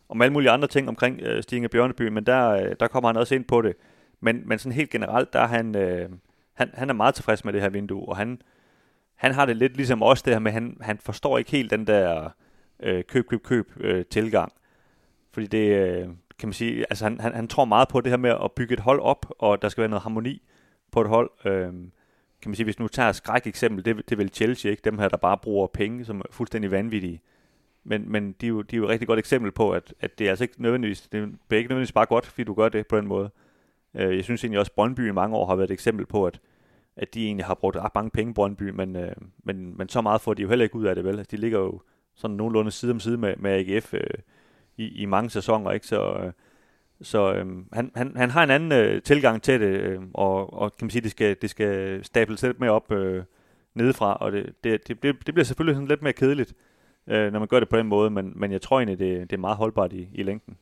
om 0.09 0.23
alle 0.23 0.33
mulige 0.33 0.51
andre 0.51 0.69
ting 0.69 0.89
omkring 0.89 1.21
øh, 1.21 1.43
Stig 1.43 1.57
Inge 1.57 1.69
Bjørneby, 1.69 2.09
men 2.09 2.27
der, 2.27 2.49
øh, 2.51 2.75
der 2.81 2.87
kommer 2.87 3.09
han 3.09 3.17
også 3.17 3.35
ind 3.35 3.45
på 3.45 3.63
det. 3.63 3.77
Men, 4.21 4.43
men 4.49 4.59
sådan 4.59 4.73
helt 4.73 4.91
generelt, 4.91 5.33
der 5.33 5.41
er 5.41 5.47
han, 5.47 5.77
øh, 5.77 6.09
han, 6.55 6.71
han 6.75 6.91
er 6.91 6.95
meget 6.95 7.15
tilfreds 7.15 7.45
med 7.45 7.53
det 7.53 7.61
her 7.61 7.69
vindue, 7.69 8.09
og 8.09 8.17
han, 8.17 8.43
han 9.17 9.33
har 9.33 9.47
det 9.47 9.57
lidt 9.57 9.77
ligesom 9.77 10.03
os 10.03 10.23
det 10.23 10.33
her 10.33 10.39
med, 10.39 10.53
han, 10.53 10.77
han 10.81 10.99
forstår 10.99 11.39
ikke 11.39 11.51
helt 11.51 11.71
den 11.71 11.87
der 11.87 12.31
øh, 12.83 13.05
køb, 13.05 13.27
køb, 13.29 13.43
køb 13.43 13.73
øh, 13.81 14.05
tilgang. 14.05 14.53
Fordi 15.33 15.47
det, 15.47 15.69
øh, 15.69 16.09
kan 16.39 16.49
man 16.49 16.53
sige, 16.53 16.87
altså 16.91 17.05
han, 17.05 17.21
han, 17.21 17.35
han 17.35 17.49
tror 17.49 17.65
meget 17.65 17.89
på 17.89 18.01
det 18.01 18.11
her 18.11 18.17
med 18.17 18.31
at 18.31 18.53
bygge 18.53 18.75
et 18.75 18.81
hold 18.81 19.01
op, 19.01 19.27
og 19.39 19.63
der 19.63 19.69
skal 19.69 19.83
være 19.83 19.89
noget 19.89 20.03
harmoni 20.03 20.43
på 20.93 21.01
et 21.01 21.09
hold. 21.09 21.31
Øh, 21.45 21.73
kan 22.43 22.51
man 22.51 22.55
sige, 22.55 22.65
hvis 22.65 22.79
nu 22.79 22.89
tager 22.89 23.13
skræk 23.13 23.47
eksempel, 23.47 23.85
det, 23.85 23.97
det 23.97 24.13
er 24.13 24.17
vel 24.17 24.29
Chelsea, 24.29 24.71
ikke? 24.71 24.83
Dem 24.85 24.99
her, 24.99 25.09
der 25.09 25.17
bare 25.17 25.39
bruger 25.39 25.67
penge, 25.67 26.05
som 26.05 26.19
er 26.19 26.25
fuldstændig 26.31 26.71
vanvittige. 26.71 27.21
Men, 27.85 28.13
men 28.13 28.33
de, 28.41 28.47
er 28.47 28.49
jo, 28.49 28.63
de 28.63 28.77
er 28.77 28.79
jo 28.79 28.85
et 28.85 28.91
rigtig 28.91 29.09
godt 29.09 29.19
eksempel 29.19 29.53
på, 29.53 29.71
at, 29.71 29.95
at 30.01 30.19
det 30.19 30.27
er 30.27 30.31
altså 30.31 30.45
ikke 30.45 30.63
nødvendigvis, 30.63 31.01
det 31.01 31.19
er 31.51 31.57
ikke 31.57 31.69
nødvendigvis 31.69 31.93
bare 31.93 32.07
godt, 32.07 32.27
fordi 32.27 32.45
du 32.45 32.55
gør 32.55 32.69
det 32.69 32.87
på 32.87 32.97
den 32.97 33.07
måde. 33.07 33.31
Øh, 33.95 34.17
jeg 34.17 34.25
synes 34.25 34.45
egentlig 34.45 34.59
også, 34.59 34.71
at 34.71 34.75
Brøndby 34.75 35.09
i 35.09 35.13
mange 35.13 35.37
år 35.37 35.47
har 35.47 35.57
været 35.57 35.71
et 35.71 35.75
eksempel 35.75 36.07
på, 36.07 36.27
at, 36.27 36.41
at 36.97 37.15
de 37.15 37.25
egentlig 37.25 37.47
har 37.47 37.55
brugt 37.55 37.77
ret 37.77 37.95
mange 37.95 38.11
penge, 38.11 38.35
Brøndby, 38.35 38.71
men, 38.71 38.97
øh, 38.97 39.13
men, 39.45 39.79
men 39.79 39.89
så 39.89 40.01
meget 40.01 40.21
får 40.21 40.35
de 40.35 40.43
jo 40.43 40.49
heller 40.49 40.63
ikke 40.63 40.77
ud 40.77 40.85
af 40.85 40.95
det, 40.95 41.05
vel? 41.05 41.19
Altså, 41.19 41.31
de 41.31 41.41
ligger 41.41 41.59
jo 41.59 41.81
sådan 42.15 42.37
nogenlunde 42.37 42.71
side 42.71 42.93
om 42.93 43.01
side 43.01 43.17
med, 43.17 43.37
med 43.37 43.51
AGF 43.51 43.95
øh, 43.95 44.01
i, 44.81 45.03
i 45.03 45.05
mange 45.07 45.31
sæsoner, 45.31 45.71
ikke? 45.71 45.87
Så, 45.87 46.13
øh, 46.13 46.33
så 47.03 47.33
øh, 47.35 47.47
han, 47.73 47.93
han, 47.95 48.17
han 48.17 48.31
har 48.31 48.43
en 48.43 48.51
anden 48.51 48.73
øh, 48.73 49.03
tilgang 49.03 49.43
til 49.43 49.61
det, 49.61 49.67
øh, 49.67 50.03
og, 50.15 50.53
og 50.53 50.77
kan 50.77 50.85
man 50.85 50.91
sige, 50.91 51.03
det 51.03 51.11
skal, 51.11 51.37
det 51.43 51.51
skal 51.51 52.05
stables 52.05 52.43
lidt 52.43 52.61
mere 52.61 52.71
op 52.71 52.93
øh, 52.93 53.25
nedefra, 53.75 54.15
og 54.15 54.33
det, 54.33 54.65
det, 54.65 54.89
det, 54.89 55.03
det, 55.03 55.35
bliver 55.35 55.45
selvfølgelig 55.45 55.77
sådan 55.77 55.89
lidt 55.89 56.03
mere 56.03 56.13
kedeligt, 56.13 56.55
øh, 57.07 57.33
når 57.33 57.39
man 57.39 57.49
gør 57.49 57.61
det 57.61 57.69
på 57.69 57.77
den 57.77 57.87
måde, 57.87 58.11
men, 58.11 58.33
men 58.37 58.53
jeg 58.53 58.63
tror 58.63 58.79
egentlig, 58.81 58.99
det, 58.99 59.31
det 59.31 59.37
er 59.37 59.41
meget 59.41 59.57
holdbart 59.57 59.93
i, 59.93 60.09
i 60.15 60.23
længden. 60.23 60.57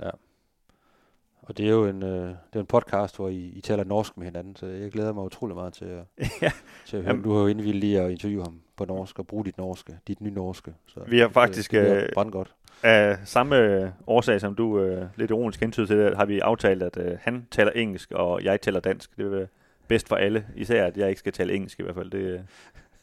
Ja. 0.00 0.10
Og 1.46 1.58
det 1.58 1.66
er 1.66 1.70
jo 1.70 1.86
en, 1.86 2.02
øh, 2.02 2.28
det 2.28 2.36
er 2.54 2.60
en 2.60 2.66
podcast, 2.66 3.16
hvor 3.16 3.28
I, 3.28 3.52
I 3.56 3.60
taler 3.60 3.84
norsk 3.84 4.16
med 4.16 4.24
hinanden, 4.24 4.56
så 4.56 4.66
jeg 4.66 4.90
glæder 4.90 5.12
mig 5.12 5.24
utrolig 5.24 5.56
meget 5.56 5.72
til 5.72 5.84
at, 5.84 6.04
ja. 6.42 6.50
til 6.86 6.96
at 6.96 7.02
høre. 7.02 7.22
Du 7.24 7.32
har 7.32 7.40
jo 7.40 7.46
indvildt 7.46 7.76
lige 7.76 8.00
at 8.00 8.10
interviewe 8.10 8.42
ham 8.42 8.60
på 8.76 8.84
norsk 8.84 9.18
og 9.18 9.26
bruge 9.26 9.44
dit 9.44 9.58
norske, 9.58 9.98
dit 10.08 10.20
nye 10.20 10.30
norske. 10.30 10.74
Så 10.86 11.00
Vi 11.06 11.18
har 11.18 11.28
faktisk 11.28 11.72
det, 11.72 12.14
det 12.16 12.32
godt. 12.32 12.54
af 12.82 13.18
samme 13.24 13.92
årsag, 14.06 14.40
som 14.40 14.54
du 14.54 14.80
øh, 14.80 15.06
lidt 15.16 15.30
ironisk 15.30 15.60
hentyd 15.60 15.86
til 15.86 15.98
det, 15.98 16.16
har 16.16 16.24
vi 16.24 16.38
aftalt, 16.38 16.82
at 16.82 16.96
øh, 16.96 17.18
han 17.20 17.46
taler 17.50 17.70
engelsk, 17.70 18.10
og 18.12 18.44
jeg 18.44 18.60
taler 18.60 18.80
dansk. 18.80 19.16
Det 19.16 19.24
vil 19.24 19.32
være 19.38 19.46
bedst 19.88 20.08
for 20.08 20.16
alle, 20.16 20.46
især 20.56 20.86
at 20.86 20.96
jeg 20.96 21.08
ikke 21.08 21.18
skal 21.18 21.32
tale 21.32 21.54
engelsk 21.54 21.80
i 21.80 21.82
hvert 21.82 21.94
fald. 21.94 22.10
Det, 22.10 22.44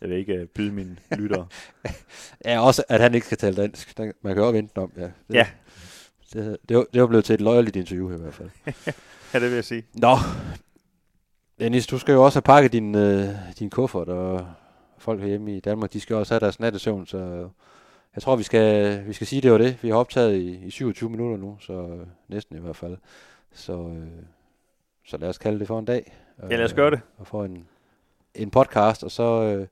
jeg 0.02 0.10
vil 0.10 0.18
ikke 0.18 0.34
øh, 0.34 0.46
byde 0.46 0.72
mine 0.72 0.98
lyttere. 1.18 1.48
ja, 2.46 2.66
også 2.66 2.84
at 2.90 3.02
han 3.02 3.16
ikke 3.16 3.26
skal 3.26 3.38
tale 3.38 3.56
dansk. 3.56 4.00
Man 4.00 4.34
kan 4.36 4.44
jo 4.44 4.50
vente 4.50 4.78
om, 4.78 4.92
ja. 4.98 5.02
Det, 5.02 5.12
ja, 5.34 5.48
det, 6.34 6.58
det, 6.70 6.78
var, 6.78 6.86
det 6.94 7.02
var 7.02 7.08
blevet 7.08 7.26
til 7.26 7.34
et 7.34 7.42
løjerligt 7.42 7.76
interview 7.76 8.14
i 8.14 8.18
hvert 8.18 8.34
fald. 8.34 8.50
ja, 9.34 9.40
det 9.40 9.50
vil 9.50 9.56
jeg 9.56 9.66
sige. 9.66 9.84
Nå, 9.94 10.18
Dennis, 11.60 11.88
du 11.88 12.00
skal 12.00 12.14
jo 12.14 12.24
også 12.24 12.36
have 12.36 12.42
pakket 12.42 12.74
din, 12.74 12.96
øh, 12.96 13.30
din 13.60 13.70
kuffert, 13.70 14.10
og 14.10 14.48
folk 14.98 15.20
herhjemme 15.20 15.58
i 15.58 15.60
Danmark, 15.60 15.94
de 15.94 16.00
skal 16.00 16.16
også 16.16 16.34
have 16.34 16.40
deres 16.40 16.60
nattesøvn, 16.60 17.06
så 17.06 17.50
jeg 18.16 18.24
tror, 18.24 18.36
vi 18.36 18.44
skal, 18.44 19.08
vi 19.08 19.14
skal 19.14 19.28
sige, 19.28 19.42
det 19.42 19.52
var 19.52 19.58
det. 19.58 19.84
Vi 19.84 19.90
har 19.90 19.96
optaget 19.96 20.36
i, 20.36 20.66
i 20.66 20.70
27 20.70 21.10
minutter 21.10 21.38
nu, 21.38 21.58
så 21.60 21.74
øh, 21.74 22.08
næsten 22.28 22.58
i 22.58 22.60
hvert 22.60 22.76
fald. 22.76 22.98
Så, 23.54 23.74
øh, 23.74 24.08
så 25.06 25.18
lad 25.18 25.30
os 25.30 25.38
kalde 25.38 25.60
det 25.60 25.68
for 25.68 25.80
en 25.80 25.86
dag. 25.86 26.18
Ja, 26.50 26.56
lad 26.56 26.66
os 26.66 26.74
gøre 26.74 26.92
det. 26.92 27.02
Og 27.18 27.28
få 27.28 27.44
en, 27.44 27.68
en 28.36 28.52
podcast, 28.52 29.04
og 29.04 29.12
så, 29.12 29.24
øh, 29.24 29.68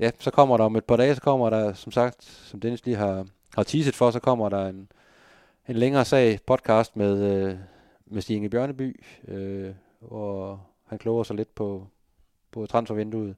ja, 0.00 0.10
så 0.18 0.30
kommer 0.30 0.56
der 0.56 0.64
om 0.64 0.76
et 0.76 0.84
par 0.84 0.96
dage, 0.96 1.14
så 1.14 1.20
kommer 1.20 1.50
der, 1.50 1.72
som 1.72 1.92
sagt, 1.92 2.24
som 2.24 2.60
Dennis 2.60 2.84
lige 2.84 2.96
har, 2.96 3.26
har 3.54 3.62
teaset 3.62 3.94
for, 3.94 4.10
så 4.10 4.20
kommer 4.20 4.48
der 4.48 4.66
en, 4.66 4.88
en 5.68 5.76
længere 5.76 6.04
sag 6.04 6.38
podcast 6.46 6.96
med, 6.96 7.32
øh, 7.32 7.58
med 8.06 8.22
Stig 8.22 8.36
Inge 8.36 8.50
Bjørneby, 8.50 9.04
øh, 9.28 9.74
hvor 10.00 10.66
han 10.86 10.98
kloger 10.98 11.22
sig 11.22 11.36
lidt 11.36 11.54
på, 11.54 11.86
på 12.50 12.66
transfervinduet. 12.66 13.36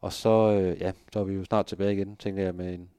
Og 0.00 0.12
så, 0.12 0.52
øh, 0.52 0.80
ja, 0.80 0.92
så 1.12 1.20
er 1.20 1.24
vi 1.24 1.34
jo 1.34 1.44
snart 1.44 1.66
tilbage 1.66 1.92
igen, 1.92 2.16
tænker 2.16 2.42
jeg, 2.42 2.54
med 2.54 2.74
en, 2.74 2.90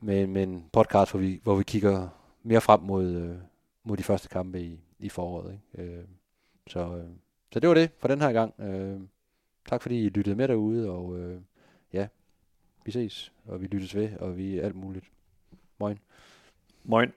med, 0.00 0.26
med 0.26 0.42
en 0.42 0.64
podcast, 0.72 1.10
hvor 1.10 1.20
vi, 1.20 1.40
hvor 1.42 1.54
vi 1.54 1.62
kigger 1.62 2.08
mere 2.42 2.60
frem 2.60 2.80
mod, 2.80 3.04
øh, 3.04 3.36
mod 3.84 3.96
de 3.96 4.02
første 4.02 4.28
kampe 4.28 4.60
i, 4.60 4.80
i 4.98 5.08
foråret. 5.08 5.52
Ikke? 5.78 5.92
Øh, 5.92 6.04
så, 6.66 6.96
øh, 6.96 7.10
så 7.52 7.60
det 7.60 7.68
var 7.68 7.74
det 7.74 7.90
for 7.98 8.08
den 8.08 8.20
her 8.20 8.32
gang. 8.32 8.60
Øh, 8.60 9.00
tak 9.68 9.82
fordi 9.82 10.06
I 10.06 10.08
lyttede 10.08 10.36
med 10.36 10.48
derude, 10.48 10.90
og 10.90 11.18
øh, 11.18 11.40
ja, 11.92 12.06
vi 12.84 12.90
ses, 12.90 13.32
og 13.46 13.60
vi 13.60 13.66
lyttes 13.66 13.94
ved, 13.94 14.16
og 14.16 14.36
vi 14.36 14.58
er 14.58 14.64
alt 14.64 14.76
muligt. 14.76 15.04
Moin. 15.78 15.98
Moin. 16.84 17.12